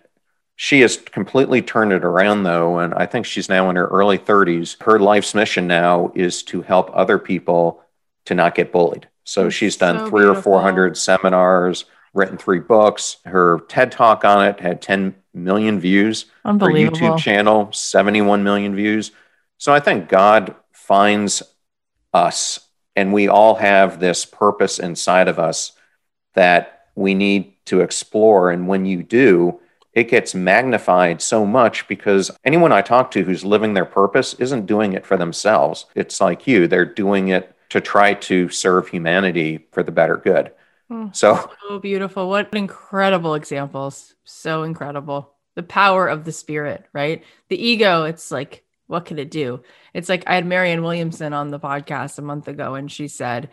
she 0.57 0.81
has 0.81 0.97
completely 0.97 1.63
turned 1.63 1.93
it 1.93 2.05
around, 2.05 2.45
though, 2.45 2.79
and 2.79 2.95
I 2.95 3.07
think 3.07 3.27
she's 3.27 3.49
now 3.49 3.71
in 3.71 3.77
her 3.77 3.87
early 3.89 4.19
30s. 4.19 4.81
Her 4.83 4.99
life's 4.99 5.35
mission 5.35 5.67
now 5.67 6.13
is 6.15 6.43
to 6.45 6.63
help 6.63 6.91
other 6.93 7.19
people 7.19 7.83
to 8.27 8.35
not 8.35 8.55
get 8.55 8.71
bullied. 8.71 9.09
So 9.25 9.51
she's 9.51 9.77
done 9.77 9.99
so 9.99 10.11
three 10.11 10.23
beautiful. 10.23 10.53
or 10.53 10.61
400 10.61 10.97
seminars, 10.97 11.87
written 12.13 12.39
three 12.39 12.61
books. 12.61 13.17
Her 13.25 13.61
TED 13.69 13.91
talk 13.91 14.25
on 14.25 14.47
it 14.47 14.61
had 14.61 14.81
10 14.81 15.17
million 15.33 15.81
views. 15.81 16.27
Unbelievable. 16.45 16.99
Her 16.99 17.05
YouTube 17.05 17.19
channel, 17.19 17.73
71 17.73 18.45
million 18.45 18.77
views. 18.77 19.11
So 19.59 19.73
I 19.73 19.81
think 19.81 20.09
God 20.09 20.55
finds 20.73 21.43
us, 22.13 22.61
and 22.95 23.13
we 23.13 23.27
all 23.29 23.57
have 23.57 23.99
this 23.99 24.25
purpose 24.25 24.79
inside 24.79 25.27
of 25.27 25.41
us 25.41 25.73
that 26.35 26.87
we 26.95 27.15
need 27.15 27.55
to 27.67 27.81
explore. 27.81 28.51
And 28.51 28.69
when 28.69 28.87
you 28.87 29.03
do, 29.03 29.61
it 29.95 30.09
gets 30.09 30.35
magnified 30.35 31.23
so 31.23 31.47
much 31.47 31.87
because 31.87 32.31
anyone 32.45 32.73
I 32.73 32.83
talk 32.83 33.13
to 33.13 33.23
who's 33.23 33.45
living 33.45 33.75
their 33.75 33.85
purpose 33.85 34.35
isn't 34.35 34.67
doing 34.67 34.93
it 34.93 35.07
for 35.07 35.17
themselves. 35.17 35.87
It's 35.95 36.21
like 36.21 36.47
you, 36.47 36.67
they're 36.67 36.85
doing 36.85 37.29
it 37.29 37.57
to 37.71 37.81
try 37.81 38.15
to 38.15 38.49
serve 38.49 38.89
humanity 38.89 39.67
for 39.71 39.83
the 39.83 39.93
better 39.93 40.17
good. 40.17 40.53
Oh, 40.91 41.11
so, 41.13 41.51
so 41.69 41.79
beautiful. 41.79 42.29
What 42.29 42.53
incredible 42.53 43.35
examples. 43.35 44.15
So 44.25 44.65
incredible. 44.65 45.33
The 45.55 45.63
power 45.63 46.09
of 46.09 46.25
the 46.25 46.33
spirit, 46.33 46.85
right? 46.93 47.25
The 47.49 47.65
ego, 47.65 48.05
it's 48.05 48.33
like, 48.33 48.65
what 48.89 49.07
can 49.07 49.19
it 49.19 49.31
do? 49.31 49.63
It's 49.95 50.09
like 50.09 50.25
I 50.27 50.35
had 50.35 50.45
Marianne 50.45 50.83
Williamson 50.83 51.33
on 51.33 51.49
the 51.49 51.61
podcast 51.61 52.19
a 52.19 52.23
month 52.23 52.49
ago, 52.49 52.75
and 52.75 52.91
she 52.91 53.09
said, 53.09 53.51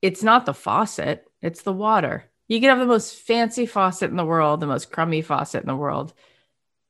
it's 0.00 0.22
not 0.22 0.46
the 0.46 0.54
faucet, 0.54 1.26
it's 1.42 1.62
the 1.62 1.72
water 1.72 2.30
you 2.48 2.60
can 2.60 2.70
have 2.70 2.78
the 2.78 2.86
most 2.86 3.16
fancy 3.16 3.66
faucet 3.66 4.10
in 4.10 4.16
the 4.16 4.24
world, 4.24 4.60
the 4.60 4.66
most 4.66 4.90
crummy 4.90 5.22
faucet 5.22 5.62
in 5.62 5.68
the 5.68 5.76
world. 5.76 6.12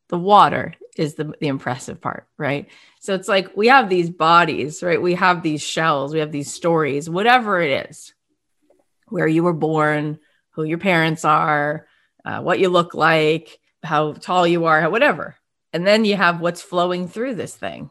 The 0.09 0.19
water 0.19 0.75
is 0.97 1.15
the, 1.15 1.35
the 1.41 1.49
impressive 1.49 2.01
part, 2.01 2.27
right? 2.39 2.69
So 3.01 3.15
it's 3.15 3.29
like 3.29 3.57
we 3.57 3.69
have 3.69 3.89
these 3.89 4.11
bodies, 4.11 4.83
right? 4.83 5.01
We 5.01 5.15
have 5.15 5.43
these 5.43 5.63
shells, 5.63 6.13
we 6.13 6.21
have 6.21 6.33
these 6.33 6.53
stories, 6.53 7.11
whatever 7.11 7.61
it 7.61 7.91
is, 7.91 8.15
where 9.09 9.27
you 9.27 9.43
were 9.43 9.53
born, 9.53 10.19
who 10.51 10.65
your 10.65 10.79
parents 10.79 11.25
are, 11.25 11.87
uh, 12.25 12.41
what 12.41 12.59
you 12.61 12.69
look 12.69 12.95
like, 12.95 13.59
how 13.83 14.13
tall 14.13 14.47
you 14.47 14.67
are, 14.67 14.89
whatever. 14.91 15.37
And 15.73 15.87
then 15.87 16.05
you 16.05 16.17
have 16.17 16.41
what's 16.41 16.63
flowing 16.63 17.09
through 17.09 17.35
this 17.35 17.55
thing. 17.55 17.91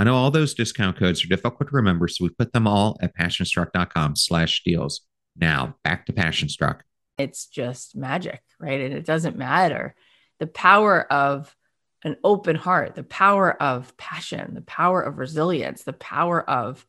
I 0.00 0.04
know 0.04 0.16
all 0.16 0.30
those 0.30 0.54
discount 0.54 0.96
codes 0.96 1.22
are 1.22 1.28
difficult 1.28 1.68
to 1.68 1.76
remember, 1.76 2.08
so 2.08 2.24
we 2.24 2.30
put 2.30 2.54
them 2.54 2.66
all 2.66 2.96
at 3.02 3.14
passionstruck.com 3.14 4.16
slash 4.16 4.62
deals. 4.64 5.02
Now, 5.36 5.76
back 5.84 6.06
to 6.06 6.14
Passionstruck. 6.14 6.80
It's 7.18 7.44
just 7.44 7.94
magic, 7.94 8.40
right? 8.58 8.80
And 8.80 8.94
it 8.94 9.04
doesn't 9.04 9.36
matter. 9.36 9.94
The 10.38 10.46
power 10.46 11.02
of 11.12 11.54
an 12.02 12.16
open 12.24 12.56
heart, 12.56 12.94
the 12.94 13.02
power 13.02 13.52
of 13.62 13.94
passion, 13.98 14.54
the 14.54 14.62
power 14.62 15.02
of 15.02 15.18
resilience, 15.18 15.82
the 15.82 15.92
power 15.92 16.48
of 16.48 16.86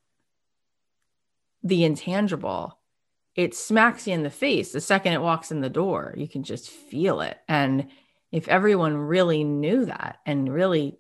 the 1.64 1.84
intangible, 1.84 2.80
it 3.36 3.54
smacks 3.54 4.08
you 4.08 4.14
in 4.14 4.24
the 4.24 4.30
face 4.30 4.72
the 4.72 4.80
second 4.80 5.12
it 5.12 5.22
walks 5.22 5.52
in 5.52 5.60
the 5.60 5.70
door. 5.70 6.14
You 6.16 6.30
can 6.30 6.44
just 6.44 6.70
feel 6.70 7.20
it. 7.20 7.38
And 7.50 7.90
if 8.32 8.48
everyone 8.48 8.96
really 8.96 9.44
knew 9.44 9.84
that 9.84 10.20
and 10.26 10.48
really 10.50 10.98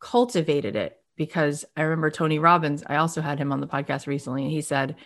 cultivated 0.00 0.76
it, 0.76 0.98
because 1.16 1.64
I 1.76 1.82
remember 1.82 2.10
Tony 2.10 2.38
Robbins, 2.38 2.84
I 2.86 2.96
also 2.96 3.20
had 3.20 3.38
him 3.38 3.52
on 3.52 3.60
the 3.60 3.66
podcast 3.66 4.06
recently, 4.06 4.44
and 4.44 4.52
he 4.52 4.62
said, 4.62 4.96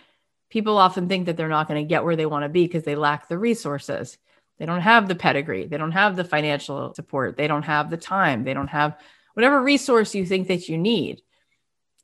People 0.51 0.77
often 0.77 1.09
think 1.09 1.25
that 1.27 1.39
they're 1.39 1.49
not 1.49 1.67
going 1.67 1.83
to 1.83 1.89
get 1.89 2.05
where 2.05 2.15
they 2.15 2.27
want 2.27 2.45
to 2.45 2.51
be 2.51 2.65
because 2.65 2.85
they 2.85 2.95
lack 2.95 3.27
the 3.27 3.39
resources. 3.39 4.19
They 4.59 4.67
don't 4.67 4.83
have 4.83 5.09
the 5.09 5.15
pedigree. 5.15 5.67
They 5.67 5.79
don't 5.79 5.93
have 5.93 6.15
the 6.15 6.25
financial 6.25 6.93
support. 6.95 7.39
They 7.39 7.49
don't 7.49 7.63
have 7.63 7.89
the 7.89 7.97
time. 7.97 8.45
They 8.45 8.53
don't 8.53 8.69
have 8.69 8.99
whatever 9.33 9.63
resource 9.63 10.15
you 10.15 10.27
think 10.27 10.49
that 10.49 10.69
you 10.69 10.77
need. 10.77 11.23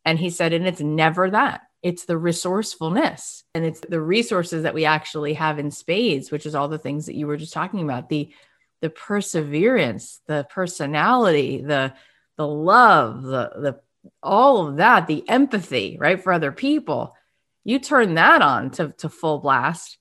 And 0.04 0.18
he 0.18 0.30
said, 0.30 0.54
and 0.54 0.66
it's 0.66 0.80
never 0.80 1.30
that. 1.30 1.62
It's 1.82 2.06
the 2.06 2.16
resourcefulness 2.16 3.44
and 3.54 3.64
it's 3.64 3.80
the 3.80 4.00
resources 4.00 4.62
that 4.62 4.74
we 4.74 4.86
actually 4.86 5.34
have 5.34 5.58
in 5.58 5.70
spades, 5.70 6.30
which 6.30 6.46
is 6.46 6.54
all 6.54 6.68
the 6.68 6.78
things 6.78 7.06
that 7.06 7.14
you 7.14 7.26
were 7.26 7.36
just 7.36 7.52
talking 7.52 7.82
about 7.82 8.08
the 8.08 8.32
the 8.80 8.90
perseverance, 8.90 10.20
the 10.26 10.46
personality, 10.50 11.60
the 11.60 11.92
the 12.38 12.46
love, 12.46 13.22
the 13.22 13.50
the 13.56 13.80
all 14.22 14.66
of 14.66 14.76
that, 14.76 15.06
the 15.06 15.28
empathy, 15.28 15.98
right, 16.00 16.22
for 16.22 16.32
other 16.32 16.52
people. 16.52 17.14
You 17.64 17.78
turn 17.78 18.14
that 18.14 18.40
on 18.40 18.70
to, 18.72 18.94
to 18.98 19.10
full 19.10 19.40
blast, 19.40 19.98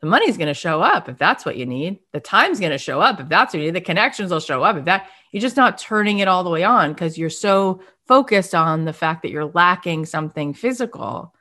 the 0.00 0.06
money's 0.06 0.36
going 0.36 0.48
to 0.48 0.54
show 0.54 0.80
up 0.80 1.08
if 1.08 1.18
that's 1.18 1.44
what 1.44 1.56
you 1.56 1.66
need. 1.66 1.98
The 2.12 2.20
time's 2.20 2.60
going 2.60 2.72
to 2.72 2.78
show 2.78 3.00
up 3.00 3.20
if 3.20 3.28
that's 3.28 3.52
what 3.52 3.60
you 3.60 3.66
need. 3.66 3.74
The 3.74 3.80
connections 3.80 4.30
will 4.30 4.40
show 4.40 4.62
up 4.62 4.76
if 4.76 4.84
that 4.86 5.08
you're 5.32 5.40
just 5.40 5.56
not 5.56 5.78
turning 5.78 6.20
it 6.20 6.28
all 6.28 6.44
the 6.44 6.50
way 6.50 6.62
on 6.62 6.92
because 6.92 7.18
you're 7.18 7.30
so 7.30 7.80
focused 8.06 8.54
on 8.54 8.84
the 8.84 8.92
fact 8.92 9.22
that 9.22 9.30
you're 9.30 9.46
lacking 9.46 10.06
something 10.06 10.54
physical, 10.54 11.34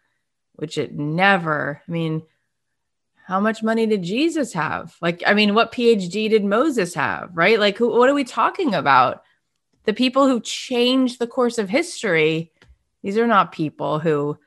which 0.54 0.78
it 0.78 0.94
never, 0.94 1.82
I 1.88 1.92
mean, 1.92 2.24
how 3.26 3.40
much 3.40 3.64
money 3.64 3.86
did 3.86 4.02
Jesus 4.02 4.54
have? 4.54 4.96
Like, 5.02 5.24
I 5.26 5.34
mean, 5.34 5.54
what 5.54 5.72
PhD 5.72 6.30
did 6.30 6.44
Moses 6.44 6.94
have, 6.94 7.32
right? 7.34 7.60
Like, 7.60 7.78
who, 7.78 7.90
what 7.90 8.10
are 8.10 8.14
we 8.14 8.24
talking 8.24 8.74
about? 8.74 9.24
The 9.86 9.94
people 9.94 10.28
who 10.28 10.40
changed 10.40 11.20
the 11.20 11.28
course 11.28 11.58
of 11.58 11.70
history, 11.70 12.52
these 13.02 13.18
are 13.18 13.28
not 13.28 13.52
people 13.52 14.00
who 14.00 14.38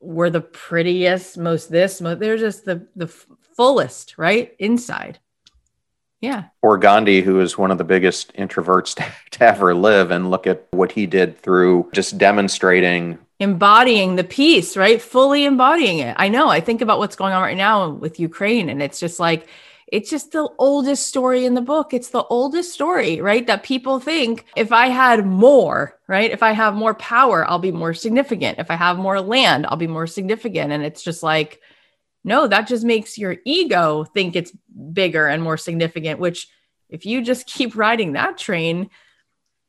were 0.00 0.30
the 0.30 0.40
prettiest, 0.40 1.36
most 1.36 1.70
this, 1.70 2.00
most, 2.00 2.20
they're 2.20 2.36
just 2.36 2.64
the, 2.64 2.86
the 2.94 3.08
fullest, 3.08 4.16
right? 4.18 4.54
Inside. 4.58 5.18
Yeah. 6.20 6.44
Or 6.62 6.78
Gandhi, 6.78 7.22
who 7.22 7.40
is 7.40 7.56
one 7.56 7.70
of 7.70 7.78
the 7.78 7.84
biggest 7.84 8.32
introverts 8.34 8.94
to, 8.96 9.04
to 9.38 9.44
ever 9.44 9.74
live, 9.74 10.10
and 10.10 10.30
look 10.30 10.46
at 10.46 10.66
what 10.70 10.92
he 10.92 11.06
did 11.06 11.38
through 11.38 11.90
just 11.92 12.18
demonstrating 12.18 13.18
embodying 13.40 14.16
the 14.16 14.24
peace, 14.24 14.76
right? 14.76 15.00
Fully 15.00 15.44
embodying 15.44 15.98
it. 15.98 16.16
I 16.18 16.28
know. 16.28 16.48
I 16.48 16.60
think 16.60 16.80
about 16.80 16.98
what's 16.98 17.14
going 17.14 17.32
on 17.32 17.42
right 17.42 17.56
now 17.56 17.90
with 17.90 18.18
Ukraine, 18.18 18.68
and 18.68 18.82
it's 18.82 18.98
just 18.98 19.20
like, 19.20 19.48
it's 19.90 20.10
just 20.10 20.32
the 20.32 20.48
oldest 20.58 21.06
story 21.06 21.44
in 21.44 21.54
the 21.54 21.62
book. 21.62 21.94
It's 21.94 22.10
the 22.10 22.24
oldest 22.24 22.72
story, 22.72 23.20
right? 23.20 23.46
That 23.46 23.62
people 23.62 24.00
think 24.00 24.44
if 24.54 24.70
I 24.70 24.88
had 24.88 25.26
more, 25.26 25.98
right? 26.06 26.30
If 26.30 26.42
I 26.42 26.52
have 26.52 26.74
more 26.74 26.94
power, 26.94 27.48
I'll 27.48 27.58
be 27.58 27.72
more 27.72 27.94
significant. 27.94 28.58
If 28.58 28.70
I 28.70 28.76
have 28.76 28.98
more 28.98 29.20
land, 29.20 29.66
I'll 29.66 29.76
be 29.76 29.86
more 29.86 30.06
significant. 30.06 30.72
And 30.72 30.84
it's 30.84 31.02
just 31.02 31.22
like, 31.22 31.60
no, 32.22 32.46
that 32.46 32.68
just 32.68 32.84
makes 32.84 33.16
your 33.16 33.36
ego 33.44 34.04
think 34.04 34.36
it's 34.36 34.52
bigger 34.92 35.26
and 35.26 35.42
more 35.42 35.56
significant, 35.56 36.20
which 36.20 36.48
if 36.90 37.06
you 37.06 37.22
just 37.22 37.46
keep 37.52 37.74
riding 37.74 38.12
that 38.12 38.36
train, 38.36 38.90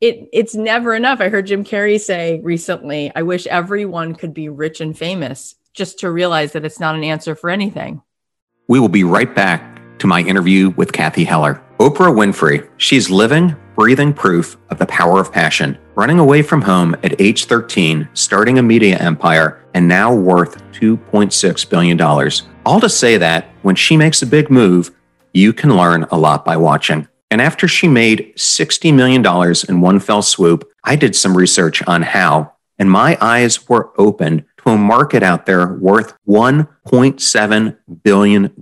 it 0.00 0.28
it's 0.32 0.54
never 0.54 0.94
enough. 0.94 1.20
I 1.20 1.28
heard 1.28 1.46
Jim 1.46 1.64
Carrey 1.64 2.00
say 2.00 2.40
recently, 2.42 3.10
I 3.14 3.22
wish 3.22 3.46
everyone 3.46 4.14
could 4.14 4.34
be 4.34 4.48
rich 4.48 4.80
and 4.80 4.96
famous 4.96 5.54
just 5.72 6.00
to 6.00 6.10
realize 6.10 6.52
that 6.52 6.64
it's 6.64 6.80
not 6.80 6.94
an 6.94 7.04
answer 7.04 7.34
for 7.34 7.48
anything. 7.48 8.02
We 8.66 8.80
will 8.80 8.88
be 8.88 9.04
right 9.04 9.32
back 9.34 9.79
to 10.00 10.06
my 10.06 10.20
interview 10.20 10.70
with 10.70 10.92
Cathy 10.92 11.24
Heller. 11.24 11.62
Oprah 11.78 12.12
Winfrey, 12.12 12.68
she's 12.76 13.08
living, 13.08 13.54
breathing 13.74 14.12
proof 14.12 14.56
of 14.68 14.78
the 14.78 14.86
power 14.86 15.20
of 15.20 15.32
passion, 15.32 15.78
running 15.94 16.18
away 16.18 16.42
from 16.42 16.60
home 16.60 16.94
at 17.02 17.20
age 17.20 17.44
13, 17.46 18.08
starting 18.12 18.58
a 18.58 18.62
media 18.62 18.98
empire, 18.98 19.64
and 19.74 19.86
now 19.88 20.12
worth 20.14 20.62
$2.6 20.72 21.70
billion. 21.70 22.00
All 22.66 22.80
to 22.80 22.88
say 22.88 23.16
that 23.16 23.48
when 23.62 23.76
she 23.76 23.96
makes 23.96 24.20
a 24.20 24.26
big 24.26 24.50
move, 24.50 24.90
you 25.32 25.52
can 25.52 25.76
learn 25.76 26.04
a 26.10 26.18
lot 26.18 26.44
by 26.44 26.56
watching. 26.56 27.06
And 27.30 27.40
after 27.40 27.68
she 27.68 27.86
made 27.86 28.32
$60 28.36 28.92
million 28.92 29.24
in 29.68 29.80
one 29.80 30.00
fell 30.00 30.22
swoop, 30.22 30.68
I 30.84 30.96
did 30.96 31.14
some 31.14 31.36
research 31.36 31.82
on 31.86 32.02
how, 32.02 32.54
and 32.78 32.90
my 32.90 33.16
eyes 33.20 33.68
were 33.68 33.92
opened 33.96 34.44
to 34.58 34.70
a 34.70 34.76
market 34.76 35.22
out 35.22 35.46
there 35.46 35.74
worth 35.74 36.14
$1.7 36.26 37.76
billion. 38.02 38.52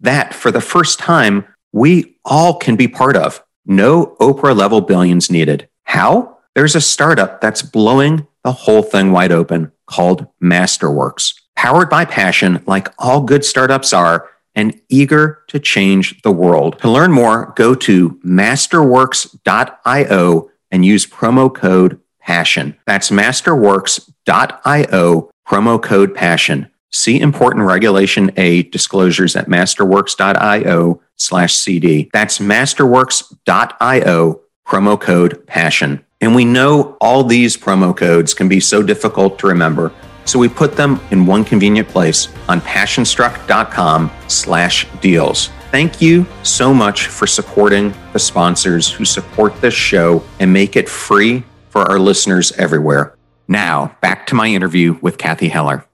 That, 0.00 0.34
for 0.34 0.50
the 0.50 0.60
first 0.60 0.98
time, 0.98 1.46
we 1.72 2.16
all 2.24 2.54
can 2.54 2.76
be 2.76 2.88
part 2.88 3.16
of. 3.16 3.42
No 3.66 4.16
Oprah 4.20 4.56
level 4.56 4.80
billions 4.80 5.30
needed. 5.30 5.68
How? 5.84 6.38
There's 6.54 6.74
a 6.74 6.80
startup 6.80 7.40
that's 7.40 7.62
blowing 7.62 8.26
the 8.42 8.52
whole 8.52 8.82
thing 8.82 9.12
wide 9.12 9.32
open 9.32 9.72
called 9.86 10.26
Masterworks. 10.42 11.34
Powered 11.56 11.90
by 11.90 12.04
passion, 12.04 12.62
like 12.66 12.88
all 12.98 13.20
good 13.20 13.44
startups 13.44 13.92
are, 13.92 14.28
and 14.54 14.80
eager 14.88 15.42
to 15.48 15.58
change 15.58 16.22
the 16.22 16.32
world. 16.32 16.78
To 16.80 16.90
learn 16.90 17.12
more, 17.12 17.52
go 17.56 17.74
to 17.74 18.10
masterworks.io 18.24 20.50
and 20.70 20.84
use 20.84 21.06
promo 21.06 21.54
code 21.54 22.00
PASSION. 22.20 22.76
That's 22.86 23.10
masterworks.io, 23.10 25.30
promo 25.46 25.82
code 25.82 26.14
PASSION. 26.14 26.69
See 26.92 27.20
important 27.20 27.66
Regulation 27.66 28.32
A 28.36 28.64
disclosures 28.64 29.36
at 29.36 29.46
masterworks.io 29.46 31.00
slash 31.16 31.54
CD. 31.54 32.10
That's 32.12 32.38
masterworks.io, 32.38 34.40
promo 34.66 35.00
code 35.00 35.46
PASSION. 35.46 36.04
And 36.20 36.34
we 36.34 36.44
know 36.44 36.96
all 37.00 37.24
these 37.24 37.56
promo 37.56 37.96
codes 37.96 38.34
can 38.34 38.48
be 38.48 38.60
so 38.60 38.82
difficult 38.82 39.38
to 39.38 39.46
remember, 39.46 39.92
so 40.24 40.38
we 40.38 40.48
put 40.48 40.76
them 40.76 41.00
in 41.10 41.26
one 41.26 41.44
convenient 41.44 41.88
place 41.88 42.28
on 42.48 42.60
passionstruck.com 42.60 44.10
slash 44.28 44.86
deals. 45.00 45.48
Thank 45.70 46.02
you 46.02 46.26
so 46.42 46.74
much 46.74 47.06
for 47.06 47.26
supporting 47.26 47.94
the 48.12 48.18
sponsors 48.18 48.90
who 48.90 49.04
support 49.04 49.58
this 49.60 49.74
show 49.74 50.22
and 50.40 50.52
make 50.52 50.76
it 50.76 50.88
free 50.88 51.44
for 51.68 51.88
our 51.90 51.98
listeners 51.98 52.52
everywhere. 52.52 53.16
Now, 53.46 53.96
back 54.00 54.26
to 54.26 54.34
my 54.34 54.48
interview 54.48 54.98
with 55.00 55.16
Cathy 55.16 55.48
Heller. 55.48 55.86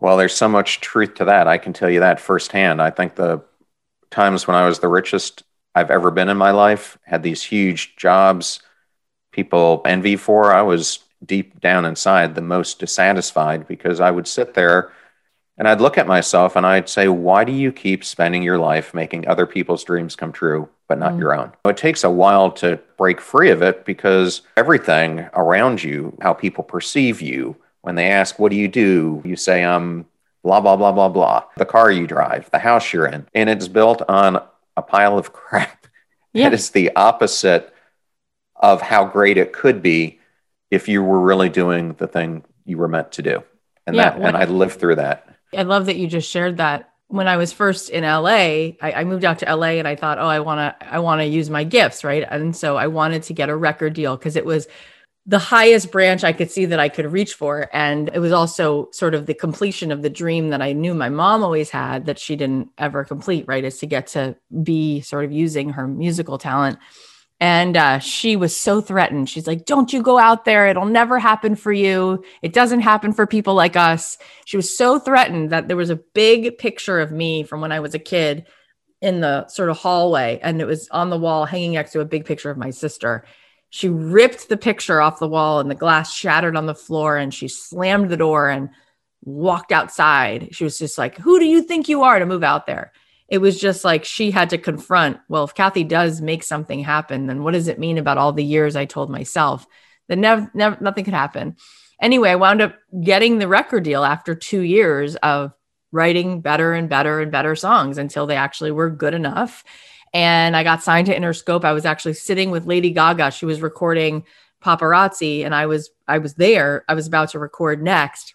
Well, 0.00 0.16
there's 0.16 0.34
so 0.34 0.48
much 0.48 0.80
truth 0.80 1.14
to 1.14 1.24
that. 1.26 1.48
I 1.48 1.58
can 1.58 1.72
tell 1.72 1.90
you 1.90 2.00
that 2.00 2.20
firsthand. 2.20 2.80
I 2.80 2.90
think 2.90 3.14
the 3.16 3.42
times 4.10 4.46
when 4.46 4.56
I 4.56 4.66
was 4.66 4.78
the 4.78 4.88
richest 4.88 5.42
I've 5.74 5.90
ever 5.90 6.10
been 6.10 6.28
in 6.28 6.36
my 6.36 6.50
life, 6.50 6.98
had 7.02 7.22
these 7.22 7.42
huge 7.42 7.96
jobs 7.96 8.60
people 9.32 9.82
envy 9.84 10.16
for, 10.16 10.52
I 10.52 10.62
was 10.62 11.00
deep 11.24 11.60
down 11.60 11.84
inside 11.84 12.34
the 12.34 12.40
most 12.40 12.78
dissatisfied 12.78 13.66
because 13.66 14.00
I 14.00 14.10
would 14.10 14.26
sit 14.26 14.54
there 14.54 14.92
and 15.56 15.66
I'd 15.66 15.80
look 15.80 15.98
at 15.98 16.06
myself 16.06 16.54
and 16.54 16.64
I'd 16.64 16.88
say, 16.88 17.08
why 17.08 17.44
do 17.44 17.52
you 17.52 17.72
keep 17.72 18.04
spending 18.04 18.42
your 18.42 18.58
life 18.58 18.94
making 18.94 19.26
other 19.26 19.46
people's 19.46 19.82
dreams 19.82 20.14
come 20.14 20.32
true, 20.32 20.68
but 20.86 20.98
not 20.98 21.14
mm. 21.14 21.18
your 21.18 21.34
own? 21.34 21.52
It 21.64 21.76
takes 21.76 22.04
a 22.04 22.10
while 22.10 22.52
to 22.52 22.78
break 22.96 23.20
free 23.20 23.50
of 23.50 23.62
it 23.62 23.84
because 23.84 24.42
everything 24.56 25.28
around 25.34 25.82
you, 25.82 26.16
how 26.20 26.32
people 26.32 26.62
perceive 26.62 27.20
you, 27.20 27.56
when 27.82 27.94
they 27.94 28.10
ask, 28.10 28.38
what 28.38 28.50
do 28.50 28.56
you 28.56 28.68
do? 28.68 29.22
You 29.24 29.36
say, 29.36 29.64
I'm 29.64 30.06
blah, 30.42 30.60
blah, 30.60 30.76
blah, 30.76 30.92
blah, 30.92 31.08
blah. 31.08 31.44
The 31.56 31.66
car 31.66 31.90
you 31.90 32.06
drive, 32.06 32.50
the 32.50 32.58
house 32.58 32.92
you're 32.92 33.06
in. 33.06 33.26
And 33.34 33.50
it's 33.50 33.68
built 33.68 34.02
on 34.08 34.42
a 34.76 34.82
pile 34.82 35.18
of 35.18 35.32
crap. 35.32 35.86
Yeah. 36.32 36.48
It 36.48 36.54
is 36.54 36.70
the 36.70 36.94
opposite 36.94 37.72
of 38.56 38.82
how 38.82 39.04
great 39.04 39.38
it 39.38 39.52
could 39.52 39.82
be 39.82 40.18
if 40.70 40.88
you 40.88 41.02
were 41.02 41.20
really 41.20 41.48
doing 41.48 41.94
the 41.94 42.06
thing 42.06 42.44
you 42.64 42.76
were 42.78 42.88
meant 42.88 43.12
to 43.12 43.22
do. 43.22 43.42
And 43.86 43.96
yeah, 43.96 44.10
that, 44.10 44.20
and 44.20 44.36
I 44.36 44.44
lived 44.44 44.78
through 44.78 44.96
that. 44.96 45.26
I 45.56 45.62
love 45.62 45.86
that 45.86 45.96
you 45.96 46.06
just 46.06 46.30
shared 46.30 46.58
that. 46.58 46.90
When 47.06 47.26
I 47.26 47.38
was 47.38 47.54
first 47.54 47.88
in 47.88 48.04
LA, 48.04 48.76
I, 48.82 48.92
I 48.96 49.04
moved 49.04 49.24
out 49.24 49.38
to 49.38 49.54
LA 49.56 49.78
and 49.78 49.88
I 49.88 49.96
thought, 49.96 50.18
oh, 50.18 50.26
I 50.26 50.40
want 50.40 50.58
to, 50.58 50.92
I 50.92 50.98
want 50.98 51.22
to 51.22 51.24
use 51.24 51.48
my 51.48 51.64
gifts, 51.64 52.04
right? 52.04 52.22
And 52.28 52.54
so 52.54 52.76
I 52.76 52.88
wanted 52.88 53.22
to 53.24 53.32
get 53.32 53.48
a 53.48 53.56
record 53.56 53.94
deal 53.94 54.14
because 54.14 54.36
it 54.36 54.44
was 54.44 54.68
the 55.28 55.38
highest 55.38 55.92
branch 55.92 56.24
I 56.24 56.32
could 56.32 56.50
see 56.50 56.64
that 56.64 56.80
I 56.80 56.88
could 56.88 57.12
reach 57.12 57.34
for. 57.34 57.68
And 57.74 58.10
it 58.14 58.18
was 58.18 58.32
also 58.32 58.88
sort 58.92 59.14
of 59.14 59.26
the 59.26 59.34
completion 59.34 59.92
of 59.92 60.00
the 60.00 60.08
dream 60.08 60.48
that 60.48 60.62
I 60.62 60.72
knew 60.72 60.94
my 60.94 61.10
mom 61.10 61.44
always 61.44 61.68
had 61.68 62.06
that 62.06 62.18
she 62.18 62.34
didn't 62.34 62.70
ever 62.78 63.04
complete, 63.04 63.44
right? 63.46 63.62
Is 63.62 63.78
to 63.80 63.86
get 63.86 64.06
to 64.08 64.36
be 64.62 65.02
sort 65.02 65.26
of 65.26 65.30
using 65.30 65.68
her 65.68 65.86
musical 65.86 66.38
talent. 66.38 66.78
And 67.40 67.76
uh, 67.76 67.98
she 67.98 68.36
was 68.36 68.56
so 68.56 68.80
threatened. 68.80 69.28
She's 69.28 69.46
like, 69.46 69.66
Don't 69.66 69.92
you 69.92 70.02
go 70.02 70.18
out 70.18 70.46
there. 70.46 70.66
It'll 70.66 70.86
never 70.86 71.18
happen 71.18 71.56
for 71.56 71.72
you. 71.72 72.24
It 72.40 72.54
doesn't 72.54 72.80
happen 72.80 73.12
for 73.12 73.26
people 73.26 73.54
like 73.54 73.76
us. 73.76 74.16
She 74.46 74.56
was 74.56 74.74
so 74.74 74.98
threatened 74.98 75.50
that 75.50 75.68
there 75.68 75.76
was 75.76 75.90
a 75.90 76.00
big 76.14 76.56
picture 76.56 76.98
of 77.00 77.12
me 77.12 77.42
from 77.42 77.60
when 77.60 77.70
I 77.70 77.80
was 77.80 77.94
a 77.94 77.98
kid 77.98 78.46
in 79.02 79.20
the 79.20 79.46
sort 79.48 79.68
of 79.68 79.76
hallway. 79.76 80.40
And 80.42 80.58
it 80.62 80.64
was 80.64 80.88
on 80.88 81.10
the 81.10 81.18
wall 81.18 81.44
hanging 81.44 81.74
next 81.74 81.92
to 81.92 82.00
a 82.00 82.06
big 82.06 82.24
picture 82.24 82.50
of 82.50 82.56
my 82.56 82.70
sister. 82.70 83.26
She 83.70 83.88
ripped 83.88 84.48
the 84.48 84.56
picture 84.56 85.00
off 85.00 85.18
the 85.18 85.28
wall 85.28 85.60
and 85.60 85.70
the 85.70 85.74
glass 85.74 86.14
shattered 86.14 86.56
on 86.56 86.66
the 86.66 86.74
floor. 86.74 87.16
And 87.16 87.32
she 87.32 87.48
slammed 87.48 88.08
the 88.08 88.16
door 88.16 88.48
and 88.48 88.70
walked 89.24 89.72
outside. 89.72 90.48
She 90.52 90.64
was 90.64 90.78
just 90.78 90.98
like, 90.98 91.18
Who 91.18 91.38
do 91.38 91.44
you 91.44 91.62
think 91.62 91.88
you 91.88 92.02
are 92.02 92.18
to 92.18 92.26
move 92.26 92.42
out 92.42 92.66
there? 92.66 92.92
it 93.28 93.38
was 93.38 93.60
just 93.60 93.84
like 93.84 94.04
she 94.04 94.30
had 94.30 94.50
to 94.50 94.58
confront 94.58 95.18
well 95.28 95.44
if 95.44 95.54
cathy 95.54 95.84
does 95.84 96.20
make 96.20 96.42
something 96.42 96.80
happen 96.80 97.26
then 97.26 97.42
what 97.42 97.52
does 97.52 97.68
it 97.68 97.78
mean 97.78 97.98
about 97.98 98.18
all 98.18 98.32
the 98.32 98.44
years 98.44 98.74
i 98.74 98.84
told 98.84 99.10
myself 99.10 99.66
that 100.08 100.18
never, 100.18 100.50
nothing 100.54 101.04
could 101.04 101.14
happen 101.14 101.56
anyway 102.00 102.30
i 102.30 102.36
wound 102.36 102.60
up 102.60 102.74
getting 103.02 103.38
the 103.38 103.48
record 103.48 103.84
deal 103.84 104.04
after 104.04 104.34
two 104.34 104.60
years 104.60 105.16
of 105.16 105.52
writing 105.92 106.40
better 106.40 106.74
and 106.74 106.88
better 106.88 107.20
and 107.20 107.30
better 107.30 107.54
songs 107.54 107.98
until 107.98 108.26
they 108.26 108.36
actually 108.36 108.70
were 108.70 108.90
good 108.90 109.14
enough 109.14 109.64
and 110.14 110.56
i 110.56 110.62
got 110.62 110.82
signed 110.82 111.06
to 111.06 111.16
interscope. 111.16 111.64
I 111.64 111.72
was 111.72 111.84
actually 111.84 112.14
sitting 112.14 112.50
with 112.50 112.66
lady 112.66 112.90
gaga. 112.90 113.30
She 113.30 113.46
was 113.46 113.60
recording 113.60 114.24
paparazzi 114.62 115.44
and 115.44 115.54
i 115.54 115.66
was 115.66 115.90
i 116.08 116.18
was 116.18 116.34
there. 116.34 116.84
I 116.88 116.94
was 116.94 117.06
about 117.06 117.30
to 117.30 117.38
record 117.38 117.82
next. 117.82 118.34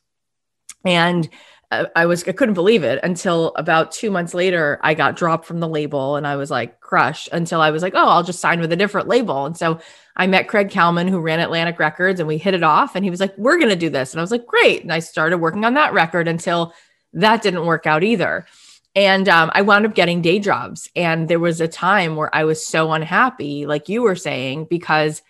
And 0.86 1.30
uh, 1.72 1.86
I 1.96 2.06
was 2.06 2.28
I 2.28 2.34
couldn't 2.34 2.54
believe 2.54 2.84
it 2.84 3.00
until 3.04 3.54
about 3.56 3.92
two 3.92 4.12
months 4.12 4.34
later 4.34 4.80
I 4.84 4.94
got 4.94 5.16
dropped 5.16 5.46
from 5.46 5.60
the 5.60 5.68
label 5.68 6.16
and 6.16 6.28
I 6.28 6.36
was 6.36 6.52
like 6.52 6.80
crushed 6.82 7.30
until 7.32 7.62
I 7.62 7.72
was 7.72 7.82
like 7.82 7.96
oh 7.96 8.08
I'll 8.08 8.24
just 8.24 8.40
sign 8.40 8.60
with 8.60 8.72
a 8.72 8.78
different 8.78 9.08
label. 9.08 9.46
And 9.46 9.58
so 9.58 9.80
I 10.16 10.28
met 10.28 10.48
Craig 10.48 10.70
Kallman 10.70 11.10
who 11.10 11.20
ran 11.20 11.40
Atlantic 11.40 11.80
Records 11.80 12.20
and 12.20 12.28
we 12.28 12.38
hit 12.38 12.54
it 12.54 12.64
off 12.64 12.96
and 12.96 13.04
he 13.04 13.10
was 13.10 13.20
like 13.20 13.38
we're 13.38 13.60
gonna 13.60 13.76
do 13.76 13.90
this. 13.90 14.14
And 14.14 14.20
I 14.20 14.24
was 14.24 14.32
like 14.32 14.46
great. 14.46 14.84
And 14.84 14.94
I 14.94 15.00
started 15.00 15.40
working 15.40 15.66
on 15.66 15.74
that 15.74 15.94
record 15.94 16.28
until 16.28 16.74
that 17.14 17.42
didn't 17.42 17.66
work 17.66 17.88
out 17.88 18.04
either 18.04 18.46
and 18.96 19.28
um, 19.28 19.52
I 19.54 19.62
wound 19.62 19.86
up 19.86 19.96
getting 19.96 20.22
day 20.22 20.40
jobs. 20.40 20.90
And 20.96 21.28
there 21.28 21.40
was 21.40 21.60
a 21.62 21.68
time 21.68 22.16
where 22.16 22.34
I 22.36 22.44
was 22.44 22.66
so 22.66 22.92
unhappy 22.92 23.66
like 23.66 23.90
you 23.90 24.04
were 24.04 24.16
saying 24.16 24.68
because 24.70 25.22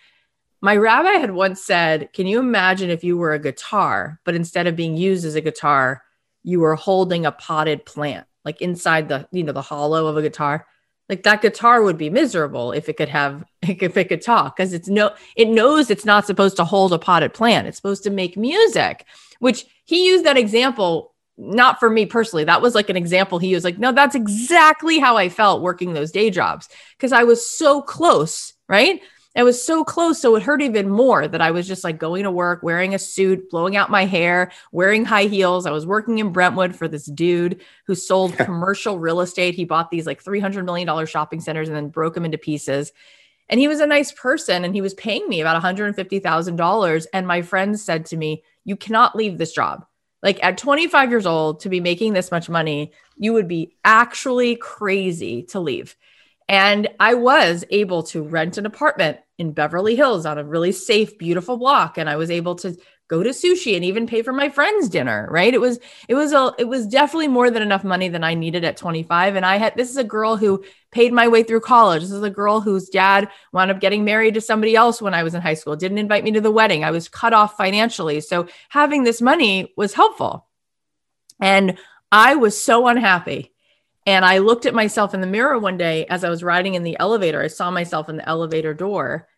my 0.60 0.76
rabbi 0.76 1.12
had 1.12 1.32
once 1.32 1.62
said, 1.62 2.12
Can 2.12 2.26
you 2.26 2.38
imagine 2.38 2.90
if 2.90 3.04
you 3.04 3.16
were 3.16 3.32
a 3.32 3.38
guitar, 3.38 4.20
but 4.24 4.34
instead 4.34 4.66
of 4.66 4.76
being 4.76 4.96
used 4.96 5.24
as 5.24 5.34
a 5.34 5.40
guitar, 5.40 6.02
you 6.42 6.60
were 6.60 6.74
holding 6.74 7.24
a 7.26 7.32
potted 7.32 7.86
plant 7.86 8.26
like 8.44 8.60
inside 8.60 9.08
the 9.08 9.26
you 9.32 9.42
know 9.42 9.52
the 9.52 9.62
hollow 9.62 10.06
of 10.06 10.16
a 10.16 10.22
guitar? 10.22 10.66
Like 11.08 11.22
that 11.24 11.42
guitar 11.42 11.82
would 11.82 11.98
be 11.98 12.08
miserable 12.08 12.72
if 12.72 12.88
it 12.88 12.96
could 12.96 13.10
have 13.10 13.44
if 13.62 13.96
it 13.96 14.08
could 14.08 14.22
talk 14.22 14.56
because 14.56 14.72
it's 14.72 14.88
no 14.88 15.14
it 15.36 15.48
knows 15.48 15.90
it's 15.90 16.04
not 16.04 16.26
supposed 16.26 16.56
to 16.56 16.64
hold 16.64 16.92
a 16.92 16.98
potted 16.98 17.32
plant. 17.32 17.66
It's 17.66 17.76
supposed 17.76 18.04
to 18.04 18.10
make 18.10 18.36
music 18.36 19.06
which 19.40 19.66
he 19.84 20.06
used 20.06 20.24
that 20.24 20.38
example 20.38 21.13
not 21.36 21.80
for 21.80 21.90
me 21.90 22.06
personally 22.06 22.44
that 22.44 22.62
was 22.62 22.74
like 22.74 22.88
an 22.88 22.96
example 22.96 23.38
he 23.38 23.54
was 23.54 23.64
like 23.64 23.78
no 23.78 23.92
that's 23.92 24.14
exactly 24.14 24.98
how 24.98 25.16
i 25.16 25.28
felt 25.28 25.62
working 25.62 25.92
those 25.92 26.12
day 26.12 26.30
jobs 26.30 26.68
because 26.96 27.12
i 27.12 27.24
was 27.24 27.48
so 27.48 27.82
close 27.82 28.54
right 28.68 29.00
I 29.36 29.42
was 29.42 29.62
so 29.62 29.84
close. 29.84 30.20
So 30.20 30.36
it 30.36 30.42
hurt 30.42 30.62
even 30.62 30.88
more 30.88 31.26
that 31.26 31.40
I 31.40 31.50
was 31.50 31.66
just 31.66 31.82
like 31.82 31.98
going 31.98 32.22
to 32.22 32.30
work, 32.30 32.62
wearing 32.62 32.94
a 32.94 32.98
suit, 32.98 33.50
blowing 33.50 33.76
out 33.76 33.90
my 33.90 34.04
hair, 34.04 34.52
wearing 34.70 35.04
high 35.04 35.24
heels. 35.24 35.66
I 35.66 35.72
was 35.72 35.86
working 35.86 36.18
in 36.18 36.30
Brentwood 36.30 36.76
for 36.76 36.86
this 36.86 37.06
dude 37.06 37.60
who 37.86 37.94
sold 37.94 38.34
commercial 38.38 38.98
real 38.98 39.20
estate. 39.20 39.54
He 39.54 39.64
bought 39.64 39.90
these 39.90 40.06
like 40.06 40.22
$300 40.22 40.64
million 40.64 41.06
shopping 41.06 41.40
centers 41.40 41.68
and 41.68 41.76
then 41.76 41.88
broke 41.88 42.14
them 42.14 42.24
into 42.24 42.38
pieces. 42.38 42.92
And 43.48 43.58
he 43.60 43.68
was 43.68 43.80
a 43.80 43.86
nice 43.86 44.12
person 44.12 44.64
and 44.64 44.74
he 44.74 44.80
was 44.80 44.94
paying 44.94 45.28
me 45.28 45.40
about 45.40 45.60
$150,000. 45.60 47.06
And 47.12 47.26
my 47.26 47.42
friends 47.42 47.82
said 47.82 48.06
to 48.06 48.16
me, 48.16 48.44
You 48.64 48.76
cannot 48.76 49.16
leave 49.16 49.36
this 49.36 49.52
job. 49.52 49.84
Like 50.24 50.42
at 50.42 50.58
25 50.58 51.10
years 51.10 51.26
old, 51.26 51.60
to 51.60 51.68
be 51.68 51.80
making 51.80 52.14
this 52.14 52.32
much 52.32 52.48
money, 52.48 52.92
you 53.16 53.34
would 53.34 53.46
be 53.46 53.76
actually 53.84 54.56
crazy 54.56 55.44
to 55.50 55.60
leave. 55.60 55.94
And 56.48 56.88
I 56.98 57.14
was 57.14 57.64
able 57.70 58.02
to 58.04 58.22
rent 58.22 58.58
an 58.58 58.66
apartment 58.66 59.18
in 59.38 59.52
Beverly 59.52 59.96
Hills 59.96 60.26
on 60.26 60.38
a 60.38 60.44
really 60.44 60.72
safe, 60.72 61.18
beautiful 61.18 61.58
block. 61.58 61.98
And 61.98 62.08
I 62.08 62.16
was 62.16 62.30
able 62.30 62.54
to 62.56 62.76
go 63.08 63.22
to 63.22 63.30
sushi 63.30 63.76
and 63.76 63.84
even 63.84 64.06
pay 64.06 64.22
for 64.22 64.32
my 64.32 64.48
friend's 64.48 64.88
dinner, 64.88 65.28
right? 65.30 65.52
It 65.52 65.60
was, 65.60 65.78
it 66.08 66.14
was 66.14 66.32
a, 66.32 66.52
it 66.58 66.64
was 66.64 66.86
definitely 66.86 67.28
more 67.28 67.50
than 67.50 67.62
enough 67.62 67.84
money 67.84 68.08
than 68.08 68.24
I 68.24 68.34
needed 68.34 68.64
at 68.64 68.76
25. 68.76 69.36
And 69.36 69.44
I 69.44 69.56
had, 69.56 69.74
this 69.76 69.90
is 69.90 69.96
a 69.96 70.04
girl 70.04 70.36
who 70.36 70.64
paid 70.90 71.12
my 71.12 71.28
way 71.28 71.42
through 71.42 71.60
college. 71.60 72.02
This 72.02 72.10
is 72.10 72.22
a 72.22 72.30
girl 72.30 72.60
whose 72.60 72.88
dad 72.88 73.28
wound 73.52 73.70
up 73.70 73.80
getting 73.80 74.04
married 74.04 74.34
to 74.34 74.40
somebody 74.40 74.74
else 74.74 75.02
when 75.02 75.14
I 75.14 75.22
was 75.22 75.34
in 75.34 75.42
high 75.42 75.54
school, 75.54 75.76
didn't 75.76 75.98
invite 75.98 76.24
me 76.24 76.32
to 76.32 76.40
the 76.40 76.50
wedding. 76.50 76.84
I 76.84 76.90
was 76.90 77.08
cut 77.08 77.32
off 77.32 77.56
financially. 77.56 78.20
So 78.20 78.48
having 78.68 79.04
this 79.04 79.20
money 79.20 79.72
was 79.76 79.94
helpful. 79.94 80.46
And 81.40 81.78
I 82.10 82.36
was 82.36 82.60
so 82.60 82.86
unhappy 82.86 83.54
and 84.06 84.24
I 84.24 84.38
looked 84.38 84.66
at 84.66 84.74
myself 84.74 85.14
in 85.14 85.20
the 85.20 85.26
mirror 85.26 85.58
one 85.58 85.78
day 85.78 86.06
as 86.06 86.24
I 86.24 86.28
was 86.28 86.42
riding 86.42 86.74
in 86.74 86.82
the 86.82 86.96
elevator. 87.00 87.40
I 87.40 87.46
saw 87.46 87.70
myself 87.70 88.08
in 88.08 88.16
the 88.16 88.28
elevator 88.28 88.74
door. 88.74 89.28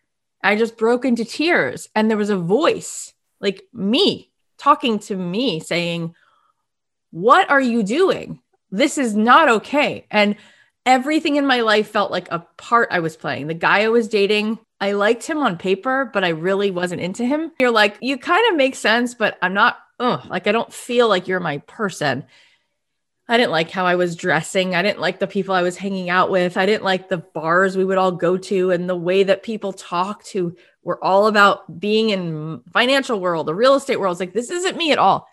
I 0.43 0.55
just 0.55 0.77
broke 0.77 1.05
into 1.05 1.23
tears. 1.23 1.87
And 1.95 2.09
there 2.09 2.17
was 2.17 2.29
a 2.29 2.37
voice, 2.37 3.13
like 3.39 3.63
me, 3.73 4.31
talking 4.57 4.99
to 4.99 5.15
me 5.15 5.59
saying, 5.59 6.15
What 7.11 7.49
are 7.49 7.61
you 7.61 7.83
doing? 7.83 8.41
This 8.71 8.97
is 8.97 9.15
not 9.15 9.49
okay. 9.49 10.05
And 10.11 10.35
everything 10.85 11.35
in 11.35 11.45
my 11.45 11.61
life 11.61 11.89
felt 11.89 12.11
like 12.11 12.31
a 12.31 12.45
part 12.57 12.89
I 12.91 12.99
was 12.99 13.17
playing. 13.17 13.47
The 13.47 13.53
guy 13.53 13.83
I 13.83 13.89
was 13.89 14.07
dating, 14.07 14.59
I 14.79 14.93
liked 14.93 15.23
him 15.23 15.39
on 15.39 15.57
paper, 15.57 16.09
but 16.13 16.23
I 16.23 16.29
really 16.29 16.71
wasn't 16.71 17.01
into 17.01 17.25
him. 17.25 17.51
You're 17.59 17.71
like, 17.71 17.97
you 18.01 18.17
kind 18.17 18.49
of 18.49 18.57
make 18.57 18.75
sense, 18.75 19.13
but 19.13 19.37
I'm 19.41 19.53
not, 19.53 19.77
ugh, 19.99 20.25
like, 20.29 20.47
I 20.47 20.51
don't 20.51 20.71
feel 20.71 21.07
like 21.07 21.27
you're 21.27 21.39
my 21.39 21.59
person. 21.59 22.25
I 23.29 23.35
didn't 23.37 23.51
like 23.51 23.71
how 23.71 23.85
I 23.85 23.95
was 23.95 24.15
dressing. 24.15 24.73
I 24.73 24.81
didn't 24.81 25.01
like 25.01 25.19
the 25.19 25.27
people 25.27 25.53
I 25.53 25.61
was 25.61 25.75
hanging 25.75 26.09
out 26.09 26.31
with. 26.31 26.55
I 26.55 26.65
didn't 26.65 26.85
like 26.85 27.09
the 27.09 27.17
bars 27.17 27.75
we 27.75 27.83
would 27.83 27.97
all 27.97 28.13
go 28.13 28.37
to 28.37 28.71
and 28.71 28.89
the 28.89 28.95
way 28.95 29.23
that 29.23 29.43
people 29.43 29.73
talked 29.73 30.31
who 30.31 30.55
were 30.83 31.03
all 31.03 31.27
about 31.27 31.79
being 31.79 32.11
in 32.11 32.61
financial 32.71 33.19
world, 33.19 33.47
the 33.47 33.55
real 33.55 33.75
estate 33.75 33.99
world. 33.99 34.13
It's 34.13 34.21
like 34.21 34.33
this 34.33 34.49
isn't 34.49 34.77
me 34.77 34.93
at 34.93 34.97
all. 34.97 35.27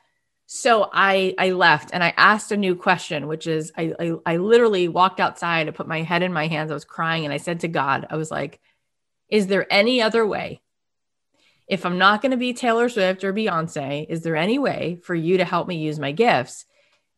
So 0.47 0.91
I 0.93 1.35
I 1.39 1.51
left 1.53 1.91
and 1.93 2.03
I 2.03 2.13
asked 2.17 2.51
a 2.51 2.57
new 2.57 2.75
question, 2.75 3.29
which 3.29 3.47
is 3.47 3.73
I, 3.77 3.95
I 3.99 4.13
I 4.27 4.37
literally 4.39 4.89
walked 4.89 5.21
outside, 5.21 5.69
I 5.69 5.71
put 5.71 5.87
my 5.87 6.03
head 6.03 6.23
in 6.23 6.33
my 6.33 6.49
hands, 6.49 6.71
I 6.71 6.75
was 6.75 6.85
crying, 6.85 7.25
and 7.25 7.33
I 7.33 7.39
said 7.39 7.61
to 7.61 7.69
God, 7.69 8.07
I 8.11 8.17
was 8.17 8.31
like, 8.31 8.61
is 9.29 9.47
there 9.47 9.73
any 9.73 10.03
other 10.03 10.27
way? 10.27 10.61
If 11.67 11.87
I'm 11.87 11.97
not 11.97 12.21
going 12.21 12.33
to 12.33 12.37
be 12.37 12.53
Taylor 12.53 12.89
Swift 12.89 13.25
or 13.25 13.33
Beyonce, 13.33 14.05
is 14.09 14.21
there 14.23 14.37
any 14.37 14.59
way 14.59 15.01
for 15.03 15.15
you 15.15 15.39
to 15.39 15.45
help 15.45 15.67
me 15.67 15.77
use 15.77 15.99
my 15.99 16.13
gifts? 16.13 16.67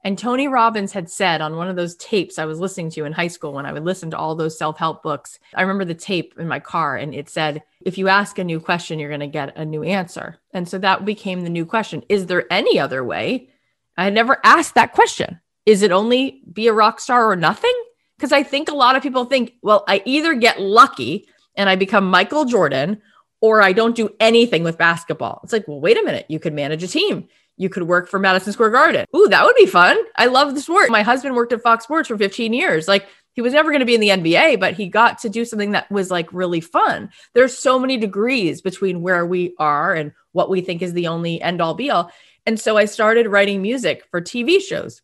And 0.07 0.17
Tony 0.17 0.47
Robbins 0.47 0.93
had 0.93 1.11
said 1.11 1.41
on 1.41 1.57
one 1.57 1.69
of 1.69 1.75
those 1.75 1.97
tapes 1.97 2.39
I 2.39 2.45
was 2.45 2.61
listening 2.61 2.91
to 2.91 3.07
in 3.07 3.13
high 3.13 3.27
school 3.27 3.53
when 3.53 3.67
I 3.67 3.73
would 3.73 3.85
listen 3.85 4.09
to 4.13 4.17
all 4.17 4.37
those 4.37 4.57
self 4.57 4.79
help 4.79 5.03
books, 5.03 5.41
I 5.53 5.63
remember 5.63 5.85
the 5.85 5.97
tape 5.97 6.35
in 6.39 6.47
my 6.47 6.61
car 6.61 6.97
and 6.97 7.13
it 7.13 7.29
said, 7.29 7.65
if 7.81 7.99
you 7.99 8.07
ask 8.07 8.39
a 8.39 8.45
new 8.45 8.61
question, 8.61 9.01
you're 9.01 9.09
going 9.09 9.19
to 9.19 9.27
get 9.27 9.57
a 9.57 9.65
new 9.65 9.83
answer. 9.83 10.39
And 10.53 10.69
so 10.69 10.79
that 10.79 11.05
became 11.05 11.41
the 11.41 11.51
new 11.51 11.67
question 11.67 12.05
Is 12.09 12.27
there 12.27 12.45
any 12.53 12.79
other 12.79 13.03
way? 13.03 13.49
I 13.97 14.05
had 14.05 14.15
never 14.15 14.39
asked 14.45 14.77
that 14.77 14.93
question. 14.93 15.41
Is 15.67 15.83
it 15.83 15.91
only 15.91 16.41
be 16.53 16.69
a 16.69 16.73
rock 16.73 17.01
star 17.01 17.29
or 17.29 17.35
nothing? 17.35 17.75
Because 18.17 18.31
I 18.31 18.45
think 18.45 18.69
a 18.69 18.77
lot 18.77 18.95
of 18.95 19.03
people 19.03 19.25
think, 19.25 19.55
well, 19.61 19.83
I 19.89 20.03
either 20.05 20.35
get 20.35 20.61
lucky 20.61 21.27
and 21.57 21.69
I 21.69 21.75
become 21.75 22.09
Michael 22.09 22.45
Jordan 22.45 23.03
or 23.41 23.61
I 23.61 23.73
don't 23.73 23.97
do 23.97 24.11
anything 24.21 24.63
with 24.63 24.79
basketball. 24.79 25.41
It's 25.43 25.53
like, 25.53 25.67
well, 25.67 25.81
wait 25.81 25.99
a 25.99 26.05
minute. 26.05 26.27
You 26.29 26.39
could 26.39 26.55
manage 26.55 26.85
a 26.85 26.89
team. 26.89 27.27
You 27.57 27.69
could 27.69 27.85
work 27.85 28.09
for 28.09 28.19
Madison 28.19 28.53
Square 28.53 28.71
Garden. 28.71 29.07
Ooh, 29.15 29.29
that 29.29 29.45
would 29.45 29.57
be 29.57 29.67
fun. 29.67 29.97
I 30.17 30.27
love 30.27 30.55
the 30.55 30.61
sport. 30.61 30.91
My 30.91 31.03
husband 31.03 31.35
worked 31.35 31.53
at 31.53 31.63
Fox 31.63 31.85
Sports 31.85 32.09
for 32.09 32.19
15 32.19 32.53
years. 32.53 32.87
Like 32.87 33.07
he 33.33 33.43
was 33.43 33.53
never 33.53 33.71
going 33.71 33.81
to 33.81 33.87
be 33.87 33.95
in 33.95 34.01
the 34.01 34.09
NBA, 34.09 34.61
but 34.61 34.75
he 34.75 34.89
got 34.89 35.19
to 35.21 35.29
do 35.29 35.45
something 35.45 35.73
that 35.73 35.91
was 35.91 36.11
like 36.11 36.33
really 36.33 36.61
fun. 36.61 37.11
There's 37.35 37.57
so 37.57 37.79
many 37.79 37.97
degrees 37.97 38.63
between 38.63 39.03
where 39.03 39.25
we 39.25 39.55
are 39.59 39.95
and 39.95 40.13
what 40.33 40.51
we 40.51 40.61
think 40.61 40.83
is 40.83 40.93
the 40.93 41.09
only 41.09 41.41
end 41.41 41.61
all 41.61 41.75
be 41.75 41.91
all. 41.91 42.11
And 42.47 42.61
so 42.61 42.77
I 42.77 42.85
started 42.85 43.27
writing 43.27 43.61
music 43.61 44.05
for 44.11 44.21
TV 44.21 44.61
shows. 44.61 45.03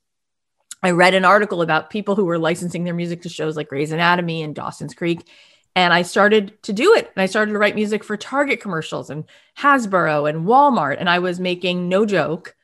I 0.82 0.90
read 0.90 1.14
an 1.14 1.24
article 1.24 1.62
about 1.62 1.90
people 1.90 2.16
who 2.16 2.24
were 2.24 2.38
licensing 2.38 2.84
their 2.84 2.94
music 2.94 3.22
to 3.22 3.28
shows 3.28 3.56
like 3.56 3.68
Grey's 3.68 3.92
Anatomy 3.92 4.42
and 4.42 4.54
Dawson's 4.54 4.94
Creek. 4.94 5.28
And 5.74 5.92
I 5.92 6.02
started 6.02 6.62
to 6.64 6.72
do 6.72 6.94
it. 6.94 7.10
And 7.14 7.22
I 7.22 7.26
started 7.26 7.52
to 7.52 7.58
write 7.58 7.74
music 7.74 8.04
for 8.04 8.16
Target 8.16 8.60
commercials 8.60 9.08
and 9.10 9.24
Hasbro 9.58 10.28
and 10.28 10.46
Walmart. 10.46 10.96
And 10.98 11.08
I 11.08 11.18
was 11.18 11.40
making 11.40 11.88
no 11.88 12.04
joke. 12.04 12.54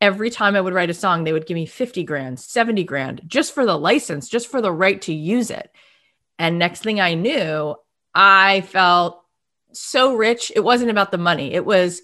Every 0.00 0.30
time 0.30 0.54
I 0.54 0.60
would 0.60 0.74
write 0.74 0.90
a 0.90 0.94
song, 0.94 1.24
they 1.24 1.32
would 1.32 1.46
give 1.46 1.56
me 1.56 1.66
50 1.66 2.04
grand, 2.04 2.38
70 2.38 2.84
grand 2.84 3.22
just 3.26 3.52
for 3.52 3.66
the 3.66 3.76
license, 3.76 4.28
just 4.28 4.48
for 4.48 4.60
the 4.60 4.72
right 4.72 5.00
to 5.02 5.12
use 5.12 5.50
it. 5.50 5.70
And 6.38 6.58
next 6.58 6.82
thing 6.82 7.00
I 7.00 7.14
knew, 7.14 7.74
I 8.14 8.60
felt 8.60 9.22
so 9.72 10.14
rich. 10.14 10.52
It 10.54 10.60
wasn't 10.60 10.90
about 10.90 11.10
the 11.10 11.18
money, 11.18 11.52
it 11.52 11.64
was, 11.64 12.02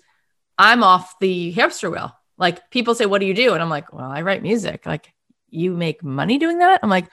I'm 0.58 0.82
off 0.82 1.18
the 1.20 1.52
hamster 1.52 1.90
wheel. 1.90 2.12
Like 2.36 2.70
people 2.70 2.94
say, 2.94 3.06
What 3.06 3.20
do 3.20 3.26
you 3.26 3.34
do? 3.34 3.52
And 3.54 3.62
I'm 3.62 3.70
like, 3.70 3.92
Well, 3.92 4.10
I 4.10 4.22
write 4.22 4.42
music. 4.42 4.86
Like, 4.86 5.12
you 5.48 5.72
make 5.72 6.02
money 6.02 6.38
doing 6.38 6.58
that? 6.58 6.80
I'm 6.82 6.90
like, 6.90 7.08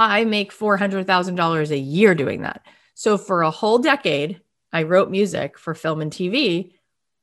I 0.00 0.24
make 0.24 0.50
$400,000 0.50 1.70
a 1.70 1.78
year 1.78 2.14
doing 2.14 2.40
that. 2.40 2.64
So 2.94 3.18
for 3.18 3.42
a 3.42 3.50
whole 3.50 3.78
decade, 3.78 4.40
I 4.72 4.84
wrote 4.84 5.10
music 5.10 5.58
for 5.58 5.74
film 5.74 6.00
and 6.00 6.10
TV. 6.10 6.72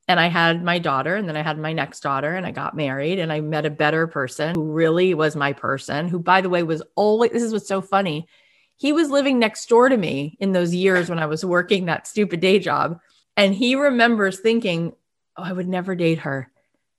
And 0.06 0.20
I 0.20 0.28
had 0.28 0.64
my 0.64 0.78
daughter, 0.78 1.16
and 1.16 1.28
then 1.28 1.36
I 1.36 1.42
had 1.42 1.58
my 1.58 1.74
next 1.74 2.00
daughter, 2.00 2.34
and 2.34 2.46
I 2.46 2.50
got 2.50 2.74
married, 2.74 3.18
and 3.18 3.30
I 3.30 3.42
met 3.42 3.66
a 3.66 3.70
better 3.70 4.06
person 4.06 4.54
who 4.54 4.72
really 4.72 5.12
was 5.12 5.36
my 5.36 5.52
person, 5.52 6.08
who, 6.08 6.18
by 6.18 6.40
the 6.40 6.48
way, 6.48 6.62
was 6.62 6.82
always 6.94 7.32
this 7.32 7.42
is 7.42 7.52
what's 7.52 7.68
so 7.68 7.82
funny. 7.82 8.26
He 8.76 8.92
was 8.92 9.10
living 9.10 9.38
next 9.38 9.68
door 9.68 9.90
to 9.90 9.96
me 9.96 10.38
in 10.40 10.52
those 10.52 10.74
years 10.74 11.10
when 11.10 11.18
I 11.18 11.26
was 11.26 11.44
working 11.44 11.86
that 11.86 12.06
stupid 12.06 12.40
day 12.40 12.58
job. 12.58 13.00
And 13.36 13.54
he 13.54 13.74
remembers 13.74 14.40
thinking, 14.40 14.94
Oh, 15.36 15.42
I 15.42 15.52
would 15.52 15.68
never 15.68 15.94
date 15.94 16.20
her 16.20 16.50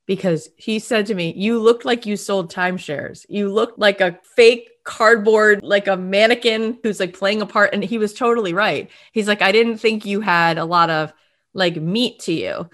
because 0.10 0.50
he 0.58 0.80
said 0.80 1.06
to 1.06 1.14
me, 1.14 1.36
You 1.38 1.60
looked 1.60 1.86
like 1.86 2.08
you 2.08 2.18
sold 2.18 2.52
timeshares. 2.52 3.28
You 3.30 3.54
looked 3.54 3.78
like 3.78 4.02
a 4.02 4.18
fake 4.36 4.72
cardboard, 4.84 5.62
like 5.62 5.86
a 5.86 5.96
mannequin 5.96 6.80
who's 6.82 7.00
like 7.00 7.16
playing 7.16 7.44
a 7.44 7.46
part. 7.46 7.76
And 7.76 7.84
he 7.84 8.00
was 8.00 8.16
totally 8.16 8.52
right. 8.52 8.90
He's 9.12 9.28
like, 9.28 9.44
I 9.44 9.52
didn't 9.52 9.78
think 9.78 10.08
you 10.08 10.20
had 10.20 10.58
a 10.58 10.66
lot 10.66 10.90
of 10.90 11.14
like 11.54 11.76
meat 11.76 12.22
to 12.22 12.34
you. 12.34 12.68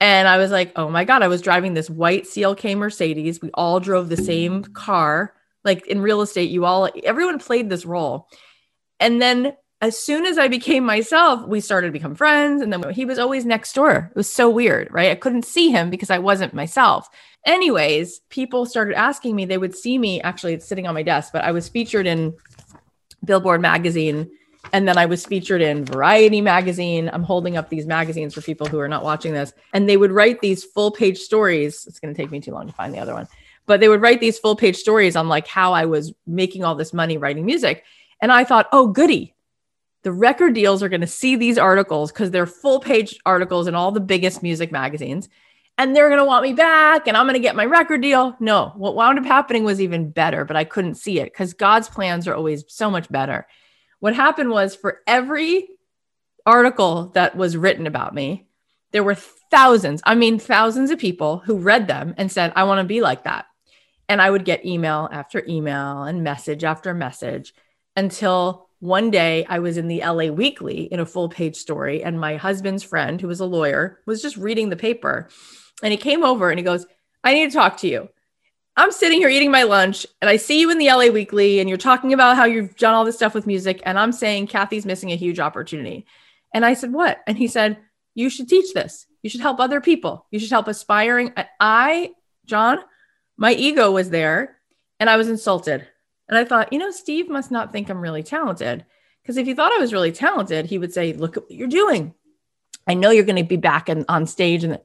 And 0.00 0.28
I 0.28 0.36
was 0.36 0.50
like, 0.50 0.72
oh 0.76 0.90
my 0.90 1.06
God, 1.06 1.22
I 1.22 1.28
was 1.28 1.40
driving 1.40 1.72
this 1.72 1.88
white 1.88 2.24
CLK 2.24 2.76
Mercedes. 2.76 3.40
We 3.40 3.48
all 3.54 3.80
drove 3.80 4.10
the 4.10 4.16
same 4.18 4.62
car. 4.62 5.32
Like 5.64 5.86
in 5.86 6.02
real 6.02 6.20
estate, 6.20 6.50
you 6.50 6.66
all, 6.66 6.90
everyone 7.04 7.38
played 7.38 7.70
this 7.70 7.86
role. 7.86 8.28
And 9.00 9.22
then 9.22 9.56
as 9.82 9.98
soon 9.98 10.24
as 10.24 10.38
I 10.38 10.46
became 10.46 10.84
myself, 10.84 11.44
we 11.44 11.60
started 11.60 11.88
to 11.88 11.92
become 11.92 12.14
friends. 12.14 12.62
And 12.62 12.72
then 12.72 12.88
he 12.90 13.04
was 13.04 13.18
always 13.18 13.44
next 13.44 13.74
door. 13.74 14.08
It 14.10 14.16
was 14.16 14.30
so 14.30 14.48
weird, 14.48 14.88
right? 14.92 15.10
I 15.10 15.16
couldn't 15.16 15.44
see 15.44 15.70
him 15.70 15.90
because 15.90 16.08
I 16.08 16.18
wasn't 16.18 16.54
myself. 16.54 17.10
Anyways, 17.44 18.20
people 18.30 18.64
started 18.64 18.94
asking 18.94 19.34
me, 19.34 19.44
they 19.44 19.58
would 19.58 19.74
see 19.74 19.98
me 19.98 20.20
actually, 20.22 20.54
it's 20.54 20.68
sitting 20.68 20.86
on 20.86 20.94
my 20.94 21.02
desk, 21.02 21.32
but 21.32 21.42
I 21.42 21.50
was 21.50 21.68
featured 21.68 22.06
in 22.06 22.32
Billboard 23.24 23.60
magazine. 23.60 24.30
And 24.72 24.86
then 24.86 24.96
I 24.96 25.06
was 25.06 25.26
featured 25.26 25.60
in 25.60 25.84
Variety 25.84 26.40
magazine. 26.40 27.10
I'm 27.12 27.24
holding 27.24 27.56
up 27.56 27.68
these 27.68 27.84
magazines 27.84 28.34
for 28.34 28.40
people 28.40 28.68
who 28.68 28.78
are 28.78 28.86
not 28.86 29.02
watching 29.02 29.32
this. 29.32 29.52
And 29.74 29.88
they 29.88 29.96
would 29.96 30.12
write 30.12 30.40
these 30.40 30.62
full 30.62 30.92
page 30.92 31.18
stories. 31.18 31.84
It's 31.88 31.98
going 31.98 32.14
to 32.14 32.22
take 32.22 32.30
me 32.30 32.38
too 32.38 32.52
long 32.52 32.68
to 32.68 32.72
find 32.72 32.94
the 32.94 33.00
other 33.00 33.14
one, 33.14 33.26
but 33.66 33.80
they 33.80 33.88
would 33.88 34.00
write 34.00 34.20
these 34.20 34.38
full 34.38 34.54
page 34.54 34.76
stories 34.76 35.16
on 35.16 35.28
like 35.28 35.48
how 35.48 35.72
I 35.72 35.86
was 35.86 36.14
making 36.24 36.62
all 36.62 36.76
this 36.76 36.92
money 36.92 37.18
writing 37.18 37.44
music. 37.44 37.82
And 38.20 38.30
I 38.30 38.44
thought, 38.44 38.68
oh, 38.70 38.86
goody. 38.86 39.34
The 40.02 40.12
record 40.12 40.54
deals 40.54 40.82
are 40.82 40.88
going 40.88 41.00
to 41.02 41.06
see 41.06 41.36
these 41.36 41.58
articles 41.58 42.10
because 42.10 42.30
they're 42.30 42.46
full 42.46 42.80
page 42.80 43.18
articles 43.24 43.68
in 43.68 43.74
all 43.74 43.92
the 43.92 44.00
biggest 44.00 44.42
music 44.42 44.72
magazines 44.72 45.28
and 45.78 45.96
they're 45.96 46.08
going 46.08 46.18
to 46.18 46.24
want 46.24 46.42
me 46.42 46.52
back 46.52 47.06
and 47.06 47.16
I'm 47.16 47.26
going 47.26 47.34
to 47.34 47.40
get 47.40 47.56
my 47.56 47.64
record 47.64 48.02
deal. 48.02 48.36
No, 48.40 48.72
what 48.76 48.94
wound 48.94 49.18
up 49.18 49.24
happening 49.24 49.64
was 49.64 49.80
even 49.80 50.10
better, 50.10 50.44
but 50.44 50.56
I 50.56 50.64
couldn't 50.64 50.96
see 50.96 51.18
it 51.20 51.32
because 51.32 51.54
God's 51.54 51.88
plans 51.88 52.28
are 52.28 52.34
always 52.34 52.64
so 52.68 52.90
much 52.90 53.10
better. 53.10 53.46
What 54.00 54.14
happened 54.14 54.50
was 54.50 54.74
for 54.74 55.00
every 55.06 55.68
article 56.44 57.10
that 57.14 57.36
was 57.36 57.56
written 57.56 57.86
about 57.86 58.14
me, 58.14 58.46
there 58.90 59.04
were 59.04 59.14
thousands, 59.14 60.02
I 60.04 60.14
mean, 60.14 60.38
thousands 60.38 60.90
of 60.90 60.98
people 60.98 61.38
who 61.38 61.56
read 61.56 61.86
them 61.86 62.14
and 62.18 62.30
said, 62.30 62.52
I 62.54 62.64
want 62.64 62.80
to 62.80 62.84
be 62.84 63.00
like 63.00 63.24
that. 63.24 63.46
And 64.08 64.20
I 64.20 64.30
would 64.30 64.44
get 64.44 64.66
email 64.66 65.08
after 65.10 65.42
email 65.48 66.02
and 66.02 66.22
message 66.22 66.64
after 66.64 66.92
message 66.92 67.54
until 67.96 68.68
one 68.82 69.12
day 69.12 69.46
I 69.48 69.60
was 69.60 69.76
in 69.76 69.86
the 69.86 70.00
LA 70.00 70.26
Weekly 70.26 70.82
in 70.82 70.98
a 70.98 71.06
full 71.06 71.28
page 71.28 71.54
story, 71.54 72.02
and 72.02 72.18
my 72.18 72.36
husband's 72.36 72.82
friend, 72.82 73.20
who 73.20 73.28
was 73.28 73.38
a 73.38 73.46
lawyer, 73.46 74.00
was 74.06 74.20
just 74.20 74.36
reading 74.36 74.70
the 74.70 74.76
paper 74.76 75.28
and 75.84 75.92
he 75.92 75.96
came 75.96 76.24
over 76.24 76.50
and 76.50 76.58
he 76.58 76.64
goes, 76.64 76.84
I 77.22 77.32
need 77.32 77.50
to 77.50 77.56
talk 77.56 77.76
to 77.78 77.88
you. 77.88 78.08
I'm 78.76 78.90
sitting 78.90 79.18
here 79.18 79.28
eating 79.28 79.52
my 79.52 79.62
lunch 79.62 80.04
and 80.20 80.28
I 80.28 80.36
see 80.36 80.58
you 80.58 80.68
in 80.70 80.78
the 80.78 80.88
LA 80.88 81.06
Weekly 81.12 81.60
and 81.60 81.68
you're 81.68 81.78
talking 81.78 82.12
about 82.12 82.36
how 82.36 82.44
you've 82.44 82.76
done 82.76 82.94
all 82.94 83.04
this 83.04 83.16
stuff 83.16 83.34
with 83.34 83.46
music. 83.46 83.80
And 83.84 83.98
I'm 83.98 84.10
saying 84.10 84.48
Cathy's 84.48 84.84
missing 84.84 85.12
a 85.12 85.16
huge 85.16 85.38
opportunity. 85.38 86.04
And 86.52 86.64
I 86.64 86.74
said, 86.74 86.92
What? 86.92 87.20
And 87.26 87.38
he 87.38 87.46
said, 87.46 87.78
You 88.14 88.30
should 88.30 88.48
teach 88.48 88.74
this. 88.74 89.06
You 89.22 89.30
should 89.30 89.42
help 89.42 89.60
other 89.60 89.80
people. 89.80 90.26
You 90.32 90.40
should 90.40 90.50
help 90.50 90.66
aspiring. 90.66 91.32
I, 91.60 92.10
John, 92.46 92.78
my 93.36 93.52
ego 93.52 93.92
was 93.92 94.10
there 94.10 94.56
and 94.98 95.08
I 95.08 95.16
was 95.16 95.28
insulted. 95.28 95.86
And 96.32 96.38
I 96.38 96.46
thought, 96.46 96.72
you 96.72 96.78
know, 96.78 96.90
Steve 96.90 97.28
must 97.28 97.50
not 97.50 97.72
think 97.72 97.90
I'm 97.90 98.00
really 98.00 98.22
talented. 98.22 98.86
Because 99.22 99.36
if 99.36 99.46
he 99.46 99.52
thought 99.52 99.70
I 99.70 99.78
was 99.78 99.92
really 99.92 100.12
talented, 100.12 100.64
he 100.64 100.78
would 100.78 100.94
say, 100.94 101.12
Look 101.12 101.36
at 101.36 101.42
what 101.42 101.52
you're 101.52 101.68
doing. 101.68 102.14
I 102.86 102.94
know 102.94 103.10
you're 103.10 103.26
going 103.26 103.36
to 103.36 103.44
be 103.44 103.58
back 103.58 103.90
in, 103.90 104.06
on 104.08 104.26
stage 104.26 104.64
and 104.64 104.80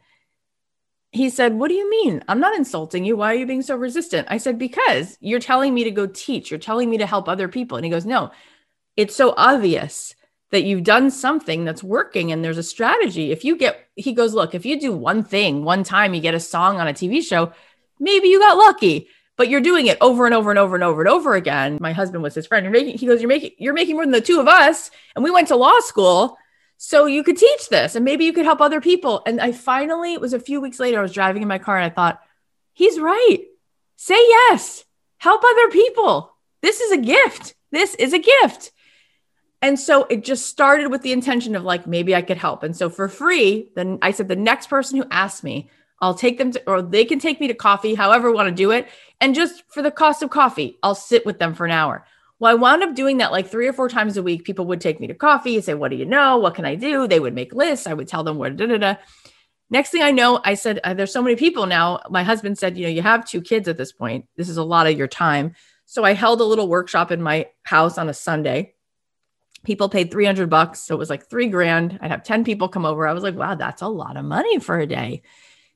he 1.13 1.29
said, 1.29 1.53
What 1.53 1.69
do 1.69 1.73
you 1.75 1.89
mean? 1.89 2.21
I'm 2.27 2.41
not 2.41 2.57
insulting 2.57 3.05
you. 3.05 3.15
Why 3.15 3.31
are 3.31 3.37
you 3.37 3.45
being 3.45 3.61
so 3.61 3.77
resistant? 3.77 4.27
I 4.29 4.39
said, 4.39 4.59
Because 4.59 5.17
you're 5.21 5.39
telling 5.39 5.73
me 5.73 5.85
to 5.85 5.91
go 5.91 6.05
teach. 6.05 6.51
You're 6.51 6.59
telling 6.59 6.89
me 6.89 6.97
to 6.97 7.07
help 7.07 7.29
other 7.29 7.47
people. 7.47 7.77
And 7.77 7.85
he 7.85 7.91
goes, 7.91 8.05
No, 8.05 8.31
it's 8.97 9.15
so 9.15 9.33
obvious 9.37 10.15
that 10.51 10.65
you've 10.65 10.83
done 10.83 11.09
something 11.11 11.63
that's 11.63 11.81
working 11.81 12.33
and 12.33 12.43
there's 12.43 12.57
a 12.57 12.63
strategy. 12.63 13.31
If 13.31 13.45
you 13.45 13.55
get, 13.55 13.87
he 13.95 14.11
goes, 14.11 14.33
Look, 14.33 14.53
if 14.53 14.65
you 14.65 14.77
do 14.77 14.91
one 14.91 15.23
thing, 15.23 15.63
one 15.63 15.85
time 15.85 16.13
you 16.13 16.19
get 16.19 16.35
a 16.35 16.41
song 16.41 16.81
on 16.81 16.89
a 16.89 16.93
TV 16.93 17.23
show, 17.23 17.53
maybe 18.01 18.27
you 18.27 18.37
got 18.37 18.57
lucky. 18.57 19.07
But 19.37 19.49
you're 19.49 19.61
doing 19.61 19.87
it 19.87 19.97
over 20.01 20.25
and 20.25 20.33
over 20.33 20.49
and 20.49 20.59
over 20.59 20.75
and 20.75 20.83
over 20.83 21.01
and 21.01 21.09
over 21.09 21.35
again. 21.35 21.77
My 21.79 21.93
husband 21.93 22.23
was 22.23 22.35
his 22.35 22.47
friend. 22.47 22.63
You're 22.63 22.73
making, 22.73 22.97
he 22.97 23.05
goes, 23.05 23.21
You're 23.21 23.29
making, 23.29 23.51
you're 23.57 23.73
making 23.73 23.95
more 23.95 24.03
than 24.03 24.11
the 24.11 24.19
two 24.19 24.39
of 24.39 24.47
us. 24.47 24.91
And 25.15 25.23
we 25.23 25.31
went 25.31 25.47
to 25.49 25.55
law 25.55 25.79
school 25.79 26.37
so 26.77 27.05
you 27.05 27.23
could 27.23 27.37
teach 27.37 27.69
this 27.69 27.95
and 27.95 28.05
maybe 28.05 28.25
you 28.25 28.33
could 28.33 28.45
help 28.45 28.61
other 28.61 28.81
people. 28.81 29.21
And 29.25 29.41
I 29.41 29.51
finally, 29.51 30.13
it 30.13 30.21
was 30.21 30.33
a 30.33 30.39
few 30.39 30.61
weeks 30.61 30.79
later, 30.79 30.99
I 30.99 31.01
was 31.01 31.13
driving 31.13 31.41
in 31.41 31.47
my 31.47 31.57
car 31.57 31.77
and 31.77 31.85
I 31.85 31.93
thought, 31.93 32.21
he's 32.73 32.99
right. 32.99 33.39
Say 33.95 34.15
yes, 34.15 34.85
help 35.17 35.43
other 35.43 35.69
people. 35.69 36.35
This 36.61 36.81
is 36.81 36.91
a 36.91 36.97
gift. 36.97 37.55
This 37.71 37.95
is 37.95 38.13
a 38.13 38.19
gift. 38.19 38.71
And 39.61 39.79
so 39.79 40.03
it 40.03 40.23
just 40.23 40.45
started 40.45 40.89
with 40.89 41.01
the 41.01 41.11
intention 41.11 41.55
of 41.55 41.63
like, 41.63 41.87
maybe 41.87 42.15
I 42.15 42.21
could 42.21 42.37
help. 42.37 42.61
And 42.61 42.75
so 42.77 42.89
for 42.89 43.07
free, 43.07 43.71
then 43.75 43.97
I 44.03 44.11
said, 44.11 44.27
the 44.27 44.35
next 44.35 44.67
person 44.67 44.97
who 44.97 45.07
asked 45.09 45.43
me, 45.43 45.71
I'll 45.99 46.13
take 46.13 46.37
them 46.37 46.51
to, 46.51 46.69
or 46.69 46.81
they 46.81 47.05
can 47.05 47.19
take 47.19 47.39
me 47.39 47.47
to 47.47 47.53
coffee, 47.53 47.95
however 47.95 48.31
want 48.31 48.49
to 48.49 48.55
do 48.55 48.71
it. 48.71 48.87
And 49.19 49.33
just 49.33 49.63
for 49.69 49.81
the 49.81 49.91
cost 49.91 50.21
of 50.21 50.29
coffee, 50.29 50.77
I'll 50.83 50.95
sit 50.95 51.25
with 51.25 51.39
them 51.39 51.53
for 51.53 51.65
an 51.65 51.71
hour. 51.71 52.05
Well, 52.39 52.51
I 52.51 52.55
wound 52.55 52.83
up 52.83 52.93
doing 52.93 53.17
that 53.17 53.31
like 53.31 53.47
three 53.47 53.67
or 53.67 53.73
four 53.73 53.89
times 53.89 54.15
a 54.15 54.23
week. 54.23 54.43
People 54.43 54.65
would 54.65 54.81
take 54.81 54.99
me 54.99 55.07
to 55.07 55.15
coffee, 55.15 55.55
and 55.55 55.65
say, 55.65 55.73
What 55.73 55.89
do 55.89 55.97
you 55.97 56.05
know? 56.05 56.37
What 56.37 56.55
can 56.55 56.65
I 56.65 56.75
do? 56.75 57.07
They 57.07 57.19
would 57.19 57.33
make 57.33 57.53
lists. 57.53 57.87
I 57.87 57.93
would 57.93 58.07
tell 58.07 58.23
them 58.23 58.37
what, 58.37 58.55
da 58.55 58.67
da 58.67 58.77
da. 58.77 58.95
Next 59.69 59.89
thing 59.89 60.03
I 60.03 60.11
know, 60.11 60.39
I 60.43 60.53
said, 60.53 60.79
uh, 60.83 60.93
There's 60.93 61.11
so 61.11 61.23
many 61.23 61.35
people 61.35 61.65
now. 61.65 62.01
My 62.09 62.23
husband 62.23 62.59
said, 62.59 62.77
You 62.77 62.83
know, 62.83 62.91
you 62.91 63.01
have 63.01 63.25
two 63.25 63.41
kids 63.41 63.67
at 63.67 63.77
this 63.77 63.91
point. 63.91 64.27
This 64.35 64.49
is 64.49 64.57
a 64.57 64.63
lot 64.63 64.85
of 64.85 64.97
your 64.97 65.07
time. 65.07 65.55
So 65.85 66.03
I 66.03 66.13
held 66.13 66.41
a 66.41 66.45
little 66.45 66.67
workshop 66.67 67.11
in 67.11 67.21
my 67.23 67.47
house 67.63 67.97
on 67.97 68.09
a 68.09 68.13
Sunday. 68.13 68.75
People 69.63 69.89
paid 69.89 70.11
300 70.11 70.49
bucks. 70.49 70.81
So 70.81 70.93
it 70.93 70.99
was 70.99 71.09
like 71.09 71.29
three 71.29 71.47
grand. 71.47 71.97
I'd 72.01 72.11
have 72.11 72.23
10 72.23 72.43
people 72.43 72.69
come 72.69 72.85
over. 72.85 73.07
I 73.07 73.13
was 73.13 73.23
like, 73.23 73.35
Wow, 73.35 73.55
that's 73.55 73.81
a 73.81 73.87
lot 73.87 74.15
of 74.15 74.25
money 74.25 74.59
for 74.59 74.79
a 74.79 74.85
day. 74.85 75.23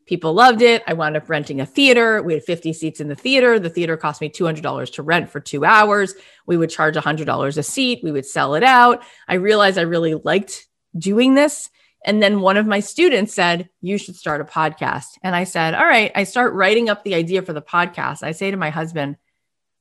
People 0.05 0.33
loved 0.33 0.61
it. 0.61 0.83
I 0.87 0.93
wound 0.93 1.15
up 1.15 1.29
renting 1.29 1.61
a 1.61 1.65
theater. 1.65 2.21
We 2.21 2.33
had 2.33 2.43
50 2.43 2.73
seats 2.73 2.99
in 2.99 3.07
the 3.07 3.15
theater. 3.15 3.59
The 3.59 3.69
theater 3.69 3.97
cost 3.97 4.19
me 4.19 4.29
$200 4.29 4.93
to 4.93 5.03
rent 5.03 5.29
for 5.29 5.39
two 5.39 5.63
hours. 5.63 6.15
We 6.45 6.57
would 6.57 6.69
charge 6.69 6.95
$100 6.95 7.57
a 7.57 7.63
seat. 7.63 7.99
We 8.03 8.11
would 8.11 8.25
sell 8.25 8.55
it 8.55 8.63
out. 8.63 9.03
I 9.27 9.35
realized 9.35 9.77
I 9.77 9.83
really 9.83 10.15
liked 10.15 10.67
doing 10.97 11.35
this. 11.35 11.69
And 12.03 12.21
then 12.21 12.41
one 12.41 12.57
of 12.57 12.65
my 12.65 12.79
students 12.79 13.33
said, 13.33 13.69
You 13.79 13.97
should 13.97 14.15
start 14.15 14.41
a 14.41 14.45
podcast. 14.45 15.17
And 15.23 15.35
I 15.35 15.43
said, 15.43 15.75
All 15.75 15.85
right. 15.85 16.11
I 16.15 16.23
start 16.23 16.53
writing 16.53 16.89
up 16.89 17.03
the 17.03 17.15
idea 17.15 17.41
for 17.43 17.53
the 17.53 17.61
podcast. 17.61 18.23
I 18.23 18.31
say 18.31 18.49
to 18.49 18.57
my 18.57 18.71
husband, 18.71 19.17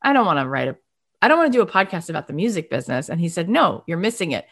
I 0.03 0.13
don't 0.13 0.27
want 0.27 0.39
to 0.39 0.49
write 0.49 0.69
a, 0.69 0.77
I 1.23 1.29
don't 1.29 1.39
want 1.39 1.53
to 1.53 1.59
do 1.59 1.63
a 1.63 1.67
podcast 1.67 2.11
about 2.11 2.27
the 2.27 2.35
music 2.35 2.71
business. 2.71 3.09
And 3.09 3.21
he 3.21 3.29
said, 3.29 3.49
No, 3.49 3.85
you're 3.87 3.99
missing 3.99 4.33
it. 4.33 4.47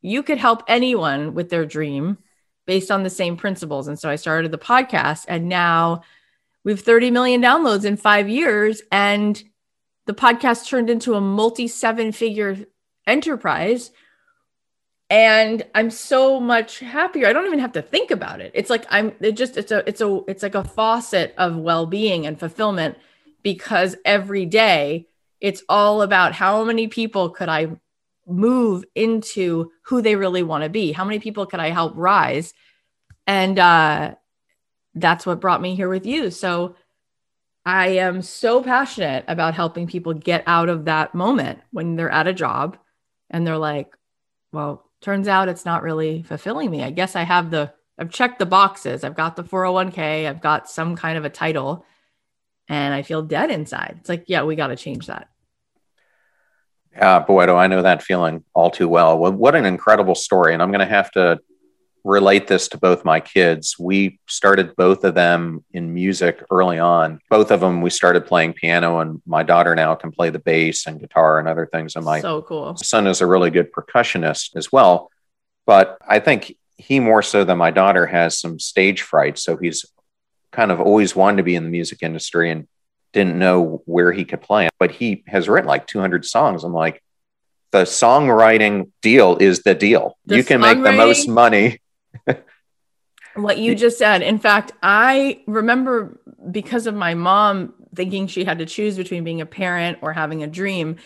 You 0.00 0.22
could 0.22 0.38
help 0.38 0.64
anyone 0.66 1.34
with 1.34 1.50
their 1.50 1.66
dream 1.66 2.18
based 2.66 2.90
on 2.90 3.02
the 3.02 3.10
same 3.10 3.36
principles. 3.36 3.88
And 3.88 3.98
so 3.98 4.08
I 4.08 4.16
started 4.16 4.50
the 4.50 4.58
podcast 4.58 5.24
and 5.28 5.48
now 5.48 6.02
we 6.64 6.72
have 6.72 6.80
30 6.80 7.10
million 7.10 7.42
downloads 7.42 7.84
in 7.84 7.96
five 7.96 8.28
years. 8.28 8.82
And 8.90 9.42
the 10.06 10.14
podcast 10.14 10.66
turned 10.66 10.90
into 10.90 11.14
a 11.14 11.20
multi 11.20 11.68
seven 11.68 12.12
figure 12.12 12.58
enterprise. 13.06 13.90
And 15.10 15.62
I'm 15.74 15.90
so 15.90 16.40
much 16.40 16.78
happier. 16.78 17.26
I 17.26 17.32
don't 17.32 17.46
even 17.46 17.58
have 17.58 17.72
to 17.72 17.82
think 17.82 18.10
about 18.10 18.40
it. 18.40 18.52
It's 18.54 18.70
like 18.70 18.86
I'm 18.88 19.12
it 19.20 19.32
just 19.32 19.56
it's 19.56 19.70
a 19.70 19.86
it's 19.86 20.00
a 20.00 20.20
it's 20.26 20.42
like 20.42 20.54
a 20.54 20.64
faucet 20.64 21.34
of 21.36 21.56
well-being 21.56 22.26
and 22.26 22.38
fulfillment 22.38 22.96
because 23.42 23.94
every 24.04 24.46
day 24.46 25.06
it's 25.40 25.62
all 25.68 26.00
about 26.00 26.32
how 26.32 26.64
many 26.64 26.86
people 26.86 27.28
could 27.28 27.48
I 27.50 27.76
move 28.26 28.84
into 28.94 29.70
who 29.82 30.02
they 30.02 30.16
really 30.16 30.42
want 30.42 30.64
to 30.64 30.70
be? 30.70 30.92
How 30.92 31.04
many 31.04 31.18
people 31.18 31.46
could 31.46 31.60
I 31.60 31.70
help 31.70 31.94
rise? 31.96 32.54
And 33.26 33.58
uh, 33.58 34.14
that's 34.94 35.26
what 35.26 35.40
brought 35.40 35.62
me 35.62 35.74
here 35.74 35.88
with 35.88 36.06
you. 36.06 36.30
So 36.30 36.76
I 37.64 37.88
am 37.88 38.22
so 38.22 38.62
passionate 38.62 39.24
about 39.28 39.54
helping 39.54 39.86
people 39.86 40.14
get 40.14 40.42
out 40.46 40.68
of 40.68 40.86
that 40.86 41.14
moment 41.14 41.60
when 41.70 41.96
they're 41.96 42.10
at 42.10 42.26
a 42.26 42.32
job 42.32 42.76
and 43.30 43.46
they're 43.46 43.58
like, 43.58 43.96
well, 44.52 44.90
turns 45.00 45.28
out 45.28 45.48
it's 45.48 45.64
not 45.64 45.82
really 45.82 46.22
fulfilling 46.22 46.70
me. 46.70 46.82
I 46.82 46.90
guess 46.90 47.16
I 47.16 47.22
have 47.22 47.50
the, 47.50 47.72
I've 47.98 48.10
checked 48.10 48.38
the 48.38 48.46
boxes. 48.46 49.04
I've 49.04 49.16
got 49.16 49.36
the 49.36 49.44
401k, 49.44 50.28
I've 50.28 50.40
got 50.40 50.68
some 50.68 50.96
kind 50.96 51.16
of 51.16 51.24
a 51.24 51.30
title, 51.30 51.86
and 52.68 52.92
I 52.94 53.02
feel 53.02 53.22
dead 53.22 53.50
inside. 53.50 53.96
It's 54.00 54.08
like, 54.08 54.24
yeah, 54.26 54.42
we 54.42 54.56
got 54.56 54.68
to 54.68 54.76
change 54.76 55.06
that. 55.06 55.28
Yeah, 56.94 57.20
boy, 57.20 57.46
do 57.46 57.56
I 57.56 57.66
know 57.66 57.82
that 57.82 58.02
feeling 58.02 58.44
all 58.54 58.70
too 58.70 58.88
well. 58.88 59.18
well 59.18 59.32
What 59.32 59.54
an 59.54 59.64
incredible 59.64 60.14
story. 60.14 60.52
And 60.52 60.62
I'm 60.62 60.70
going 60.70 60.86
to 60.86 60.94
have 60.94 61.10
to 61.12 61.40
relate 62.04 62.48
this 62.48 62.68
to 62.68 62.78
both 62.78 63.04
my 63.04 63.20
kids. 63.20 63.76
We 63.78 64.18
started 64.26 64.74
both 64.76 65.04
of 65.04 65.14
them 65.14 65.64
in 65.72 65.94
music 65.94 66.42
early 66.50 66.78
on. 66.78 67.20
Both 67.30 67.50
of 67.50 67.60
them, 67.60 67.80
we 67.80 67.90
started 67.90 68.26
playing 68.26 68.54
piano, 68.54 68.98
and 68.98 69.22
my 69.24 69.42
daughter 69.42 69.74
now 69.74 69.94
can 69.94 70.10
play 70.10 70.30
the 70.30 70.38
bass 70.38 70.86
and 70.86 71.00
guitar 71.00 71.38
and 71.38 71.48
other 71.48 71.66
things. 71.66 71.94
And 71.96 72.04
my 72.04 72.20
so 72.20 72.42
cool. 72.42 72.76
son 72.76 73.06
is 73.06 73.20
a 73.20 73.26
really 73.26 73.50
good 73.50 73.72
percussionist 73.72 74.56
as 74.56 74.72
well. 74.72 75.10
But 75.64 75.96
I 76.06 76.18
think 76.18 76.56
he 76.76 76.98
more 76.98 77.22
so 77.22 77.44
than 77.44 77.58
my 77.58 77.70
daughter 77.70 78.06
has 78.06 78.38
some 78.38 78.58
stage 78.58 79.02
fright. 79.02 79.38
So 79.38 79.56
he's 79.56 79.86
kind 80.50 80.72
of 80.72 80.80
always 80.80 81.14
wanted 81.14 81.36
to 81.38 81.42
be 81.44 81.54
in 81.54 81.64
the 81.64 81.70
music 81.70 82.00
industry 82.02 82.50
and 82.50 82.66
didn't 83.12 83.38
know 83.38 83.82
where 83.86 84.12
he 84.12 84.24
could 84.24 84.40
play. 84.40 84.68
But 84.78 84.90
he 84.90 85.24
has 85.26 85.48
written 85.48 85.68
like 85.68 85.86
200 85.86 86.24
songs. 86.24 86.64
I'm 86.64 86.72
like, 86.72 87.02
the 87.70 87.84
songwriting 87.84 88.90
deal 89.00 89.36
is 89.38 89.62
the 89.62 89.74
deal. 89.74 90.18
The 90.26 90.36
you 90.36 90.44
can 90.44 90.60
make 90.60 90.82
the 90.82 90.92
most 90.92 91.28
money. 91.28 91.80
what 93.34 93.58
you 93.58 93.74
just 93.74 93.98
said. 93.98 94.22
In 94.22 94.38
fact, 94.38 94.72
I 94.82 95.42
remember 95.46 96.20
because 96.50 96.86
of 96.86 96.94
my 96.94 97.14
mom 97.14 97.74
thinking 97.94 98.26
she 98.26 98.44
had 98.44 98.58
to 98.58 98.66
choose 98.66 98.96
between 98.96 99.24
being 99.24 99.40
a 99.40 99.46
parent 99.46 99.98
or 100.02 100.12
having 100.12 100.42
a 100.42 100.46
dream. 100.46 100.96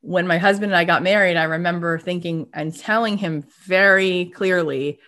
When 0.00 0.26
my 0.26 0.38
husband 0.38 0.72
and 0.72 0.76
I 0.76 0.84
got 0.84 1.02
married, 1.02 1.36
I 1.36 1.44
remember 1.44 1.98
thinking 1.98 2.48
and 2.52 2.76
telling 2.76 3.16
him 3.16 3.44
very 3.66 4.26
clearly, 4.26 4.98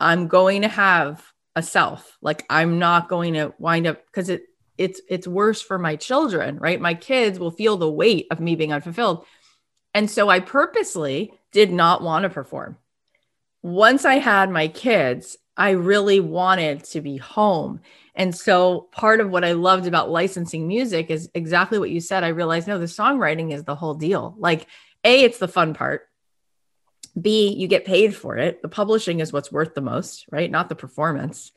I'm 0.00 0.26
going 0.26 0.62
to 0.62 0.68
have 0.68 1.24
a 1.56 1.62
self. 1.62 2.16
Like 2.20 2.44
I'm 2.50 2.78
not 2.78 3.08
going 3.08 3.34
to 3.34 3.54
wind 3.58 3.86
up 3.86 4.04
because 4.06 4.28
it 4.28 4.42
it's 4.78 5.00
it's 5.08 5.26
worse 5.26 5.62
for 5.62 5.78
my 5.78 5.96
children, 5.96 6.58
right? 6.58 6.80
My 6.80 6.94
kids 6.94 7.38
will 7.38 7.50
feel 7.50 7.76
the 7.76 7.90
weight 7.90 8.26
of 8.30 8.40
me 8.40 8.56
being 8.56 8.72
unfulfilled. 8.72 9.24
And 9.92 10.10
so 10.10 10.28
I 10.28 10.40
purposely 10.40 11.32
did 11.52 11.72
not 11.72 12.02
want 12.02 12.24
to 12.24 12.30
perform. 12.30 12.76
Once 13.62 14.04
I 14.04 14.14
had 14.14 14.50
my 14.50 14.68
kids, 14.68 15.36
I 15.56 15.70
really 15.70 16.20
wanted 16.20 16.84
to 16.84 17.00
be 17.00 17.16
home. 17.16 17.80
And 18.14 18.34
so 18.34 18.88
part 18.92 19.20
of 19.20 19.30
what 19.30 19.44
I 19.44 19.52
loved 19.52 19.86
about 19.86 20.10
licensing 20.10 20.66
music 20.66 21.10
is 21.10 21.30
exactly 21.34 21.78
what 21.78 21.90
you 21.90 22.00
said. 22.00 22.24
I 22.24 22.28
realized 22.28 22.66
no, 22.66 22.78
the 22.78 22.86
songwriting 22.86 23.52
is 23.52 23.64
the 23.64 23.74
whole 23.74 23.94
deal. 23.94 24.34
Like, 24.38 24.66
A, 25.04 25.22
it's 25.22 25.38
the 25.38 25.48
fun 25.48 25.74
part. 25.74 26.08
B, 27.20 27.54
you 27.54 27.68
get 27.68 27.84
paid 27.84 28.14
for 28.14 28.36
it. 28.36 28.60
The 28.62 28.68
publishing 28.68 29.20
is 29.20 29.32
what's 29.32 29.52
worth 29.52 29.74
the 29.74 29.80
most, 29.80 30.26
right? 30.30 30.50
Not 30.50 30.68
the 30.68 30.74
performance. 30.74 31.52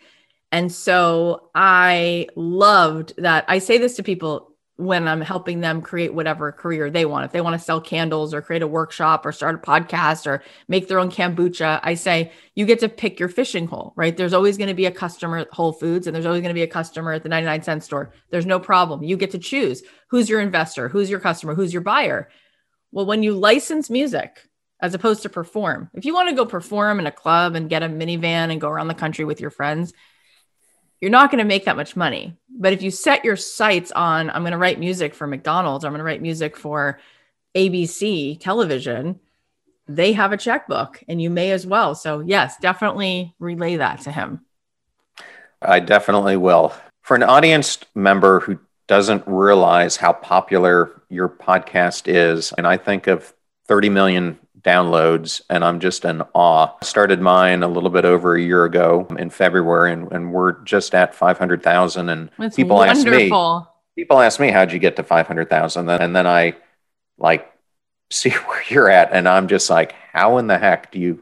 And 0.51 0.71
so 0.71 1.49
I 1.53 2.27
loved 2.35 3.13
that. 3.17 3.45
I 3.47 3.59
say 3.59 3.77
this 3.77 3.95
to 3.97 4.03
people 4.03 4.55
when 4.77 5.07
I'm 5.07 5.21
helping 5.21 5.59
them 5.59 5.81
create 5.81 6.13
whatever 6.13 6.51
career 6.51 6.89
they 6.91 7.05
want. 7.05 7.25
If 7.25 7.31
they 7.31 7.41
want 7.41 7.59
to 7.59 7.63
sell 7.63 7.81
candles 7.81 8.33
or 8.33 8.43
create 8.43 8.61
a 8.61 8.67
workshop 8.67 9.25
or 9.25 9.31
start 9.31 9.55
a 9.55 9.57
podcast 9.57 10.27
or 10.27 10.43
make 10.67 10.87
their 10.87 10.99
own 10.99 11.09
kombucha, 11.09 11.79
I 11.81 11.95
say 11.95 12.31
you 12.53 12.65
get 12.65 12.79
to 12.81 12.89
pick 12.89 13.19
your 13.19 13.27
fishing 13.27 13.65
hole, 13.65 13.93
right? 13.95 14.15
There's 14.15 14.33
always 14.33 14.55
going 14.55 14.67
to 14.67 14.75
be 14.75 14.85
a 14.85 14.91
customer 14.91 15.39
at 15.39 15.51
Whole 15.51 15.73
Foods 15.73 16.05
and 16.05 16.15
there's 16.15 16.27
always 16.27 16.41
going 16.41 16.51
to 16.51 16.59
be 16.59 16.63
a 16.63 16.67
customer 16.67 17.13
at 17.13 17.23
the 17.23 17.29
99 17.29 17.63
cent 17.63 17.83
store. 17.83 18.13
There's 18.29 18.45
no 18.45 18.59
problem. 18.59 19.03
You 19.03 19.17
get 19.17 19.31
to 19.31 19.39
choose 19.39 19.81
who's 20.09 20.29
your 20.29 20.41
investor, 20.41 20.87
who's 20.87 21.09
your 21.09 21.19
customer, 21.19 21.55
who's 21.55 21.73
your 21.73 21.81
buyer. 21.81 22.29
Well, 22.91 23.07
when 23.07 23.23
you 23.23 23.33
license 23.33 23.89
music 23.89 24.47
as 24.79 24.93
opposed 24.93 25.23
to 25.23 25.29
perform, 25.29 25.89
if 25.95 26.05
you 26.05 26.13
want 26.13 26.29
to 26.29 26.35
go 26.35 26.45
perform 26.45 26.99
in 26.99 27.07
a 27.07 27.11
club 27.11 27.55
and 27.55 27.67
get 27.67 27.81
a 27.81 27.89
minivan 27.89 28.51
and 28.51 28.61
go 28.61 28.69
around 28.69 28.89
the 28.89 28.93
country 28.93 29.25
with 29.25 29.41
your 29.41 29.49
friends, 29.49 29.91
you're 31.01 31.11
not 31.11 31.31
going 31.31 31.39
to 31.39 31.45
make 31.45 31.65
that 31.65 31.75
much 31.75 31.95
money. 31.95 32.35
But 32.49 32.73
if 32.73 32.81
you 32.81 32.91
set 32.91 33.23
your 33.23 33.35
sights 33.35 33.91
on, 33.91 34.29
I'm 34.29 34.41
going 34.41 34.51
to 34.51 34.57
write 34.57 34.79
music 34.79 35.13
for 35.13 35.27
McDonald's, 35.27 35.85
I'm 35.85 35.91
going 35.91 35.99
to 35.99 36.03
write 36.05 36.21
music 36.21 36.57
for 36.57 36.99
ABC 37.55 38.39
television, 38.39 39.19
they 39.87 40.13
have 40.13 40.31
a 40.31 40.37
checkbook 40.37 41.03
and 41.07 41.21
you 41.21 41.29
may 41.29 41.51
as 41.51 41.65
well. 41.65 41.95
So, 41.95 42.19
yes, 42.19 42.57
definitely 42.57 43.33
relay 43.39 43.77
that 43.77 44.01
to 44.01 44.11
him. 44.11 44.45
I 45.61 45.79
definitely 45.79 46.37
will. 46.37 46.73
For 47.01 47.15
an 47.15 47.23
audience 47.23 47.79
member 47.95 48.41
who 48.41 48.59
doesn't 48.87 49.23
realize 49.25 49.97
how 49.97 50.13
popular 50.13 51.01
your 51.09 51.29
podcast 51.29 52.03
is, 52.07 52.53
and 52.53 52.67
I 52.67 52.77
think 52.77 53.07
of 53.07 53.33
30 53.67 53.89
million 53.89 54.39
downloads, 54.61 55.41
and 55.49 55.63
I'm 55.63 55.79
just 55.79 56.05
in 56.05 56.21
awe. 56.33 56.73
Started 56.83 57.21
mine 57.21 57.63
a 57.63 57.67
little 57.67 57.89
bit 57.89 58.05
over 58.05 58.35
a 58.35 58.41
year 58.41 58.65
ago 58.65 59.07
in 59.17 59.29
February, 59.29 59.93
and, 59.93 60.11
and 60.11 60.31
we're 60.31 60.53
just 60.63 60.95
at 60.95 61.13
500,000. 61.15 62.09
And 62.09 62.29
That's 62.37 62.55
people 62.55 62.77
wonderful. 62.77 63.57
ask 63.57 63.67
me, 63.95 64.01
people 64.01 64.19
ask 64.19 64.39
me, 64.39 64.51
how'd 64.51 64.71
you 64.71 64.79
get 64.79 64.95
to 64.97 65.03
500,000? 65.03 65.89
And 65.89 66.15
then 66.15 66.27
I 66.27 66.55
like 67.17 67.51
see 68.09 68.31
where 68.31 68.63
you're 68.69 68.89
at, 68.89 69.11
and 69.11 69.27
I'm 69.27 69.47
just 69.47 69.69
like, 69.69 69.93
how 70.13 70.37
in 70.37 70.47
the 70.47 70.57
heck 70.57 70.91
do 70.91 70.99
you 70.99 71.21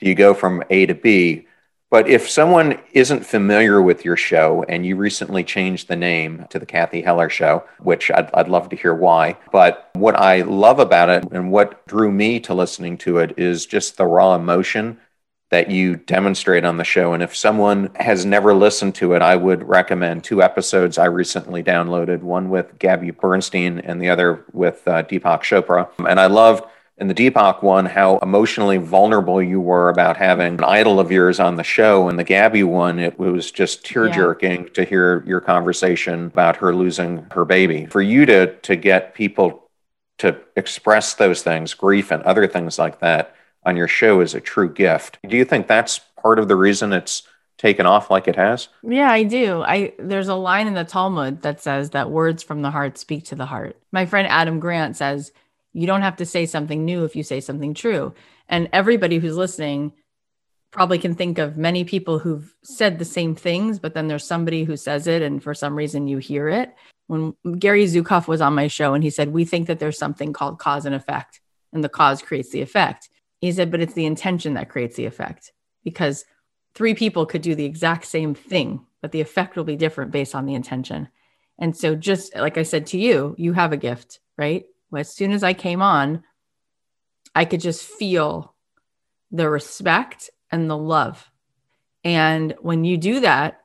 do 0.00 0.08
you 0.08 0.14
go 0.14 0.34
from 0.34 0.62
A 0.70 0.86
to 0.86 0.94
B? 0.94 1.46
But 1.94 2.08
if 2.08 2.28
someone 2.28 2.80
isn't 2.90 3.24
familiar 3.24 3.80
with 3.80 4.04
your 4.04 4.16
show 4.16 4.64
and 4.64 4.84
you 4.84 4.96
recently 4.96 5.44
changed 5.44 5.86
the 5.86 5.94
name 5.94 6.44
to 6.50 6.58
the 6.58 6.66
Cathy 6.66 7.02
Heller 7.02 7.30
Show, 7.30 7.62
which 7.78 8.10
I'd, 8.10 8.34
I'd, 8.34 8.48
love 8.48 8.68
to 8.70 8.76
hear 8.76 8.92
why. 8.92 9.36
But 9.52 9.90
what 9.92 10.16
I 10.16 10.40
love 10.40 10.80
about 10.80 11.08
it 11.08 11.30
and 11.30 11.52
what 11.52 11.86
drew 11.86 12.10
me 12.10 12.40
to 12.40 12.52
listening 12.52 12.98
to 12.98 13.18
it 13.18 13.38
is 13.38 13.64
just 13.64 13.96
the 13.96 14.06
raw 14.06 14.34
emotion 14.34 14.98
that 15.50 15.70
you 15.70 15.94
demonstrate 15.94 16.64
on 16.64 16.78
the 16.78 16.84
show. 16.84 17.12
And 17.12 17.22
if 17.22 17.36
someone 17.36 17.90
has 17.94 18.26
never 18.26 18.52
listened 18.54 18.96
to 18.96 19.12
it, 19.12 19.22
I 19.22 19.36
would 19.36 19.62
recommend 19.62 20.24
two 20.24 20.42
episodes 20.42 20.98
I 20.98 21.04
recently 21.04 21.62
downloaded 21.62 22.22
one 22.22 22.50
with 22.50 22.76
Gabby 22.80 23.12
Bernstein 23.12 23.78
and 23.78 24.02
the 24.02 24.08
other 24.08 24.44
with 24.52 24.82
uh, 24.88 25.04
Deepak 25.04 25.42
Chopra. 25.42 25.88
And 26.08 26.18
I 26.18 26.26
loved 26.26 26.64
in 26.96 27.08
the 27.08 27.14
Deepak 27.14 27.62
one, 27.62 27.86
how 27.86 28.18
emotionally 28.18 28.76
vulnerable 28.76 29.42
you 29.42 29.60
were 29.60 29.88
about 29.88 30.16
having 30.16 30.54
an 30.54 30.64
idol 30.64 31.00
of 31.00 31.10
yours 31.10 31.40
on 31.40 31.56
the 31.56 31.64
show. 31.64 32.08
And 32.08 32.18
the 32.18 32.24
Gabby 32.24 32.62
one, 32.62 32.98
it 32.98 33.18
was 33.18 33.50
just 33.50 33.84
tear 33.84 34.08
jerking 34.08 34.64
yeah. 34.64 34.72
to 34.74 34.84
hear 34.84 35.24
your 35.26 35.40
conversation 35.40 36.26
about 36.26 36.56
her 36.56 36.74
losing 36.74 37.26
her 37.32 37.44
baby. 37.44 37.86
For 37.86 38.02
you 38.02 38.26
to 38.26 38.54
to 38.54 38.76
get 38.76 39.14
people 39.14 39.68
to 40.18 40.38
express 40.56 41.14
those 41.14 41.42
things, 41.42 41.74
grief 41.74 42.12
and 42.12 42.22
other 42.22 42.46
things 42.46 42.78
like 42.78 43.00
that 43.00 43.34
on 43.64 43.76
your 43.76 43.88
show 43.88 44.20
is 44.20 44.34
a 44.34 44.40
true 44.40 44.72
gift. 44.72 45.18
Do 45.26 45.36
you 45.36 45.44
think 45.44 45.66
that's 45.66 46.00
part 46.22 46.38
of 46.38 46.46
the 46.46 46.56
reason 46.56 46.92
it's 46.92 47.24
taken 47.58 47.86
off 47.86 48.10
like 48.10 48.28
it 48.28 48.36
has? 48.36 48.68
Yeah, 48.82 49.10
I 49.10 49.24
do. 49.24 49.62
I 49.62 49.94
there's 49.98 50.28
a 50.28 50.34
line 50.34 50.68
in 50.68 50.74
the 50.74 50.84
Talmud 50.84 51.42
that 51.42 51.60
says 51.60 51.90
that 51.90 52.10
words 52.10 52.44
from 52.44 52.62
the 52.62 52.70
heart 52.70 52.98
speak 52.98 53.24
to 53.26 53.34
the 53.34 53.46
heart. 53.46 53.76
My 53.90 54.06
friend 54.06 54.28
Adam 54.28 54.60
Grant 54.60 54.96
says 54.96 55.32
you 55.74 55.86
don't 55.86 56.02
have 56.02 56.16
to 56.16 56.26
say 56.26 56.46
something 56.46 56.84
new 56.84 57.04
if 57.04 57.16
you 57.16 57.22
say 57.22 57.40
something 57.40 57.74
true. 57.74 58.14
And 58.48 58.68
everybody 58.72 59.18
who's 59.18 59.36
listening 59.36 59.92
probably 60.70 60.98
can 60.98 61.14
think 61.14 61.38
of 61.38 61.56
many 61.56 61.84
people 61.84 62.18
who've 62.18 62.54
said 62.62 62.98
the 62.98 63.04
same 63.04 63.34
things, 63.34 63.78
but 63.78 63.92
then 63.92 64.08
there's 64.08 64.24
somebody 64.24 64.64
who 64.64 64.76
says 64.76 65.06
it 65.06 65.20
and 65.20 65.42
for 65.42 65.52
some 65.52 65.74
reason 65.74 66.08
you 66.08 66.18
hear 66.18 66.48
it. 66.48 66.74
When 67.06 67.34
Gary 67.58 67.84
Zukav 67.84 68.28
was 68.28 68.40
on 68.40 68.54
my 68.54 68.68
show 68.68 68.94
and 68.94 69.04
he 69.04 69.10
said, 69.10 69.32
We 69.32 69.44
think 69.44 69.66
that 69.66 69.78
there's 69.78 69.98
something 69.98 70.32
called 70.32 70.58
cause 70.58 70.86
and 70.86 70.94
effect, 70.94 71.40
and 71.72 71.84
the 71.84 71.88
cause 71.88 72.22
creates 72.22 72.50
the 72.50 72.62
effect. 72.62 73.08
He 73.40 73.52
said, 73.52 73.70
But 73.70 73.80
it's 73.80 73.92
the 73.92 74.06
intention 74.06 74.54
that 74.54 74.70
creates 74.70 74.96
the 74.96 75.04
effect 75.04 75.52
because 75.84 76.24
three 76.74 76.94
people 76.94 77.26
could 77.26 77.42
do 77.42 77.54
the 77.54 77.66
exact 77.66 78.06
same 78.06 78.34
thing, 78.34 78.86
but 79.02 79.12
the 79.12 79.20
effect 79.20 79.56
will 79.56 79.64
be 79.64 79.76
different 79.76 80.12
based 80.12 80.34
on 80.34 80.46
the 80.46 80.54
intention. 80.54 81.08
And 81.58 81.76
so, 81.76 81.94
just 81.94 82.34
like 82.34 82.58
I 82.58 82.62
said 82.62 82.86
to 82.88 82.98
you, 82.98 83.34
you 83.38 83.52
have 83.52 83.72
a 83.72 83.76
gift, 83.76 84.20
right? 84.38 84.64
As 84.96 85.12
soon 85.12 85.32
as 85.32 85.42
I 85.42 85.52
came 85.52 85.82
on, 85.82 86.22
I 87.34 87.44
could 87.44 87.60
just 87.60 87.84
feel 87.84 88.54
the 89.30 89.48
respect 89.48 90.30
and 90.50 90.70
the 90.70 90.76
love. 90.76 91.30
And 92.04 92.54
when 92.60 92.84
you 92.84 92.96
do 92.96 93.20
that, 93.20 93.60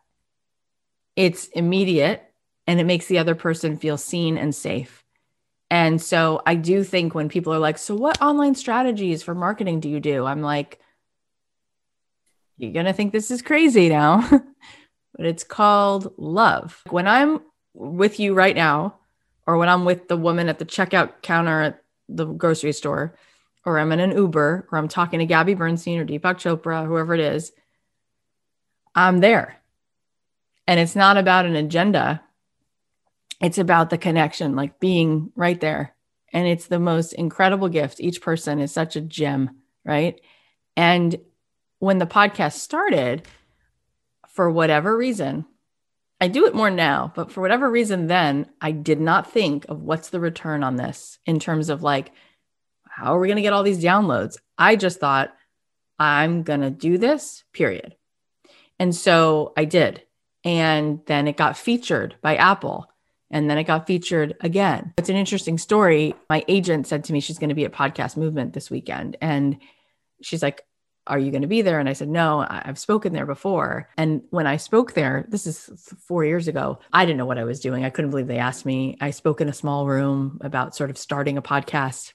it's 1.15 1.47
immediate 1.49 2.23
and 2.65 2.79
it 2.79 2.85
makes 2.85 3.07
the 3.07 3.17
other 3.17 3.35
person 3.35 3.77
feel 3.77 3.97
seen 3.97 4.37
and 4.37 4.55
safe. 4.55 5.03
And 5.71 6.01
so 6.01 6.41
I 6.45 6.55
do 6.55 6.83
think 6.83 7.13
when 7.13 7.29
people 7.29 7.53
are 7.53 7.59
like, 7.59 7.77
So, 7.77 7.95
what 7.95 8.21
online 8.21 8.55
strategies 8.55 9.21
for 9.21 9.35
marketing 9.35 9.81
do 9.81 9.89
you 9.89 9.99
do? 9.99 10.25
I'm 10.25 10.41
like, 10.41 10.79
You're 12.57 12.73
going 12.73 12.85
to 12.85 12.93
think 12.93 13.11
this 13.11 13.29
is 13.29 13.41
crazy 13.41 13.89
now, 13.89 14.27
but 14.29 15.25
it's 15.25 15.43
called 15.43 16.13
love. 16.17 16.81
When 16.89 17.07
I'm 17.07 17.41
with 17.73 18.19
you 18.19 18.33
right 18.33 18.55
now, 18.55 18.98
or 19.49 19.57
when 19.57 19.67
I'm 19.67 19.83
with 19.83 20.07
the 20.07 20.15
woman 20.15 20.47
at 20.47 20.59
the 20.59 20.65
checkout 20.65 21.23
counter 21.23 21.59
at 21.61 21.83
the 22.07 22.25
grocery 22.25 22.71
store, 22.71 23.15
or 23.65 23.79
I'm 23.79 23.91
in 23.91 23.99
an 23.99 24.11
Uber, 24.11 24.67
or 24.71 24.77
I'm 24.77 24.87
talking 24.87 25.17
to 25.17 25.25
Gabby 25.25 25.55
Bernstein 25.55 25.97
or 25.97 26.05
Deepak 26.05 26.35
Chopra, 26.35 26.85
whoever 26.85 27.15
it 27.15 27.19
is, 27.19 27.51
I'm 28.93 29.21
there. 29.21 29.59
And 30.67 30.79
it's 30.79 30.95
not 30.95 31.17
about 31.17 31.47
an 31.47 31.55
agenda, 31.55 32.21
it's 33.41 33.57
about 33.57 33.89
the 33.89 33.97
connection, 33.97 34.55
like 34.55 34.79
being 34.79 35.31
right 35.35 35.59
there. 35.59 35.95
And 36.31 36.47
it's 36.47 36.67
the 36.67 36.77
most 36.77 37.13
incredible 37.13 37.69
gift. 37.69 37.99
Each 37.99 38.21
person 38.21 38.59
is 38.59 38.71
such 38.71 38.95
a 38.95 39.01
gem, 39.01 39.61
right? 39.83 40.21
And 40.77 41.19
when 41.79 41.97
the 41.97 42.05
podcast 42.05 42.53
started, 42.53 43.27
for 44.27 44.51
whatever 44.51 44.95
reason, 44.95 45.47
I 46.21 46.27
do 46.27 46.45
it 46.45 46.55
more 46.55 46.69
now, 46.69 47.13
but 47.15 47.31
for 47.31 47.41
whatever 47.41 47.69
reason, 47.69 48.07
then 48.07 48.47
I 48.59 48.71
did 48.71 48.99
not 48.99 49.31
think 49.31 49.65
of 49.69 49.81
what's 49.81 50.09
the 50.09 50.19
return 50.19 50.63
on 50.63 50.75
this 50.75 51.17
in 51.25 51.39
terms 51.39 51.69
of 51.69 51.81
like, 51.81 52.11
how 52.89 53.15
are 53.15 53.19
we 53.19 53.27
going 53.27 53.37
to 53.37 53.41
get 53.41 53.53
all 53.53 53.63
these 53.63 53.83
downloads? 53.83 54.37
I 54.57 54.75
just 54.75 54.99
thought, 54.99 55.33
I'm 55.97 56.43
going 56.43 56.61
to 56.61 56.69
do 56.69 56.97
this, 56.97 57.43
period. 57.53 57.95
And 58.79 58.93
so 58.93 59.53
I 59.55 59.65
did. 59.65 60.03
And 60.43 61.01
then 61.05 61.27
it 61.27 61.37
got 61.37 61.57
featured 61.57 62.15
by 62.21 62.35
Apple. 62.35 62.87
And 63.31 63.49
then 63.49 63.57
it 63.57 63.65
got 63.65 63.87
featured 63.87 64.35
again. 64.41 64.93
It's 64.97 65.09
an 65.09 65.15
interesting 65.15 65.57
story. 65.57 66.15
My 66.29 66.43
agent 66.47 66.87
said 66.87 67.03
to 67.05 67.13
me 67.13 67.19
she's 67.19 67.37
going 67.37 67.49
to 67.49 67.55
be 67.55 67.65
at 67.65 67.73
Podcast 67.73 68.17
Movement 68.17 68.53
this 68.53 68.71
weekend. 68.71 69.17
And 69.21 69.57
she's 70.21 70.41
like, 70.41 70.63
Are 71.09 71.19
you 71.19 71.31
going 71.31 71.41
to 71.41 71.47
be 71.47 71.61
there? 71.61 71.79
And 71.79 71.89
I 71.89 71.93
said, 71.93 72.07
No, 72.07 72.45
I've 72.47 72.79
spoken 72.79 73.13
there 73.13 73.25
before. 73.25 73.89
And 73.97 74.21
when 74.29 74.47
I 74.47 74.57
spoke 74.57 74.93
there, 74.93 75.25
this 75.27 75.47
is 75.47 75.69
four 76.07 76.23
years 76.23 76.47
ago, 76.47 76.79
I 76.93 77.05
didn't 77.05 77.17
know 77.17 77.25
what 77.25 77.39
I 77.39 77.43
was 77.43 77.59
doing. 77.59 77.83
I 77.83 77.89
couldn't 77.89 78.11
believe 78.11 78.27
they 78.27 78.37
asked 78.37 78.65
me. 78.65 78.97
I 79.01 79.09
spoke 79.09 79.41
in 79.41 79.49
a 79.49 79.53
small 79.53 79.87
room 79.87 80.37
about 80.41 80.75
sort 80.75 80.89
of 80.89 80.97
starting 80.97 81.37
a 81.37 81.41
podcast. 81.41 82.13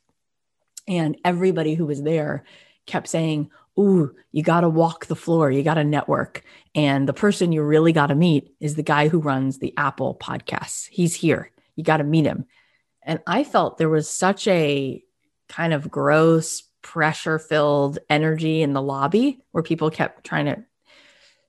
And 0.87 1.17
everybody 1.25 1.75
who 1.75 1.87
was 1.87 2.03
there 2.03 2.45
kept 2.87 3.09
saying, 3.09 3.51
Ooh, 3.79 4.15
you 4.31 4.43
got 4.43 4.61
to 4.61 4.69
walk 4.69 5.07
the 5.07 5.17
floor, 5.17 5.51
you 5.51 5.63
got 5.63 5.75
to 5.75 5.85
network. 5.85 6.45
And 6.75 7.09
the 7.09 7.13
person 7.13 7.53
you 7.53 7.63
really 7.63 7.93
got 7.93 8.07
to 8.07 8.15
meet 8.15 8.55
is 8.61 8.77
the 8.77 8.83
guy 8.83 9.09
who 9.09 9.19
runs 9.19 9.59
the 9.59 9.75
Apple 9.77 10.15
podcasts. 10.15 10.89
He's 10.89 11.15
here. 11.15 11.51
You 11.75 11.83
got 11.83 11.97
to 11.97 12.05
meet 12.05 12.25
him. 12.25 12.47
And 13.03 13.21
I 13.27 13.45
felt 13.45 13.77
there 13.77 13.89
was 13.89 14.09
such 14.09 14.47
a 14.47 15.03
kind 15.49 15.73
of 15.73 15.91
gross, 15.91 16.63
pressure 16.85 17.41
filled 17.41 17.99
energy 18.09 18.63
in 18.63 18.73
the 18.73 18.83
lobby 18.83 19.41
where 19.51 19.65
people 19.65 19.91
kept 19.91 20.23
trying 20.23 20.47
to. 20.47 20.65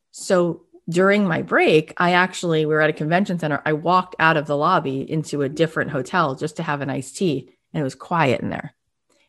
So 0.10 0.64
during 0.90 1.28
my 1.28 1.44
break, 1.44 1.94
I 1.98 2.14
actually, 2.14 2.66
we 2.66 2.74
were 2.74 2.82
at 2.82 2.90
a 2.90 2.94
convention 2.94 3.38
center. 3.38 3.62
I 3.66 3.74
walked 3.74 4.16
out 4.18 4.38
of 4.38 4.48
the 4.48 4.58
lobby 4.58 5.02
into 5.10 5.44
a 5.44 5.50
different 5.50 5.92
hotel 5.92 6.34
just 6.34 6.56
to 6.58 6.64
have 6.64 6.82
an 6.82 6.90
iced 6.90 7.18
tea, 7.18 7.52
and 7.74 7.82
it 7.82 7.84
was 7.84 7.96
quiet 7.96 8.42
in 8.42 8.50
there. 8.50 8.74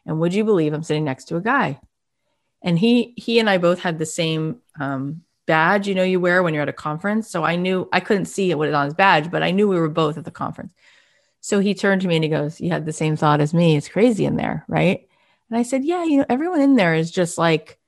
And 0.07 0.19
would 0.21 0.33
you 0.33 0.45
believe 0.45 0.73
I'm 0.73 0.83
sitting 0.83 1.05
next 1.05 1.27
to 1.27 1.37
a 1.37 1.43
guy 1.43 1.81
and 2.63 2.79
he 2.79 3.15
he 3.17 3.39
and 3.39 3.49
I 3.49 3.59
both 3.59 3.79
had 3.79 3.99
the 3.99 4.07
same 4.07 4.61
um, 4.79 5.23
badge, 5.47 5.87
you 5.87 5.95
know, 5.95 6.03
you 6.03 6.21
wear 6.21 6.43
when 6.43 6.53
you're 6.53 6.65
at 6.65 6.69
a 6.69 6.75
conference. 6.75 7.31
So 7.31 7.45
I 7.45 7.57
knew 7.57 7.89
I 7.93 8.01
couldn't 8.01 8.27
see 8.27 8.53
what 8.55 8.67
was 8.67 8.75
on 8.75 8.87
his 8.87 8.95
badge, 8.95 9.31
but 9.31 9.43
I 9.43 9.53
knew 9.53 9.69
we 9.69 9.79
were 9.79 9.89
both 9.89 10.19
at 10.19 10.25
the 10.25 10.31
conference. 10.31 10.73
So 11.41 11.61
he 11.61 11.75
turned 11.75 12.03
to 12.03 12.09
me 12.09 12.17
and 12.17 12.25
he 12.25 12.29
goes, 12.31 12.61
"You 12.61 12.71
had 12.71 12.85
the 12.85 12.93
same 12.93 13.17
thought 13.17 13.41
as 13.41 13.55
me. 13.55 13.77
It's 13.77 13.89
crazy 13.89 14.25
in 14.25 14.37
there, 14.37 14.65
right?" 14.69 15.09
And 15.51 15.59
I 15.59 15.63
said, 15.63 15.85
"Yeah, 15.85 16.05
you 16.05 16.19
know, 16.19 16.27
everyone 16.29 16.61
in 16.61 16.77
there 16.77 16.95
is 16.95 17.11
just 17.11 17.39
like." 17.39 17.79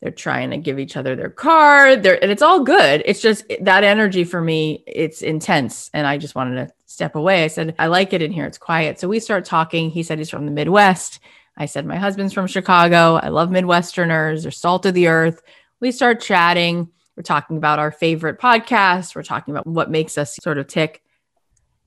They're 0.00 0.10
trying 0.10 0.50
to 0.50 0.56
give 0.56 0.80
each 0.80 0.96
other 0.96 1.14
their 1.14 1.30
card. 1.30 2.02
They're, 2.02 2.20
and 2.20 2.32
it's 2.32 2.42
all 2.42 2.64
good. 2.64 3.04
It's 3.06 3.22
just 3.22 3.44
that 3.60 3.84
energy 3.84 4.24
for 4.24 4.40
me, 4.40 4.82
it's 4.84 5.22
intense. 5.22 5.90
And 5.94 6.08
I 6.08 6.18
just 6.18 6.34
wanted 6.34 6.56
to 6.56 6.74
step 6.86 7.14
away. 7.14 7.44
I 7.44 7.46
said, 7.46 7.76
I 7.78 7.86
like 7.86 8.12
it 8.12 8.20
in 8.20 8.32
here. 8.32 8.44
It's 8.44 8.58
quiet. 8.58 8.98
So 8.98 9.06
we 9.06 9.20
start 9.20 9.44
talking. 9.44 9.90
He 9.90 10.02
said 10.02 10.18
he's 10.18 10.28
from 10.28 10.44
the 10.44 10.50
Midwest. 10.50 11.20
I 11.56 11.66
said, 11.66 11.86
My 11.86 11.96
husband's 11.96 12.32
from 12.32 12.46
Chicago. 12.46 13.14
I 13.14 13.28
love 13.28 13.50
Midwesterners. 13.50 14.42
They're 14.42 14.50
salt 14.50 14.86
of 14.86 14.94
the 14.94 15.06
earth. 15.06 15.40
We 15.80 15.92
start 15.92 16.20
chatting. 16.20 16.90
We're 17.16 17.22
talking 17.22 17.56
about 17.56 17.78
our 17.78 17.92
favorite 17.92 18.40
podcasts. 18.40 19.14
We're 19.14 19.22
talking 19.22 19.52
about 19.52 19.66
what 19.66 19.90
makes 19.90 20.16
us 20.16 20.36
sort 20.42 20.58
of 20.58 20.66
tick. 20.66 21.02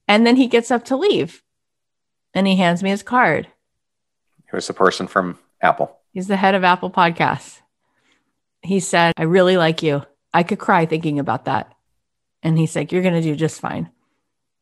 And 0.08 0.26
then 0.26 0.36
he 0.36 0.48
gets 0.48 0.70
up 0.70 0.86
to 0.86 0.98
leave 0.98 1.42
and 2.34 2.46
he 2.46 2.56
hands 2.56 2.84
me 2.84 2.92
his 2.92 3.04
card. 3.04 3.48
Who's 4.56 4.68
the 4.68 4.74
person 4.74 5.08
from 5.08 5.38
Apple? 5.62 6.00
He's 6.14 6.30
the 6.30 6.38
head 6.38 6.56
of 6.56 6.64
Apple 6.64 6.90
Podcasts. 6.90 7.60
He 8.62 8.80
said, 8.80 9.12
I 9.18 9.24
really 9.24 9.58
like 9.58 9.84
you. 9.84 10.04
I 10.34 10.44
could 10.44 10.60
cry 10.60 10.86
thinking 10.86 11.20
about 11.20 11.44
that. 11.44 11.74
And 12.42 12.58
he's 12.58 12.74
like, 12.74 12.94
You're 12.94 13.02
going 13.02 13.16
to 13.16 13.22
do 13.22 13.36
just 13.36 13.60
fine. 13.60 13.90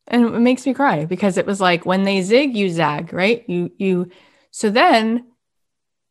And 0.07 0.25
it 0.25 0.39
makes 0.39 0.65
me 0.65 0.73
cry 0.73 1.05
because 1.05 1.37
it 1.37 1.45
was 1.45 1.61
like 1.61 1.85
when 1.85 2.05
they 2.05 2.23
zig, 2.23 2.57
you 2.57 2.71
zag, 2.71 3.13
right? 3.13 3.47
You, 3.47 3.71
you, 3.77 4.09
so 4.49 4.71
then 4.71 5.27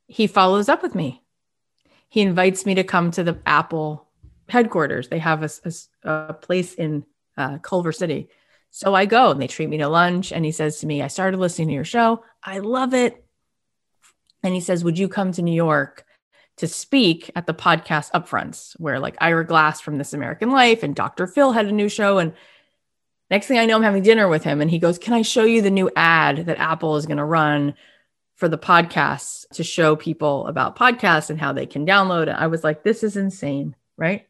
he 0.07 0.29
follows 0.29 0.69
up 0.69 0.81
with 0.81 0.95
me. 0.95 1.21
He 2.09 2.21
invites 2.21 2.65
me 2.65 2.77
to 2.77 2.85
come 2.85 3.11
to 3.11 3.25
the 3.25 3.41
Apple 3.45 4.07
headquarters. 4.49 5.09
They 5.09 5.19
have 5.19 5.43
a, 5.43 5.51
a, 6.05 6.29
a 6.29 6.35
place 6.35 6.75
in 6.75 7.05
uh, 7.37 7.59
Culver 7.59 7.91
City. 7.91 8.29
So 8.71 8.95
I 8.95 9.07
go 9.07 9.33
and 9.33 9.43
they 9.43 9.49
treat 9.49 9.69
me 9.69 9.79
to 9.79 9.89
lunch. 9.89 10.31
And 10.31 10.45
he 10.45 10.53
says 10.53 10.79
to 10.79 10.87
me, 10.87 11.03
I 11.03 11.09
started 11.09 11.41
listening 11.41 11.67
to 11.67 11.75
your 11.75 11.85
show. 11.85 12.23
I 12.45 12.61
love 12.61 12.95
it. 12.95 13.25
And 14.43 14.55
he 14.55 14.61
says, 14.61 14.85
Would 14.85 14.99
you 14.99 15.09
come 15.09 15.33
to 15.33 15.43
New 15.43 15.55
York 15.55 16.05
to 16.57 16.69
speak 16.69 17.31
at 17.35 17.47
the 17.47 17.55
podcast 17.55 18.11
upfronts 18.13 18.79
where 18.79 18.99
like 18.99 19.17
Ira 19.21 19.47
Glass 19.47 19.81
from 19.81 19.99
This 19.99 20.13
American 20.13 20.51
Life 20.51 20.83
and 20.83 20.95
Dr. 20.95 21.27
Phil 21.27 21.53
had 21.53 21.67
a 21.67 21.73
new 21.73 21.89
show? 21.89 22.19
And 22.19 22.33
next 23.31 23.47
thing 23.47 23.59
I 23.59 23.67
know, 23.67 23.77
I'm 23.77 23.83
having 23.83 24.03
dinner 24.03 24.29
with 24.29 24.45
him. 24.45 24.61
And 24.61 24.71
he 24.71 24.79
goes, 24.79 24.99
Can 24.99 25.15
I 25.15 25.23
show 25.23 25.45
you 25.45 25.63
the 25.63 25.71
new 25.71 25.91
ad 25.97 26.47
that 26.47 26.59
Apple 26.59 26.97
is 26.97 27.07
going 27.07 27.19
to 27.19 27.25
run 27.25 27.75
for 28.43 28.49
the 28.49 28.59
podcasts 28.59 29.49
to 29.51 29.63
show 29.63 29.95
people 29.95 30.49
about 30.49 30.75
podcasts 30.77 31.31
and 31.31 31.39
how 31.39 31.53
they 31.53 31.65
can 31.65 31.87
download 31.87 32.25
it. 32.25 32.31
I 32.37 32.49
was 32.49 32.65
like, 32.65 32.83
this 32.83 33.05
is 33.05 33.17
insane, 33.17 33.77
right? 33.97 34.27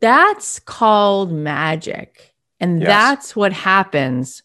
That's 0.00 0.60
called 0.60 1.32
magic. 1.32 2.32
And 2.60 2.80
yes. 2.80 2.86
that's 2.86 3.34
what 3.34 3.52
happens 3.52 4.44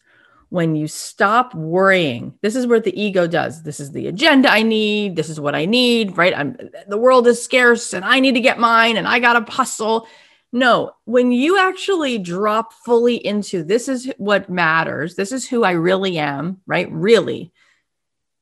when 0.50 0.74
you 0.74 0.88
stop 0.88 1.54
worrying. 1.54 2.34
This 2.40 2.56
is 2.56 2.66
what 2.66 2.84
the 2.84 3.00
ego 3.00 3.26
does. 3.26 3.62
This 3.62 3.80
is 3.80 3.92
the 3.92 4.06
agenda 4.06 4.50
I 4.50 4.62
need. 4.62 5.16
This 5.16 5.28
is 5.28 5.38
what 5.38 5.54
I 5.54 5.66
need, 5.66 6.16
right? 6.16 6.36
I'm 6.36 6.56
the 6.86 6.98
world 6.98 7.26
is 7.26 7.42
scarce 7.42 7.92
and 7.92 8.04
I 8.04 8.20
need 8.20 8.34
to 8.34 8.40
get 8.40 8.58
mine 8.58 8.96
and 8.96 9.06
I 9.06 9.18
got 9.18 9.34
to 9.34 9.52
hustle. 9.52 10.06
No, 10.50 10.92
when 11.04 11.30
you 11.30 11.58
actually 11.58 12.18
drop 12.18 12.72
fully 12.72 13.16
into 13.16 13.62
this 13.62 13.88
is 13.88 14.10
what 14.16 14.48
matters. 14.48 15.14
This 15.14 15.32
is 15.32 15.46
who 15.46 15.64
I 15.64 15.72
really 15.72 16.18
am, 16.18 16.60
right? 16.66 16.90
Really 16.90 17.52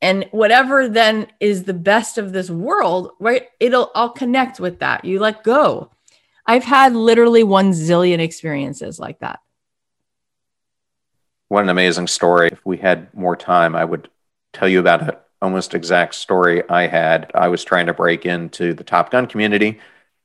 and 0.03 0.27
whatever 0.31 0.89
then 0.89 1.27
is 1.41 1.65
the 1.65 1.75
best 1.75 2.19
of 2.19 2.33
this 2.33 2.51
world 2.51 3.11
right 3.19 3.49
it'll 3.61 3.91
i'll 3.95 4.11
connect 4.11 4.61
with 4.61 4.79
that 4.81 5.05
you 5.05 5.19
let 5.19 5.43
go 5.43 5.91
i've 6.47 6.65
had 6.65 6.95
literally 6.95 7.43
one 7.43 7.73
zillion 7.73 8.19
experiences 8.19 8.99
like 8.99 9.19
that 9.21 9.41
what 11.49 11.63
an 11.63 11.69
amazing 11.69 12.07
story 12.07 12.49
if 12.53 12.65
we 12.65 12.77
had 12.77 13.13
more 13.15 13.37
time 13.37 13.75
i 13.75 13.85
would 13.85 14.09
tell 14.53 14.69
you 14.69 14.81
about 14.81 15.03
an 15.03 15.11
almost 15.43 15.75
exact 15.75 16.15
story 16.15 16.69
i 16.69 16.87
had 16.87 17.31
i 17.35 17.49
was 17.49 17.65
trying 17.65 17.87
to 17.87 17.95
break 17.95 18.27
into 18.27 18.75
the 18.75 18.85
top 18.85 19.11
gun 19.11 19.27
community 19.27 19.79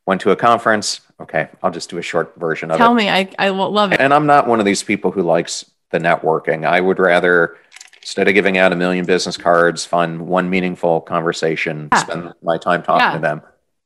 went 0.06 0.22
to 0.22 0.32
a 0.32 0.36
conference 0.36 1.02
okay 1.20 1.50
i'll 1.64 1.72
just 1.72 1.90
do 1.90 1.98
a 1.98 2.02
short 2.02 2.34
version 2.38 2.72
of 2.72 2.78
tell 2.78 2.88
it 2.88 2.90
tell 2.90 2.96
me 2.96 3.10
i 3.10 3.30
i 3.40 3.50
love 3.50 3.92
it 3.92 4.00
and 4.00 4.14
i'm 4.14 4.26
not 4.26 4.48
one 4.48 4.60
of 4.60 4.66
these 4.66 4.84
people 4.84 5.12
who 5.12 5.22
likes 5.22 5.70
the 5.92 6.00
networking 6.00 6.66
i 6.66 6.80
would 6.80 7.00
rather 7.00 7.58
instead 8.02 8.28
of 8.28 8.34
giving 8.34 8.58
out 8.58 8.74
a 8.74 8.76
million 8.76 9.06
business 9.06 9.38
cards, 9.38 9.86
find 9.86 10.28
one 10.28 10.50
meaningful 10.50 11.02
conversation, 11.02 11.88
yeah. 11.92 11.98
spend 12.00 12.34
my 12.42 12.58
time 12.58 12.84
talking 12.84 13.06
yeah. 13.06 13.14
to 13.14 13.20
them. 13.20 13.42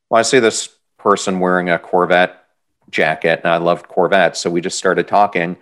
Well, 0.09 0.19
I 0.19 0.23
see 0.23 0.39
this 0.39 0.69
person 0.97 1.39
wearing 1.39 1.69
a 1.69 1.77
Corvette 1.77 2.45
jacket, 2.89 3.41
and 3.43 3.51
I 3.51 3.57
loved 3.57 3.88
Corvettes. 3.88 4.39
So 4.39 4.49
we 4.49 4.61
just 4.61 4.77
started 4.77 5.07
talking. 5.07 5.57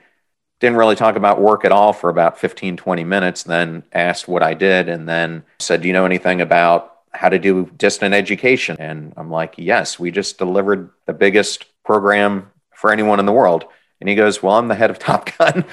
Didn't 0.63 0.77
really 0.77 0.95
talk 0.95 1.17
about 1.17 1.41
work 1.41 1.65
at 1.65 1.73
all 1.73 1.91
for 1.91 2.09
about 2.09 2.39
15, 2.39 2.77
20 2.77 3.03
minutes, 3.03 3.43
then 3.43 3.83
asked 3.91 4.29
what 4.29 4.41
I 4.41 4.53
did, 4.53 4.87
and 4.87 5.09
then 5.09 5.43
said, 5.59 5.81
Do 5.81 5.87
you 5.87 5.93
know 5.93 6.05
anything 6.05 6.39
about 6.39 6.99
how 7.11 7.27
to 7.27 7.37
do 7.37 7.69
distant 7.75 8.15
education? 8.15 8.77
And 8.79 9.13
I'm 9.17 9.29
like, 9.29 9.55
Yes, 9.57 9.99
we 9.99 10.09
just 10.09 10.37
delivered 10.37 10.89
the 11.05 11.11
biggest 11.11 11.65
program 11.83 12.49
for 12.73 12.93
anyone 12.93 13.19
in 13.19 13.25
the 13.25 13.33
world. 13.33 13.65
And 13.99 14.07
he 14.07 14.15
goes, 14.15 14.41
Well, 14.41 14.55
I'm 14.55 14.69
the 14.69 14.75
head 14.75 14.89
of 14.89 14.99
Top 14.99 15.37
Gun, 15.37 15.65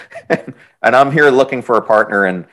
and 0.83 0.97
I'm 0.97 1.13
here 1.13 1.31
looking 1.31 1.63
for 1.63 1.77
a 1.77 1.83
partner. 1.83 2.25
And 2.25 2.47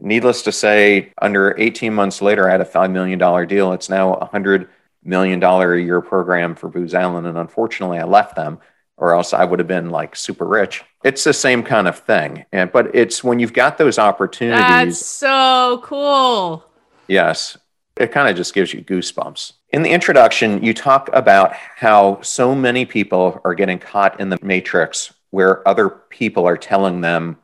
Needless 0.00 0.42
to 0.42 0.52
say, 0.52 1.12
under 1.20 1.56
18 1.58 1.92
months 1.92 2.22
later, 2.22 2.48
I 2.48 2.52
had 2.52 2.60
a 2.60 2.64
$5 2.64 2.92
million 2.92 3.18
deal. 3.48 3.72
It's 3.72 3.88
now 3.88 4.14
a 4.14 4.28
$100 4.28 4.68
million 5.02 5.42
a 5.42 5.76
year 5.76 6.00
program 6.00 6.54
for 6.54 6.68
Booz 6.68 6.94
Allen. 6.94 7.26
And 7.26 7.36
unfortunately, 7.36 7.98
I 7.98 8.04
left 8.04 8.36
them 8.36 8.60
or 8.98 9.14
else 9.14 9.32
I 9.32 9.44
would 9.44 9.58
have 9.60 9.68
been 9.68 9.90
like 9.90 10.14
super 10.14 10.44
rich. 10.44 10.84
It's 11.04 11.24
the 11.24 11.32
same 11.32 11.62
kind 11.62 11.88
of 11.88 11.98
thing. 11.98 12.44
And 12.52 12.70
but 12.70 12.94
it's 12.94 13.24
when 13.24 13.38
you've 13.38 13.52
got 13.52 13.78
those 13.78 13.98
opportunities. 13.98 14.60
That's 14.60 15.06
so 15.06 15.80
cool. 15.84 16.64
Yes. 17.06 17.56
It 17.96 18.12
kind 18.12 18.28
of 18.28 18.36
just 18.36 18.54
gives 18.54 18.72
you 18.72 18.82
goosebumps. 18.82 19.54
In 19.70 19.82
the 19.82 19.90
introduction, 19.90 20.62
you 20.62 20.72
talk 20.72 21.10
about 21.12 21.52
how 21.52 22.20
so 22.22 22.54
many 22.54 22.84
people 22.84 23.40
are 23.44 23.54
getting 23.54 23.78
caught 23.78 24.20
in 24.20 24.28
the 24.28 24.38
matrix 24.42 25.12
where 25.30 25.66
other 25.66 25.88
people 25.88 26.46
are 26.46 26.56
telling 26.56 27.00
them 27.00 27.38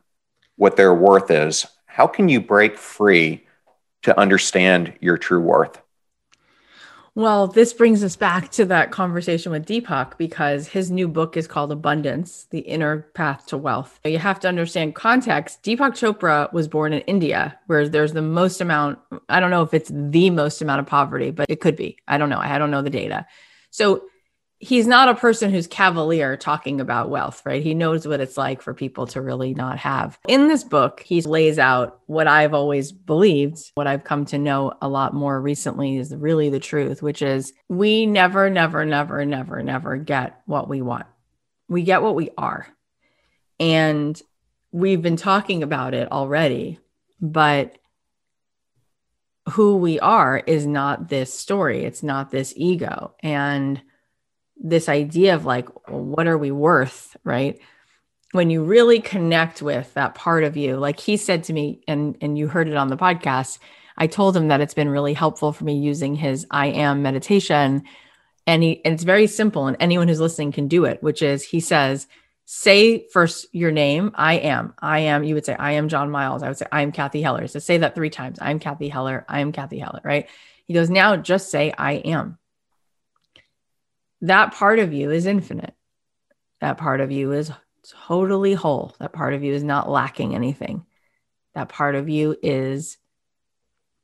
what 0.56 0.76
their 0.76 0.94
worth 0.94 1.30
is. 1.30 1.66
How 1.86 2.06
can 2.06 2.28
you 2.28 2.40
break 2.40 2.76
free 2.76 3.46
to 4.02 4.18
understand 4.18 4.94
your 5.00 5.18
true 5.18 5.40
worth? 5.40 5.80
Well, 7.16 7.46
this 7.46 7.72
brings 7.72 8.02
us 8.02 8.16
back 8.16 8.50
to 8.52 8.64
that 8.64 8.90
conversation 8.90 9.52
with 9.52 9.66
Deepak 9.66 10.18
because 10.18 10.66
his 10.66 10.90
new 10.90 11.06
book 11.06 11.36
is 11.36 11.46
called 11.46 11.70
Abundance 11.70 12.48
The 12.50 12.58
Inner 12.58 13.02
Path 13.14 13.46
to 13.46 13.56
Wealth. 13.56 14.00
You 14.04 14.18
have 14.18 14.40
to 14.40 14.48
understand 14.48 14.96
context. 14.96 15.62
Deepak 15.62 15.92
Chopra 15.92 16.52
was 16.52 16.66
born 16.66 16.92
in 16.92 17.02
India, 17.02 17.56
where 17.68 17.88
there's 17.88 18.14
the 18.14 18.22
most 18.22 18.60
amount, 18.60 18.98
I 19.28 19.38
don't 19.38 19.52
know 19.52 19.62
if 19.62 19.72
it's 19.72 19.92
the 19.94 20.30
most 20.30 20.60
amount 20.60 20.80
of 20.80 20.86
poverty, 20.86 21.30
but 21.30 21.48
it 21.48 21.60
could 21.60 21.76
be. 21.76 21.98
I 22.08 22.18
don't 22.18 22.30
know. 22.30 22.40
I 22.40 22.58
don't 22.58 22.72
know 22.72 22.82
the 22.82 22.90
data. 22.90 23.26
So 23.70 24.06
he's 24.64 24.86
not 24.86 25.10
a 25.10 25.14
person 25.14 25.50
who's 25.50 25.66
cavalier 25.66 26.38
talking 26.38 26.80
about 26.80 27.10
wealth, 27.10 27.42
right? 27.44 27.62
He 27.62 27.74
knows 27.74 28.08
what 28.08 28.20
it's 28.20 28.38
like 28.38 28.62
for 28.62 28.72
people 28.72 29.06
to 29.08 29.20
really 29.20 29.52
not 29.52 29.78
have. 29.78 30.18
In 30.26 30.48
this 30.48 30.64
book, 30.64 31.02
he 31.04 31.20
lays 31.20 31.58
out 31.58 32.00
what 32.06 32.26
I've 32.26 32.54
always 32.54 32.90
believed, 32.90 33.72
what 33.74 33.86
I've 33.86 34.04
come 34.04 34.24
to 34.26 34.38
know 34.38 34.72
a 34.80 34.88
lot 34.88 35.12
more 35.12 35.38
recently 35.38 35.98
is 35.98 36.14
really 36.14 36.48
the 36.48 36.60
truth, 36.60 37.02
which 37.02 37.20
is 37.20 37.52
we 37.68 38.06
never, 38.06 38.48
never, 38.48 38.86
never, 38.86 39.26
never, 39.26 39.62
never 39.62 39.96
get 39.98 40.40
what 40.46 40.66
we 40.66 40.80
want. 40.80 41.06
We 41.68 41.82
get 41.82 42.02
what 42.02 42.14
we 42.14 42.30
are. 42.38 42.66
And 43.60 44.20
we've 44.72 45.02
been 45.02 45.16
talking 45.16 45.62
about 45.62 45.92
it 45.92 46.10
already, 46.10 46.78
but 47.20 47.76
who 49.50 49.76
we 49.76 50.00
are 50.00 50.38
is 50.38 50.66
not 50.66 51.10
this 51.10 51.38
story. 51.38 51.84
It's 51.84 52.02
not 52.02 52.30
this 52.30 52.54
ego. 52.56 53.14
And 53.20 53.82
this 54.56 54.88
idea 54.88 55.34
of 55.34 55.44
like, 55.44 55.68
what 55.88 56.26
are 56.26 56.38
we 56.38 56.50
worth? 56.50 57.16
Right. 57.24 57.60
When 58.32 58.50
you 58.50 58.64
really 58.64 59.00
connect 59.00 59.62
with 59.62 59.94
that 59.94 60.14
part 60.14 60.44
of 60.44 60.56
you, 60.56 60.76
like 60.76 60.98
he 60.98 61.16
said 61.16 61.44
to 61.44 61.52
me, 61.52 61.82
and, 61.86 62.16
and 62.20 62.36
you 62.36 62.48
heard 62.48 62.68
it 62.68 62.76
on 62.76 62.88
the 62.88 62.96
podcast, 62.96 63.58
I 63.96 64.08
told 64.08 64.36
him 64.36 64.48
that 64.48 64.60
it's 64.60 64.74
been 64.74 64.88
really 64.88 65.14
helpful 65.14 65.52
for 65.52 65.64
me 65.64 65.78
using 65.78 66.16
his 66.16 66.46
I 66.50 66.66
am 66.66 67.02
meditation. 67.02 67.84
And 68.46 68.62
he, 68.62 68.84
and 68.84 68.94
it's 68.94 69.04
very 69.04 69.26
simple, 69.26 69.66
and 69.66 69.76
anyone 69.80 70.08
who's 70.08 70.20
listening 70.20 70.52
can 70.52 70.68
do 70.68 70.84
it, 70.84 71.02
which 71.02 71.22
is 71.22 71.44
he 71.44 71.60
says, 71.60 72.06
say 72.46 73.06
first 73.08 73.46
your 73.52 73.72
name 73.72 74.10
i 74.14 74.34
am 74.34 74.74
i 74.80 74.98
am 74.98 75.24
you 75.24 75.34
would 75.34 75.46
say 75.46 75.54
i 75.54 75.72
am 75.72 75.88
john 75.88 76.10
miles 76.10 76.42
i 76.42 76.48
would 76.48 76.58
say 76.58 76.66
i 76.70 76.82
am 76.82 76.92
cathy 76.92 77.22
heller 77.22 77.46
so 77.48 77.58
say 77.58 77.78
that 77.78 77.94
three 77.94 78.10
times 78.10 78.38
i'm 78.42 78.58
cathy 78.58 78.88
heller 78.88 79.24
i 79.30 79.40
am 79.40 79.50
cathy 79.50 79.78
heller 79.78 80.00
right 80.04 80.28
he 80.66 80.74
goes 80.74 80.90
now 80.90 81.16
just 81.16 81.50
say 81.50 81.72
i 81.78 81.92
am 81.92 82.38
that 84.24 84.54
part 84.54 84.78
of 84.78 84.94
you 84.94 85.10
is 85.10 85.26
infinite. 85.26 85.74
That 86.62 86.78
part 86.78 87.02
of 87.02 87.12
you 87.12 87.32
is 87.32 87.52
totally 88.06 88.54
whole. 88.54 88.94
That 88.98 89.12
part 89.12 89.34
of 89.34 89.42
you 89.42 89.52
is 89.52 89.62
not 89.62 89.90
lacking 89.90 90.34
anything. 90.34 90.86
That 91.54 91.68
part 91.68 91.94
of 91.94 92.08
you 92.08 92.34
is 92.42 92.96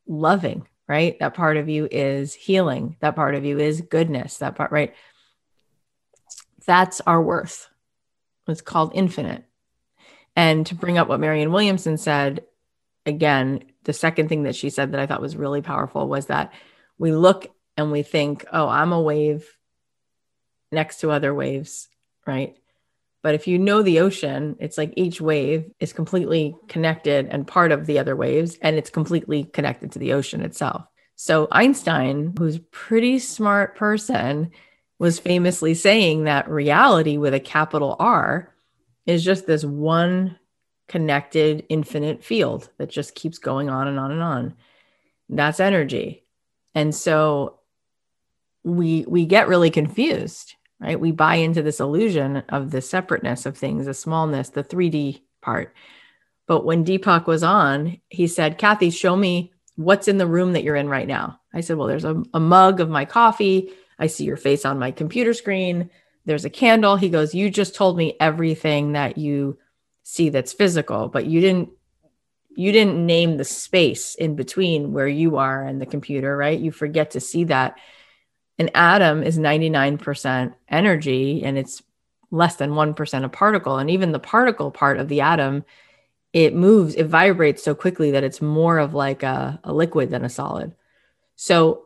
loving, 0.07 0.69
right? 0.87 1.19
That 1.21 1.33
part 1.33 1.57
of 1.57 1.71
you 1.71 1.89
is 1.91 2.35
healing. 2.35 2.97
That 3.01 3.17
part 3.17 3.35
of 3.35 3.47
you 3.47 3.59
is 3.59 3.81
goodness. 3.81 4.39
That 4.39 4.57
part, 4.57 4.71
right? 4.73 4.95
That's 6.67 7.01
our 7.01 7.23
worth. 7.23 7.69
It's 8.47 8.61
called 8.61 8.93
infinite. 8.95 9.45
And 10.37 10.67
to 10.67 10.75
bring 10.75 10.99
up 10.99 11.09
what 11.09 11.21
Marianne 11.21 11.53
Williamson 11.53 11.97
said, 11.97 12.45
again, 13.07 13.65
the 13.85 13.95
second 13.95 14.29
thing 14.29 14.43
that 14.43 14.55
she 14.55 14.69
said 14.69 14.93
that 14.93 15.01
I 15.01 15.07
thought 15.07 15.23
was 15.23 15.35
really 15.35 15.63
powerful 15.63 16.07
was 16.07 16.27
that 16.27 16.53
we 16.99 17.13
look 17.13 17.47
and 17.79 17.91
we 17.91 18.03
think, 18.03 18.45
oh, 18.53 18.69
I'm 18.69 18.93
a 18.93 19.01
wave 19.01 19.49
next 20.73 21.01
to 21.01 21.11
other 21.11 21.35
waves, 21.35 21.89
right? 22.27 22.57
But 23.23 23.35
if 23.35 23.47
you 23.47 23.59
know 23.59 23.83
the 23.83 24.01
ocean, 24.01 24.57
it's 24.61 24.79
like 24.79 24.95
each 24.97 25.21
wave 25.21 25.71
is 25.79 25.93
completely 25.93 26.57
connected 26.69 27.27
and 27.27 27.47
part 27.47 27.71
of 27.71 27.87
the 27.87 27.99
other 27.99 28.17
waves, 28.17 28.57
and 28.63 28.77
it's 28.77 28.91
completely 28.91 29.45
connected 29.45 29.93
to 29.93 29.99
the 29.99 30.13
ocean 30.13 30.43
itself. 30.43 30.87
So 31.17 31.49
Einstein, 31.53 32.33
who's 32.39 32.57
a 32.57 32.61
pretty 32.61 33.19
smart 33.19 33.77
person, 33.77 34.53
was 34.99 35.19
famously 35.19 35.75
saying 35.75 36.25
that 36.25 36.49
reality 36.49 37.19
with 37.19 37.35
a 37.35 37.41
capital 37.41 37.97
R 37.99 38.55
is 39.07 39.23
just 39.23 39.47
this 39.47 39.65
one 39.65 40.39
connected 40.89 41.65
infinite 41.69 42.25
field 42.25 42.71
that 42.79 42.91
just 42.91 43.15
keeps 43.15 43.39
going 43.39 43.69
on 43.69 43.87
and 43.87 43.99
on 43.99 44.13
and 44.13 44.23
on. 44.23 44.55
That's 45.29 45.61
energy. 45.61 46.25
And 46.75 46.95
so 46.95 47.61
we 48.65 49.05
we 49.09 49.25
get 49.25 49.49
really 49.49 49.71
confused 49.71 50.55
right? 50.81 50.99
We 50.99 51.13
buy 51.13 51.37
into 51.37 51.63
this 51.63 51.81
illusion 51.81 52.39
of 52.49 52.71
the 52.71 52.81
separateness 52.81 53.47
of 53.47 53.57
things, 53.57 53.87
the 53.87 53.95
smallness, 53.95 54.51
the 54.51 54.65
3D 54.65 55.23
part. 55.43 55.75
But 56.47 56.65
when 56.65 56.85
Deepak 56.85 57.27
was 57.27 57.43
on, 57.43 58.01
he 58.09 58.27
said, 58.27 58.59
Cathy, 58.59 58.91
show 58.91 59.15
me 59.15 59.53
what's 59.77 60.09
in 60.09 60.19
the 60.19 60.27
room 60.27 60.53
that 60.53 60.65
you're 60.65 60.77
in 60.77 60.89
right 60.89 61.07
now. 61.07 61.41
I 61.55 61.61
said, 61.61 61.77
Well, 61.77 61.89
there's 61.89 62.05
a, 62.05 62.23
a 62.35 62.41
mug 62.41 62.81
of 62.81 62.89
my 62.89 63.05
coffee. 63.05 63.71
I 63.99 64.07
see 64.07 64.25
your 64.25 64.37
face 64.37 64.65
on 64.65 64.79
my 64.79 64.91
computer 64.91 65.35
screen. 65.35 65.91
There's 66.25 66.45
a 66.45 66.51
candle. 66.51 66.97
He 66.97 67.09
goes, 67.09 67.35
You 67.35 67.51
just 67.51 67.75
told 67.75 67.97
me 67.97 68.17
everything 68.21 68.93
that 68.93 69.19
you 69.19 69.59
see 70.03 70.29
that's 70.29 70.53
physical, 70.53 71.09
but 71.09 71.27
you 71.27 71.41
didn't 71.41 71.71
you 72.57 72.73
didn't 72.73 73.07
name 73.07 73.37
the 73.37 73.45
space 73.45 74.17
in 74.17 74.35
between 74.35 74.93
where 74.93 75.09
you 75.09 75.37
are 75.37 75.63
and 75.63 75.81
the 75.81 75.87
computer, 75.87 76.37
right? 76.37 76.59
You 76.59 76.73
forget 76.73 77.13
to 77.13 77.21
see 77.21 77.45
that 77.45 77.79
an 78.61 78.69
atom 78.75 79.23
is 79.23 79.39
99% 79.39 80.55
energy 80.69 81.43
and 81.43 81.57
it's 81.57 81.83
less 82.31 82.57
than 82.57 82.73
1% 82.73 83.25
a 83.25 83.29
particle. 83.31 83.79
And 83.79 83.91
even 83.91 84.13
the 84.13 84.19
particle 84.19 84.71
part 84.71 84.99
of 84.99 85.09
the 85.09 85.23
atom, 85.23 85.65
it 86.35 86.55
moves, 86.55 86.95
it 86.95 87.07
vibrates 87.07 87.65
so 87.65 87.75
quickly 87.75 88.11
that 88.11 88.23
it's 88.23 88.43
more 88.43 88.79
of 88.79 88.93
like 88.93 89.23
a, 89.23 89.59
a 89.65 89.73
liquid 89.73 90.11
than 90.11 90.27
a 90.27 90.29
solid. 90.29 90.75
So, 91.37 91.85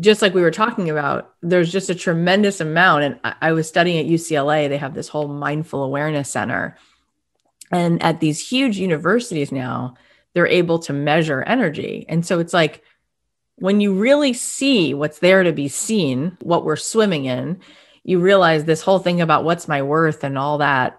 just 0.00 0.22
like 0.22 0.34
we 0.34 0.40
were 0.40 0.50
talking 0.50 0.90
about, 0.90 1.34
there's 1.40 1.70
just 1.70 1.90
a 1.90 1.94
tremendous 1.94 2.60
amount. 2.60 3.04
And 3.04 3.20
I, 3.22 3.34
I 3.42 3.52
was 3.52 3.68
studying 3.68 3.98
at 3.98 4.10
UCLA, 4.10 4.68
they 4.68 4.78
have 4.78 4.94
this 4.94 5.08
whole 5.08 5.28
mindful 5.28 5.84
awareness 5.84 6.30
center. 6.30 6.76
And 7.70 8.02
at 8.02 8.18
these 8.18 8.48
huge 8.48 8.78
universities 8.78 9.52
now, 9.52 9.94
they're 10.32 10.46
able 10.46 10.78
to 10.80 10.94
measure 10.94 11.42
energy. 11.42 12.06
And 12.08 12.24
so 12.26 12.40
it's 12.40 12.54
like, 12.54 12.82
when 13.56 13.80
you 13.80 13.94
really 13.94 14.32
see 14.32 14.94
what's 14.94 15.20
there 15.20 15.42
to 15.42 15.52
be 15.52 15.68
seen, 15.68 16.36
what 16.40 16.64
we're 16.64 16.76
swimming 16.76 17.24
in, 17.26 17.60
you 18.02 18.18
realize 18.18 18.64
this 18.64 18.82
whole 18.82 18.98
thing 18.98 19.20
about 19.20 19.44
what's 19.44 19.68
my 19.68 19.82
worth 19.82 20.24
and 20.24 20.36
all 20.36 20.58
that. 20.58 20.98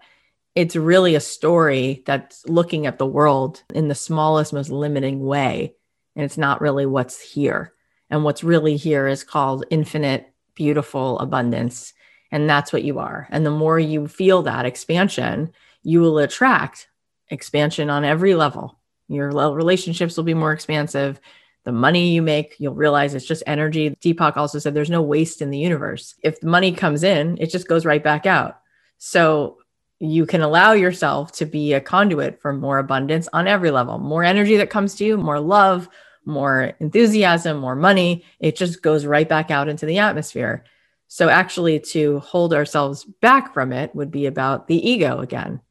It's 0.56 0.76
really 0.76 1.16
a 1.16 1.20
story 1.20 2.04
that's 2.06 2.46
looking 2.48 2.86
at 2.88 2.98
the 2.98 3.06
world 3.06 3.64
in 3.74 3.90
the 3.90 3.96
smallest, 3.96 4.54
most 4.54 4.70
limiting 4.70 5.26
way. 5.26 5.76
And 6.16 6.24
it's 6.24 6.38
not 6.38 6.62
really 6.62 6.86
what's 6.86 7.20
here. 7.20 7.74
And 8.10 8.24
what's 8.24 8.44
really 8.44 8.78
here 8.78 9.08
is 9.08 9.24
called 9.24 9.66
infinite, 9.70 10.34
beautiful 10.56 11.20
abundance. 11.20 11.94
And 12.32 12.50
that's 12.50 12.72
what 12.72 12.84
you 12.84 13.00
are. 13.00 13.28
And 13.32 13.46
the 13.46 13.52
more 13.52 13.80
you 13.80 14.08
feel 14.08 14.44
that 14.44 14.66
expansion, 14.66 15.52
you 15.84 16.00
will 16.00 16.20
attract 16.20 16.88
expansion 17.30 17.90
on 17.90 18.06
every 18.06 18.34
level. 18.34 18.80
Your 19.08 19.30
relationships 19.30 20.16
will 20.16 20.24
be 20.24 20.34
more 20.34 20.54
expansive 20.54 21.20
the 21.66 21.72
money 21.72 22.10
you 22.10 22.22
make, 22.22 22.56
you'll 22.60 22.76
realize 22.76 23.14
it's 23.14 23.26
just 23.26 23.44
energy. 23.46 23.90
Deepak 24.02 24.38
also 24.38 24.60
said 24.60 24.74
there's 24.74 24.90
no 24.90 25.02
waste 25.02 25.42
in 25.42 25.50
the 25.50 25.58
universe. 25.58 26.16
If 26.24 26.40
the 26.40 26.48
money 26.48 26.72
comes 26.72 27.04
in, 27.04 27.38
it 27.42 27.50
just 27.50 27.68
goes 27.68 27.86
right 27.86 28.04
back 28.04 28.26
out. 28.26 28.60
So 29.00 29.58
you 30.00 30.26
can 30.26 30.42
allow 30.42 30.74
yourself 30.74 31.32
to 31.34 31.46
be 31.46 31.74
a 31.74 31.82
conduit 31.82 32.40
for 32.42 32.54
more 32.54 32.78
abundance 32.78 33.28
on 33.34 33.48
every 33.48 33.72
level, 33.72 33.98
more 33.98 34.24
energy 34.24 34.58
that 34.58 34.70
comes 34.70 34.96
to 34.96 35.06
you, 35.06 35.18
more 35.18 35.40
love, 35.40 35.90
more 36.26 36.74
enthusiasm, 36.80 37.58
more 37.58 37.76
money. 37.76 38.24
It 38.40 38.56
just 38.56 38.82
goes 38.82 39.06
right 39.06 39.28
back 39.28 39.50
out 39.50 39.68
into 39.68 39.86
the 39.86 40.00
atmosphere. 40.00 40.64
So, 41.08 41.30
actually, 41.30 41.80
to 41.92 42.20
hold 42.20 42.54
ourselves 42.54 43.06
back 43.22 43.54
from 43.54 43.72
it 43.72 43.96
would 43.96 44.12
be 44.12 44.26
about 44.26 44.68
the 44.68 44.90
ego 44.90 45.20
again 45.20 45.62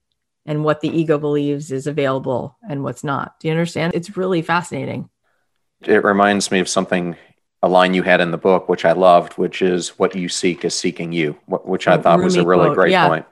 and 0.46 0.64
what 0.64 0.80
the 0.80 0.88
ego 0.96 1.18
believes 1.18 1.72
is 1.72 1.86
available 1.86 2.56
and 2.68 2.82
what's 2.82 3.04
not. 3.04 3.38
Do 3.40 3.48
you 3.48 3.52
understand? 3.52 3.94
It's 3.94 4.16
really 4.16 4.42
fascinating. 4.42 5.10
It 5.88 6.04
reminds 6.04 6.50
me 6.50 6.60
of 6.60 6.68
something, 6.68 7.16
a 7.62 7.68
line 7.68 7.94
you 7.94 8.02
had 8.02 8.20
in 8.20 8.30
the 8.30 8.38
book, 8.38 8.68
which 8.68 8.84
I 8.84 8.92
loved, 8.92 9.34
which 9.34 9.62
is 9.62 9.90
what 9.98 10.14
you 10.14 10.28
seek 10.28 10.64
is 10.64 10.74
seeking 10.74 11.12
you, 11.12 11.32
which 11.46 11.88
I 11.88 11.98
thought 11.98 12.22
was 12.22 12.36
a 12.36 12.44
really 12.44 12.66
quote. 12.66 12.76
great 12.76 12.92
yeah. 12.92 13.08
point. 13.08 13.26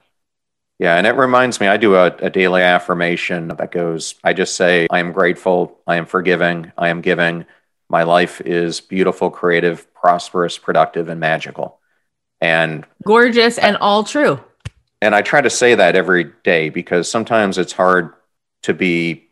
Yeah, 0.78 0.96
and 0.96 1.06
it 1.06 1.14
reminds 1.14 1.60
me, 1.60 1.68
I 1.68 1.76
do 1.76 1.94
a, 1.94 2.06
a, 2.06 2.28
daily 2.28 2.62
affirmation 2.62 3.48
that 3.48 3.70
goes, 3.70 4.16
I 4.24 4.32
just 4.32 4.56
say, 4.56 4.88
I 4.90 4.98
am 4.98 5.12
grateful, 5.12 5.78
I 5.86 5.94
am 5.94 6.06
forgiving, 6.06 6.72
I 6.76 6.88
am 6.88 7.02
giving, 7.02 7.44
my 7.88 8.02
life 8.02 8.40
is 8.40 8.80
beautiful, 8.80 9.30
creative, 9.30 9.92
prosperous, 9.94 10.58
productive, 10.58 11.08
and 11.08 11.20
magical. 11.20 11.78
And 12.40 12.84
gorgeous 13.04 13.58
and 13.58 13.76
all 13.76 14.02
true. 14.02 14.40
And 15.02 15.14
I 15.14 15.22
try 15.22 15.40
to 15.40 15.50
say 15.50 15.74
that 15.74 15.94
every 15.94 16.32
day 16.42 16.70
because 16.70 17.08
sometimes 17.08 17.58
it's 17.58 17.74
hard 17.74 18.14
to 18.62 18.72
be 18.72 19.28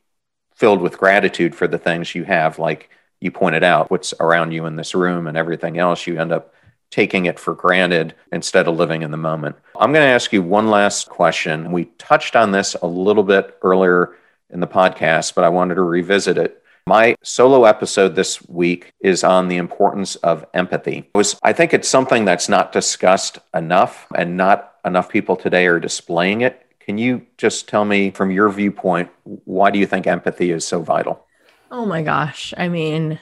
filled 0.55 0.83
with 0.83 0.99
gratitude 0.99 1.55
for 1.55 1.66
the 1.66 1.79
things 1.79 2.14
you 2.14 2.25
have, 2.25 2.59
like 2.59 2.91
you 3.21 3.31
pointed 3.31 3.62
out, 3.62 3.91
what's 3.91 4.14
around 4.21 4.53
you 4.53 4.66
in 4.66 4.77
this 4.77 4.95
room 4.95 5.27
and 5.27 5.37
everything 5.37 5.79
else. 5.79 6.07
You 6.07 6.18
end 6.18 6.33
up 6.33 6.55
taking 6.91 7.27
it 7.27 7.39
for 7.39 7.55
granted 7.55 8.14
instead 8.33 8.66
of 8.66 8.77
living 8.77 9.03
in 9.03 9.11
the 9.11 9.16
moment. 9.16 9.57
I'm 9.79 9.93
going 9.93 10.05
to 10.05 10.12
ask 10.12 10.33
you 10.33 10.43
one 10.43 10.68
last 10.68 11.09
question. 11.09 11.71
We 11.71 11.87
touched 11.99 12.35
on 12.35 12.51
this 12.51 12.75
a 12.83 12.87
little 12.87 13.23
bit 13.23 13.59
earlier 13.62 14.16
in 14.51 14.61
the 14.61 14.66
podcast, 14.66 15.35
but 15.35 15.45
I 15.45 15.49
wanted 15.49 15.77
to 15.77 15.83
revisit 15.83 16.37
it. 16.37 16.62
My 16.87 17.14
solo 17.23 17.64
episode 17.64 18.16
this 18.16 18.47
week 18.49 18.93
is 19.01 19.23
on 19.23 19.49
the 19.49 19.59
importance 19.59 20.16
of 20.16 20.45
empathy. 20.55 21.09
Was 21.14 21.39
I 21.43 21.53
think 21.53 21.73
it's 21.73 21.89
something 21.89 22.25
that's 22.25 22.49
not 22.49 22.73
discussed 22.73 23.39
enough 23.55 24.07
and 24.16 24.37
not 24.37 24.75
enough 24.85 25.09
people 25.09 25.37
today 25.37 25.66
are 25.66 25.79
displaying 25.79 26.41
it. 26.41 26.66
Can 26.81 26.99
you 26.99 27.27
just 27.37 27.68
tell 27.68 27.85
me 27.85 28.11
from 28.11 28.31
your 28.31 28.49
viewpoint 28.49 29.11
why 29.23 29.71
do 29.71 29.79
you 29.79 29.87
think 29.87 30.07
empathy 30.07 30.51
is 30.51 30.66
so 30.66 30.83
vital? 30.83 31.25
Oh 31.71 31.87
my 31.87 32.03
gosh. 32.03 32.53
I 32.57 32.68
mean, 32.68 33.21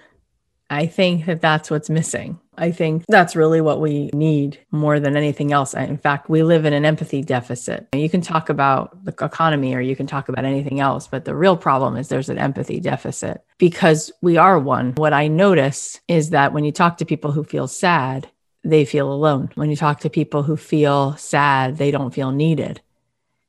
I 0.71 0.87
think 0.87 1.27
that 1.27 1.41
that's 1.41 1.71
what's 1.71 1.91
missing. 1.91 2.41
I 2.57 2.73
think 2.73 3.05
that's 3.09 3.37
really 3.37 3.61
what 3.61 3.81
we 3.81 4.11
need 4.13 4.59
more 4.71 4.99
than 4.99 5.17
anything 5.17 5.53
else. 5.53 5.75
In 5.75 5.97
fact, 5.97 6.29
we 6.29 6.43
live 6.43 6.65
in 6.65 6.73
an 6.73 6.85
empathy 6.85 7.23
deficit. 7.23 7.87
You 7.95 8.11
can 8.11 8.21
talk 8.21 8.49
about 8.49 9.05
the 9.05 9.13
economy 9.25 9.75
or 9.75 9.81
you 9.81 9.95
can 9.95 10.07
talk 10.07 10.29
about 10.29 10.45
anything 10.45 10.81
else, 10.81 11.07
but 11.07 11.25
the 11.25 11.37
real 11.37 11.57
problem 11.57 11.97
is 11.97 12.09
there's 12.09 12.29
an 12.29 12.39
empathy 12.39 12.81
deficit 12.81 13.45
because 13.59 14.11
we 14.23 14.37
are 14.37 14.59
one. 14.59 14.95
What 14.97 15.13
I 15.13 15.29
notice 15.29 16.01
is 16.09 16.31
that 16.31 16.53
when 16.53 16.65
you 16.65 16.73
talk 16.73 16.99
to 16.99 17.07
people 17.07 17.33
who 17.33 17.45
feel 17.45 17.69
sad, 17.69 18.29
they 18.65 18.85
feel 18.85 19.13
alone. 19.13 19.51
When 19.55 19.71
you 19.71 19.77
talk 19.77 20.01
to 20.01 20.11
people 20.11 20.43
who 20.43 20.57
feel 20.57 21.17
sad, 21.17 21.77
they 21.77 21.91
don't 21.91 22.15
feel 22.15 22.33
needed, 22.33 22.81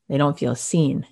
they 0.07 0.17
don't 0.17 0.37
feel 0.37 0.55
seen. 0.55 1.07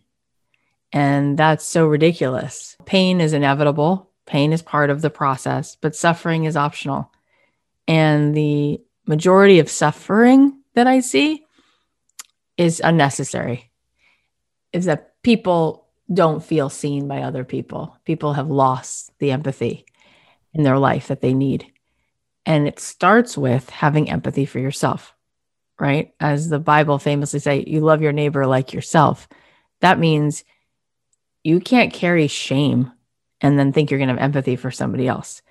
And 0.93 1.37
that's 1.37 1.65
so 1.65 1.85
ridiculous. 1.85 2.77
Pain 2.85 3.19
is 3.21 3.33
inevitable, 3.33 4.09
pain 4.25 4.53
is 4.53 4.61
part 4.61 4.89
of 4.89 5.01
the 5.01 5.09
process, 5.09 5.75
but 5.75 5.95
suffering 5.95 6.45
is 6.45 6.55
optional. 6.55 7.11
And 7.87 8.35
the 8.35 8.81
majority 9.05 9.59
of 9.59 9.69
suffering 9.69 10.61
that 10.75 10.87
I 10.87 10.99
see 10.99 11.45
is 12.57 12.81
unnecessary, 12.83 13.69
is 14.73 14.85
that 14.85 15.21
people 15.21 15.85
don't 16.13 16.43
feel 16.43 16.69
seen 16.69 17.07
by 17.07 17.21
other 17.21 17.43
people. 17.43 17.97
People 18.05 18.33
have 18.33 18.49
lost 18.49 19.11
the 19.19 19.31
empathy 19.31 19.85
in 20.53 20.63
their 20.63 20.79
life 20.79 21.07
that 21.07 21.21
they 21.21 21.33
need. 21.33 21.65
And 22.45 22.67
it 22.67 22.79
starts 22.79 23.37
with 23.37 23.69
having 23.69 24.09
empathy 24.09 24.45
for 24.45 24.59
yourself, 24.59 25.13
right? 25.79 26.13
As 26.19 26.49
the 26.49 26.59
Bible 26.59 26.97
famously 26.97 27.39
say, 27.39 27.63
you 27.67 27.81
love 27.81 28.01
your 28.01 28.13
neighbor 28.13 28.47
like 28.47 28.73
yourself. 28.73 29.27
That 29.81 29.99
means 29.99 30.43
you 31.47 31.61
can't 31.61 31.93
carry 31.93 32.27
shame 32.27 32.91
and 33.39 33.57
then 33.57 33.71
think 33.71 33.89
you're 33.89 33.99
going 33.99 34.09
to 34.09 34.15
have 34.15 34.21
empathy 34.21 34.57
for 34.57 34.69
somebody 34.69 35.07
else 35.07 35.41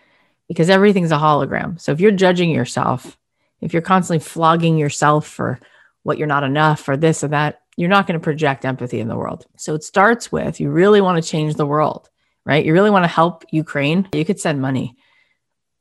because 0.47 0.69
everything's 0.69 1.11
a 1.11 1.17
hologram. 1.17 1.81
So 1.81 1.91
if 1.91 2.01
you're 2.01 2.13
judging 2.13 2.51
yourself, 2.51 3.17
if 3.63 3.73
you're 3.73 3.81
constantly 3.81 4.23
flogging 4.23 4.77
yourself 4.77 5.27
for 5.27 5.59
what 6.03 6.19
you're 6.19 6.27
not 6.27 6.45
enough 6.45 6.87
or 6.87 6.99
this 6.99 7.25
or 7.25 7.29
that, 7.29 7.63
you're 7.79 7.89
not 7.89 8.07
going 8.07 8.21
to 8.21 8.23
project 8.23 8.67
empathy 8.67 9.01
in 9.01 9.09
the 9.09 9.17
world. 9.17 9.47
So 9.57 9.75
it 9.75 9.85
starts 9.85 10.31
with 10.31 10.61
you 10.61 10.69
really 10.69 11.01
want 11.01 11.23
to 11.23 11.27
change 11.27 11.55
the 11.55 11.65
world, 11.65 12.11
right? 12.45 12.63
You 12.63 12.75
really 12.75 12.91
want 12.91 13.05
to 13.05 13.09
help 13.09 13.47
Ukraine. 13.51 14.07
You 14.13 14.27
could 14.27 14.39
send 14.39 14.61
money, 14.61 14.97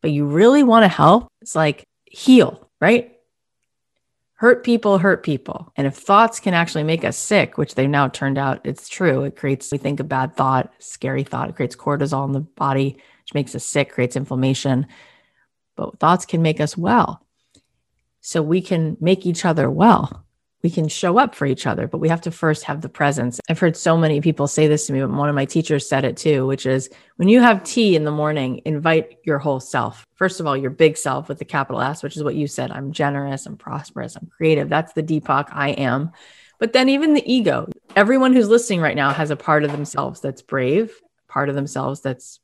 but 0.02 0.12
you 0.12 0.28
really 0.28 0.64
want 0.64 0.86
to 0.86 0.88
help. 0.88 1.28
It's 1.42 1.56
like 1.56 1.84
heal, 2.06 2.70
right? 2.80 3.15
Hurt 4.38 4.66
people 4.66 4.98
hurt 4.98 5.24
people. 5.24 5.72
And 5.78 5.88
if 5.88 5.96
thoughts 5.96 6.42
can 6.42 6.54
actually 6.54 6.84
make 6.84 7.06
us 7.06 7.16
sick, 7.16 7.58
which 7.58 7.76
they've 7.76 7.90
now 7.90 8.10
turned 8.10 8.38
out 8.38 8.66
it's 8.66 8.90
true, 8.90 9.24
it 9.24 9.38
creates, 9.38 9.72
we 9.72 9.78
think 9.78 10.02
a 10.02 10.04
bad 10.04 10.36
thought, 10.36 10.74
scary 10.80 11.24
thought, 11.24 11.50
it 11.50 11.56
creates 11.56 11.76
cortisol 11.76 12.26
in 12.26 12.34
the 12.34 12.42
body, 12.42 12.98
which 13.24 13.34
makes 13.34 13.56
us 13.56 13.64
sick, 13.64 13.92
creates 13.92 14.18
inflammation. 14.18 14.88
But 15.78 16.00
thoughts 16.00 16.26
can 16.26 16.42
make 16.42 16.60
us 16.60 16.78
well. 16.78 17.26
So 18.20 18.42
we 18.42 18.62
can 18.62 18.98
make 19.00 19.26
each 19.26 19.46
other 19.46 19.70
well. 19.70 20.25
We 20.66 20.72
can 20.72 20.88
show 20.88 21.20
up 21.20 21.36
for 21.36 21.46
each 21.46 21.68
other, 21.68 21.88
but 21.88 22.00
we 22.00 22.10
have 22.10 22.22
to 22.22 22.32
first 22.32 22.64
have 22.64 22.82
the 22.82 22.90
presence. 22.90 23.40
I've 23.48 23.60
heard 23.60 23.78
so 23.78 23.96
many 23.96 24.20
people 24.20 24.48
say 24.48 24.66
this 24.66 24.88
to 24.88 24.94
me, 24.94 25.00
but 25.00 25.12
one 25.12 25.30
of 25.30 25.36
my 25.36 25.46
teachers 25.46 25.88
said 25.88 26.04
it 26.04 26.18
too, 26.18 26.48
which 26.48 26.66
is 26.66 26.90
when 27.18 27.30
you 27.30 27.40
have 27.40 27.64
tea 27.64 27.96
in 27.96 28.04
the 28.04 28.10
morning, 28.10 28.64
invite 28.66 29.20
your 29.24 29.38
whole 29.38 29.60
self. 29.60 30.08
First 30.16 30.40
of 30.40 30.48
all, 30.48 30.58
your 30.58 30.72
big 30.72 30.98
self 30.98 31.30
with 31.30 31.38
the 31.38 31.46
capital 31.46 31.82
S, 31.82 32.02
which 32.02 32.18
is 32.18 32.24
what 32.24 32.34
you 32.34 32.48
said. 32.48 32.72
I'm 32.72 32.94
generous, 32.94 33.46
I'm 33.46 33.58
prosperous, 33.58 34.16
I'm 34.16 34.26
creative. 34.26 34.68
That's 34.68 34.94
the 34.94 35.04
Deepak 35.04 35.50
I 35.52 35.70
am. 35.70 36.12
But 36.58 36.74
then 36.74 36.90
even 36.90 37.14
the 37.14 37.32
ego, 37.32 37.68
everyone 37.96 38.34
who's 38.34 38.50
listening 38.50 38.82
right 38.82 38.96
now 38.96 39.12
has 39.12 39.30
a 39.30 39.36
part 39.36 39.66
of 39.66 39.72
themselves 39.72 40.20
that's 40.20 40.42
brave, 40.42 41.00
part 41.28 41.48
of 41.48 41.54
themselves 41.54 42.02
that's 42.02 42.40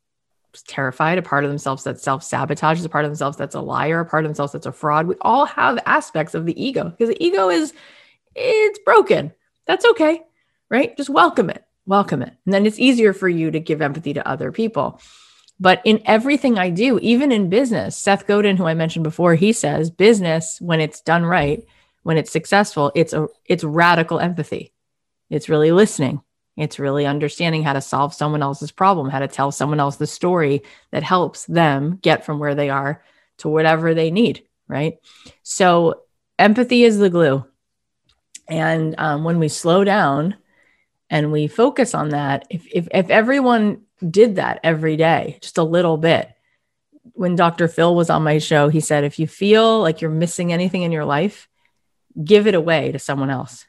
terrified, 0.68 1.18
a 1.18 1.24
part 1.24 1.44
of 1.44 1.50
themselves 1.50 1.84
that's 1.84 2.04
self 2.04 2.22
sabotages, 2.22 2.86
a 2.86 2.90
part 2.90 3.04
of 3.04 3.10
themselves 3.10 3.36
that's 3.36 3.56
a 3.56 3.62
liar, 3.62 4.02
a 4.02 4.06
part 4.06 4.26
of 4.26 4.30
themselves 4.30 4.54
that's 4.54 4.68
a 4.68 4.72
fraud. 4.72 5.08
We 5.08 5.16
all 5.22 5.46
have 5.46 5.80
aspects 5.88 6.36
of 6.36 6.46
the 6.46 6.64
ego 6.64 6.92
because 6.92 7.10
the 7.10 7.26
ego 7.26 7.50
is, 7.50 7.74
it's 8.36 8.80
broken. 8.80 9.34
That's 9.66 9.86
okay, 9.86 10.22
right? 10.70 10.96
Just 10.98 11.10
welcome 11.10 11.50
it, 11.50 11.64
welcome 11.86 12.22
it. 12.22 12.34
And 12.46 12.54
then 12.54 12.66
it's 12.66 12.80
easier 12.80 13.14
for 13.14 13.30
you 13.30 13.52
to 13.52 13.60
give 13.60 13.82
empathy 13.82 14.14
to 14.14 14.28
other 14.28 14.52
people. 14.52 15.02
But 15.60 15.82
in 15.86 16.02
everything 16.06 16.58
I 16.58 16.72
do, 16.72 16.98
even 17.00 17.32
in 17.32 17.50
business, 17.50 17.96
Seth 17.96 18.26
Godin, 18.26 18.58
who 18.58 18.66
I 18.66 18.74
mentioned 18.74 19.04
before, 19.04 19.36
he 19.36 19.54
says 19.54 19.92
business, 19.92 20.60
when 20.60 20.82
it's 20.82 21.02
done 21.02 21.24
right, 21.24 21.64
when 22.02 22.18
it's 22.18 22.32
successful, 22.32 22.92
it's 22.96 23.14
a 23.14 23.28
it's 23.46 23.64
radical 23.64 24.20
empathy. 24.20 24.74
It's 25.30 25.50
really 25.50 25.72
listening. 25.72 26.22
It's 26.58 26.80
really 26.80 27.06
understanding 27.06 27.64
how 27.64 27.74
to 27.74 27.82
solve 27.82 28.14
someone 28.14 28.42
else's 28.42 28.72
problem, 28.72 29.10
how 29.10 29.20
to 29.20 29.28
tell 29.28 29.52
someone 29.52 29.80
else 29.80 29.96
the 29.96 30.08
story 30.08 30.64
that 30.92 31.04
helps 31.04 31.46
them 31.46 32.00
get 32.02 32.26
from 32.26 32.40
where 32.40 32.56
they 32.56 32.70
are 32.70 33.04
to 33.38 33.50
whatever 33.50 33.94
they 33.94 34.12
need. 34.12 34.44
Right. 34.68 34.98
So, 35.44 36.02
empathy 36.40 36.84
is 36.84 36.98
the 36.98 37.10
glue. 37.10 37.46
And 38.52 38.94
um, 39.00 39.24
when 39.24 39.40
we 39.40 39.48
slow 39.48 39.84
down 39.84 40.36
and 41.10 41.32
we 41.32 41.48
focus 41.48 41.96
on 41.96 42.10
that, 42.10 42.46
if, 42.50 42.68
if, 42.72 42.88
if 42.94 43.10
everyone 43.10 43.82
did 44.08 44.36
that 44.36 44.60
every 44.64 44.98
day, 44.98 45.40
just 45.42 45.58
a 45.58 45.64
little 45.64 45.98
bit, 45.98 46.30
when 47.14 47.36
Dr. 47.36 47.68
Phil 47.68 47.96
was 47.96 48.12
on 48.12 48.24
my 48.24 48.38
show, 48.38 48.70
he 48.70 48.80
said, 48.80 49.04
if 49.04 49.18
you 49.18 49.26
feel 49.26 49.82
like 49.82 50.02
you're 50.02 50.12
missing 50.12 50.54
anything 50.54 50.84
in 50.84 50.92
your 50.92 51.06
life, 51.06 51.48
give 52.24 52.46
it 52.46 52.54
away 52.54 52.92
to 52.92 53.00
someone 53.00 53.32
else 53.32 53.66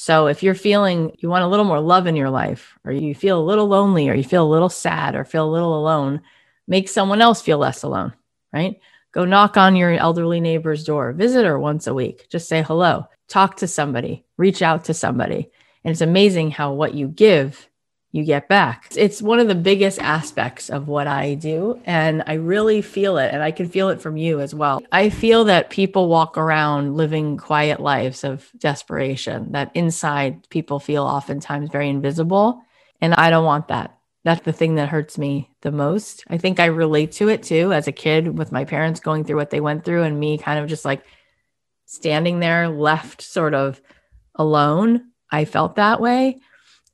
so 0.00 0.28
if 0.28 0.44
you're 0.44 0.54
feeling 0.54 1.16
you 1.18 1.28
want 1.28 1.42
a 1.42 1.48
little 1.48 1.64
more 1.64 1.80
love 1.80 2.06
in 2.06 2.14
your 2.14 2.30
life, 2.30 2.78
or 2.84 2.92
you 2.92 3.16
feel 3.16 3.40
a 3.40 3.42
little 3.42 3.66
lonely, 3.66 4.08
or 4.08 4.14
you 4.14 4.22
feel 4.22 4.46
a 4.46 4.48
little 4.48 4.68
sad, 4.68 5.16
or 5.16 5.24
feel 5.24 5.44
a 5.44 5.50
little 5.50 5.76
alone, 5.76 6.20
make 6.68 6.88
someone 6.88 7.20
else 7.20 7.42
feel 7.42 7.58
less 7.58 7.82
alone, 7.82 8.12
right? 8.52 8.78
Go 9.12 9.24
knock 9.24 9.56
on 9.56 9.76
your 9.76 9.92
elderly 9.92 10.40
neighbor's 10.40 10.84
door, 10.84 11.12
visit 11.12 11.44
her 11.44 11.58
once 11.58 11.86
a 11.86 11.94
week, 11.94 12.28
just 12.28 12.48
say 12.48 12.62
hello, 12.62 13.06
talk 13.26 13.56
to 13.56 13.66
somebody, 13.66 14.24
reach 14.36 14.62
out 14.62 14.84
to 14.84 14.94
somebody. 14.94 15.50
And 15.84 15.92
it's 15.92 16.00
amazing 16.00 16.50
how 16.50 16.72
what 16.72 16.94
you 16.94 17.08
give 17.08 17.68
you 18.12 18.24
get 18.24 18.48
back. 18.48 18.90
It's 18.96 19.20
one 19.20 19.38
of 19.38 19.48
the 19.48 19.54
biggest 19.54 20.00
aspects 20.00 20.70
of 20.70 20.88
what 20.88 21.06
I 21.06 21.34
do. 21.34 21.80
And 21.84 22.22
I 22.26 22.34
really 22.34 22.80
feel 22.80 23.18
it. 23.18 23.32
And 23.32 23.42
I 23.42 23.50
can 23.50 23.68
feel 23.68 23.90
it 23.90 24.00
from 24.00 24.16
you 24.16 24.40
as 24.40 24.54
well. 24.54 24.82
I 24.90 25.10
feel 25.10 25.44
that 25.44 25.70
people 25.70 26.08
walk 26.08 26.38
around 26.38 26.96
living 26.96 27.36
quiet 27.36 27.80
lives 27.80 28.24
of 28.24 28.50
desperation, 28.56 29.52
that 29.52 29.70
inside 29.74 30.48
people 30.48 30.80
feel 30.80 31.04
oftentimes 31.04 31.70
very 31.70 31.88
invisible. 31.88 32.62
And 33.00 33.14
I 33.14 33.30
don't 33.30 33.44
want 33.44 33.68
that. 33.68 33.97
That's 34.28 34.44
the 34.44 34.52
thing 34.52 34.74
that 34.74 34.90
hurts 34.90 35.16
me 35.16 35.48
the 35.62 35.72
most. 35.72 36.22
I 36.28 36.36
think 36.36 36.60
I 36.60 36.66
relate 36.66 37.12
to 37.12 37.30
it 37.30 37.42
too 37.42 37.72
as 37.72 37.88
a 37.88 37.92
kid 37.92 38.36
with 38.36 38.52
my 38.52 38.66
parents 38.66 39.00
going 39.00 39.24
through 39.24 39.36
what 39.36 39.48
they 39.48 39.62
went 39.62 39.86
through 39.86 40.02
and 40.02 40.20
me 40.20 40.36
kind 40.36 40.58
of 40.58 40.68
just 40.68 40.84
like 40.84 41.02
standing 41.86 42.38
there 42.38 42.68
left 42.68 43.22
sort 43.22 43.54
of 43.54 43.80
alone. 44.34 45.12
I 45.32 45.46
felt 45.46 45.76
that 45.76 46.02
way. 46.02 46.40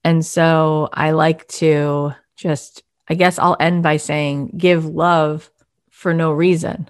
And 0.05 0.24
so 0.24 0.89
I 0.93 1.11
like 1.11 1.49
to 1.49 2.12
just, 2.37 2.85
I 3.09 3.14
guess 3.14 3.37
I'll 3.41 3.57
end 3.59 3.82
by 3.82 3.97
saying, 3.97 4.53
give 4.57 4.85
love 4.85 5.51
for 5.91 6.14
no 6.14 6.30
reason. 6.30 6.89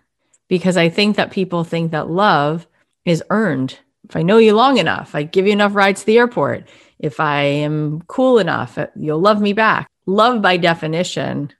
Because 0.49 0.77
I 0.77 0.91
think 0.91 1.17
that 1.17 1.31
people 1.31 1.65
think 1.65 1.93
that 1.93 2.11
love 2.11 2.67
is 3.07 3.25
earned. 3.31 3.79
If 4.07 4.15
I 4.15 4.21
know 4.21 4.37
you 4.37 4.53
long 4.53 4.77
enough, 4.77 5.15
I 5.15 5.23
give 5.23 5.47
you 5.47 5.53
enough 5.55 5.75
rides 5.75 6.01
to 6.01 6.07
the 6.07 6.19
airport. 6.19 6.69
If 6.99 7.19
I 7.19 7.45
am 7.45 8.03
cool 8.09 8.39
enough, 8.39 8.79
you'll 8.95 9.23
love 9.23 9.41
me 9.41 9.55
back. 9.55 9.89
Love, 10.07 10.43
by 10.43 10.57
definition, 10.57 11.53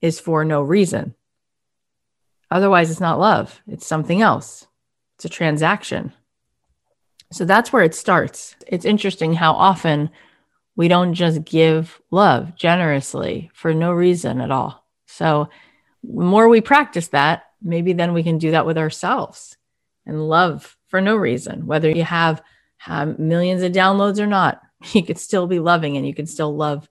is 0.00 0.20
for 0.20 0.44
no 0.44 0.62
reason. 0.62 1.14
Otherwise, 2.50 2.90
it's 2.90 3.00
not 3.00 3.18
love, 3.18 3.60
it's 3.66 3.86
something 3.86 4.22
else, 4.22 4.66
it's 5.16 5.24
a 5.24 5.28
transaction. 5.28 6.12
So 7.32 7.44
that's 7.44 7.72
where 7.72 7.82
it 7.82 7.94
starts. 7.94 8.54
It's 8.66 8.84
interesting 8.84 9.34
how 9.34 9.54
often 9.54 10.10
we 10.76 10.86
don't 10.86 11.14
just 11.14 11.44
give 11.44 12.00
love 12.10 12.54
generously 12.54 13.50
for 13.54 13.74
no 13.74 13.92
reason 13.92 14.40
at 14.40 14.52
all. 14.52 14.84
So 15.06 15.48
more 16.02 16.48
we 16.48 16.60
practice 16.60 17.08
that, 17.08 17.44
maybe 17.60 17.92
then 17.92 18.12
we 18.12 18.22
can 18.22 18.38
do 18.38 18.52
that 18.52 18.66
with 18.66 18.78
ourselves 18.78 19.56
and 20.06 20.28
love 20.28 20.76
for 20.88 21.00
no 21.00 21.16
reason, 21.16 21.66
whether 21.66 21.90
you 21.90 22.04
have, 22.04 22.42
have 22.76 23.18
millions 23.18 23.62
of 23.62 23.72
downloads 23.72 24.20
or 24.20 24.26
not, 24.26 24.60
you 24.92 25.02
could 25.02 25.18
still 25.18 25.46
be 25.46 25.58
loving 25.58 25.96
and 25.96 26.06
you 26.06 26.14
can 26.14 26.26
still 26.26 26.54
love 26.54 26.88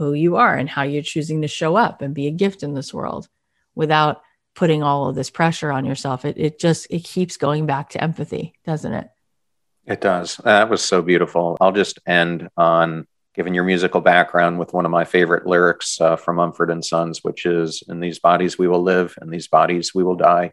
who 0.00 0.14
you 0.14 0.36
are 0.36 0.56
and 0.56 0.68
how 0.68 0.82
you're 0.82 1.02
choosing 1.02 1.42
to 1.42 1.48
show 1.48 1.76
up 1.76 2.00
and 2.00 2.14
be 2.14 2.26
a 2.26 2.30
gift 2.30 2.62
in 2.62 2.72
this 2.72 2.94
world 2.94 3.28
without 3.74 4.22
putting 4.54 4.82
all 4.82 5.08
of 5.08 5.14
this 5.14 5.28
pressure 5.28 5.70
on 5.70 5.84
yourself. 5.84 6.24
It, 6.24 6.38
it 6.38 6.58
just, 6.58 6.86
it 6.90 7.04
keeps 7.04 7.36
going 7.36 7.66
back 7.66 7.90
to 7.90 8.02
empathy, 8.02 8.54
doesn't 8.64 8.94
it? 8.94 9.10
It 9.84 10.00
does. 10.00 10.38
That 10.38 10.70
was 10.70 10.82
so 10.82 11.02
beautiful. 11.02 11.58
I'll 11.60 11.72
just 11.72 11.98
end 12.06 12.48
on 12.56 13.06
given 13.34 13.52
your 13.52 13.64
musical 13.64 14.00
background 14.00 14.58
with 14.58 14.72
one 14.72 14.86
of 14.86 14.90
my 14.90 15.04
favorite 15.04 15.46
lyrics 15.46 16.00
uh, 16.00 16.16
from 16.16 16.36
Mumford 16.36 16.70
and 16.70 16.84
Sons, 16.84 17.22
which 17.22 17.44
is 17.44 17.82
In 17.86 18.00
these 18.00 18.18
bodies 18.18 18.58
we 18.58 18.68
will 18.68 18.82
live, 18.82 19.16
in 19.20 19.28
these 19.28 19.48
bodies 19.48 19.94
we 19.94 20.02
will 20.02 20.16
die. 20.16 20.52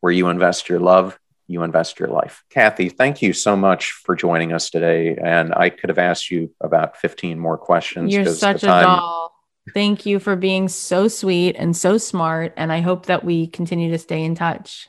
Where 0.00 0.12
you 0.12 0.28
invest 0.28 0.70
your 0.70 0.80
love, 0.80 1.18
you 1.46 1.62
invest 1.62 1.98
your 2.00 2.08
life. 2.08 2.44
Cathy, 2.50 2.88
thank 2.88 3.22
you 3.22 3.32
so 3.32 3.56
much 3.56 3.92
for 3.92 4.14
joining 4.14 4.52
us 4.52 4.70
today. 4.70 5.16
And 5.16 5.54
I 5.54 5.70
could 5.70 5.90
have 5.90 5.98
asked 5.98 6.30
you 6.30 6.52
about 6.60 6.96
15 6.96 7.38
more 7.38 7.56
questions. 7.58 8.12
You're 8.12 8.26
such 8.26 8.62
a 8.62 8.66
doll. 8.66 9.32
Thank 9.74 10.06
you 10.06 10.20
for 10.20 10.36
being 10.36 10.68
so 10.68 11.08
sweet 11.08 11.56
and 11.56 11.76
so 11.76 11.98
smart. 11.98 12.54
And 12.56 12.72
I 12.72 12.80
hope 12.80 13.06
that 13.06 13.24
we 13.24 13.46
continue 13.48 13.90
to 13.90 13.98
stay 13.98 14.22
in 14.22 14.34
touch. 14.34 14.88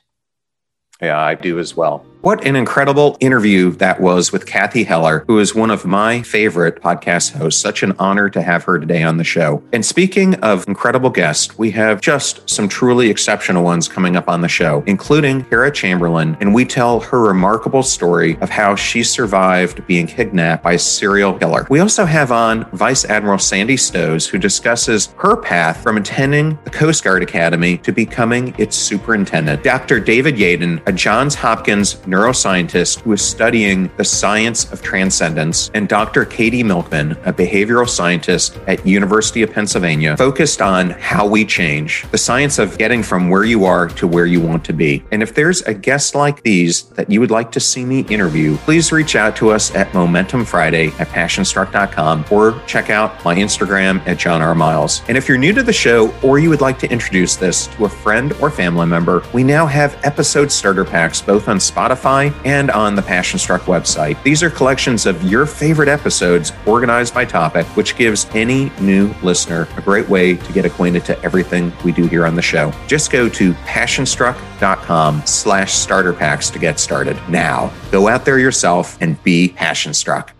Yeah, 1.01 1.19
I 1.19 1.35
do 1.35 1.59
as 1.59 1.75
well. 1.75 2.03
What 2.21 2.45
an 2.45 2.55
incredible 2.55 3.15
interview 3.19 3.71
that 3.73 4.01
was 4.01 4.31
with 4.31 4.47
Cathy 4.47 4.83
Heller, 4.83 5.23
who 5.27 5.37
is 5.37 5.53
one 5.53 5.69
of 5.69 5.85
my 5.85 6.23
favorite 6.23 6.81
podcast 6.81 7.37
hosts. 7.37 7.61
Such 7.61 7.83
an 7.83 7.93
honor 7.99 8.27
to 8.31 8.41
have 8.41 8.63
her 8.63 8.79
today 8.79 9.03
on 9.03 9.17
the 9.17 9.23
show. 9.23 9.63
And 9.71 9.85
speaking 9.85 10.33
of 10.41 10.67
incredible 10.67 11.11
guests, 11.11 11.57
we 11.59 11.69
have 11.71 12.01
just 12.01 12.49
some 12.49 12.67
truly 12.67 13.09
exceptional 13.09 13.63
ones 13.63 13.87
coming 13.87 14.17
up 14.17 14.27
on 14.27 14.41
the 14.41 14.47
show, 14.47 14.83
including 14.87 15.45
Kara 15.45 15.71
Chamberlain. 15.71 16.35
And 16.41 16.55
we 16.55 16.65
tell 16.65 16.99
her 17.01 17.21
remarkable 17.21 17.83
story 17.83 18.35
of 18.41 18.49
how 18.49 18.75
she 18.75 19.03
survived 19.03 19.85
being 19.85 20.07
kidnapped 20.07 20.63
by 20.63 20.73
a 20.73 20.79
serial 20.79 21.37
killer. 21.37 21.67
We 21.69 21.79
also 21.79 22.03
have 22.03 22.31
on 22.31 22.69
Vice 22.71 23.05
Admiral 23.05 23.39
Sandy 23.39 23.77
Stosz, 23.77 24.27
who 24.27 24.39
discusses 24.39 25.13
her 25.19 25.37
path 25.37 25.81
from 25.83 25.97
attending 25.97 26.57
the 26.63 26.71
Coast 26.71 27.03
Guard 27.03 27.21
Academy 27.21 27.77
to 27.77 27.91
becoming 27.91 28.55
its 28.57 28.75
superintendent. 28.75 29.63
Dr. 29.63 29.99
David 29.99 30.35
Yaden, 30.35 30.85
a 30.87 30.91
Johns 30.93 31.35
Hopkins 31.35 31.95
neuroscientist 32.05 33.01
who 33.01 33.11
is 33.11 33.21
studying 33.21 33.91
the 33.97 34.05
science 34.05 34.71
of 34.71 34.81
transcendence, 34.81 35.69
and 35.73 35.89
Dr. 35.89 36.23
Katie 36.23 36.63
Milkman, 36.63 37.11
a 37.25 37.33
behavioral 37.33 37.87
scientist 37.87 38.57
at 38.67 38.85
University 38.87 39.43
of 39.43 39.51
Pennsylvania, 39.51 40.15
focused 40.15 40.61
on 40.61 40.91
how 40.91 41.27
we 41.27 41.43
change, 41.43 42.05
the 42.11 42.17
science 42.17 42.57
of 42.57 42.77
getting 42.77 43.03
from 43.03 43.29
where 43.29 43.43
you 43.43 43.65
are 43.65 43.89
to 43.89 44.07
where 44.07 44.25
you 44.25 44.39
want 44.39 44.63
to 44.63 44.73
be. 44.73 45.03
And 45.11 45.21
if 45.21 45.35
there's 45.35 45.61
a 45.63 45.73
guest 45.73 46.15
like 46.15 46.41
these 46.43 46.83
that 46.91 47.11
you 47.11 47.19
would 47.19 47.31
like 47.31 47.51
to 47.51 47.59
see 47.59 47.83
me 47.83 48.05
interview, 48.09 48.55
please 48.59 48.93
reach 48.93 49.17
out 49.17 49.35
to 49.37 49.51
us 49.51 49.75
at 49.75 49.93
Momentum 49.93 50.45
Friday 50.45 50.87
at 50.99 51.09
passionstruck.com 51.09 52.25
or 52.31 52.61
check 52.65 52.89
out 52.89 53.25
my 53.25 53.35
Instagram 53.35 54.05
at 54.07 54.17
John 54.17 54.41
R. 54.41 54.55
Miles. 54.55 55.01
And 55.09 55.17
if 55.17 55.27
you're 55.27 55.37
new 55.37 55.51
to 55.51 55.63
the 55.63 55.73
show 55.73 56.13
or 56.21 56.39
you 56.39 56.49
would 56.49 56.61
like 56.61 56.79
to 56.79 56.89
introduce 56.89 57.35
this 57.35 57.67
to 57.67 57.83
a 57.83 57.89
friend 57.89 58.31
or 58.41 58.49
family 58.49 58.85
member, 58.85 59.21
we 59.33 59.43
now 59.43 59.65
have 59.65 59.99
episode 60.05 60.49
starter 60.77 60.91
packs 60.91 61.21
both 61.23 61.47
on 61.47 61.57
Spotify 61.57 62.31
and 62.45 62.69
on 62.69 62.93
the 62.93 63.01
Passion 63.01 63.39
Struck 63.39 63.63
website. 63.63 64.21
These 64.21 64.43
are 64.43 64.49
collections 64.51 65.07
of 65.07 65.23
your 65.23 65.47
favorite 65.47 65.89
episodes 65.89 66.51
organized 66.67 67.15
by 67.15 67.25
topic, 67.25 67.65
which 67.75 67.95
gives 67.95 68.27
any 68.35 68.69
new 68.79 69.11
listener 69.23 69.67
a 69.75 69.81
great 69.81 70.07
way 70.07 70.35
to 70.35 70.53
get 70.53 70.65
acquainted 70.65 71.03
to 71.05 71.19
everything 71.23 71.73
we 71.83 71.91
do 71.91 72.05
here 72.05 72.27
on 72.27 72.35
the 72.35 72.43
show. 72.43 72.71
Just 72.85 73.11
go 73.11 73.27
to 73.27 73.53
passionstruck.com 73.53 75.23
slash 75.25 75.73
starter 75.73 76.13
packs 76.13 76.51
to 76.51 76.59
get 76.59 76.79
started. 76.79 77.17
Now, 77.27 77.73
go 77.91 78.07
out 78.07 78.23
there 78.23 78.37
yourself 78.37 79.01
and 79.01 79.21
be 79.23 79.49
passion 79.49 79.95
struck. 79.95 80.36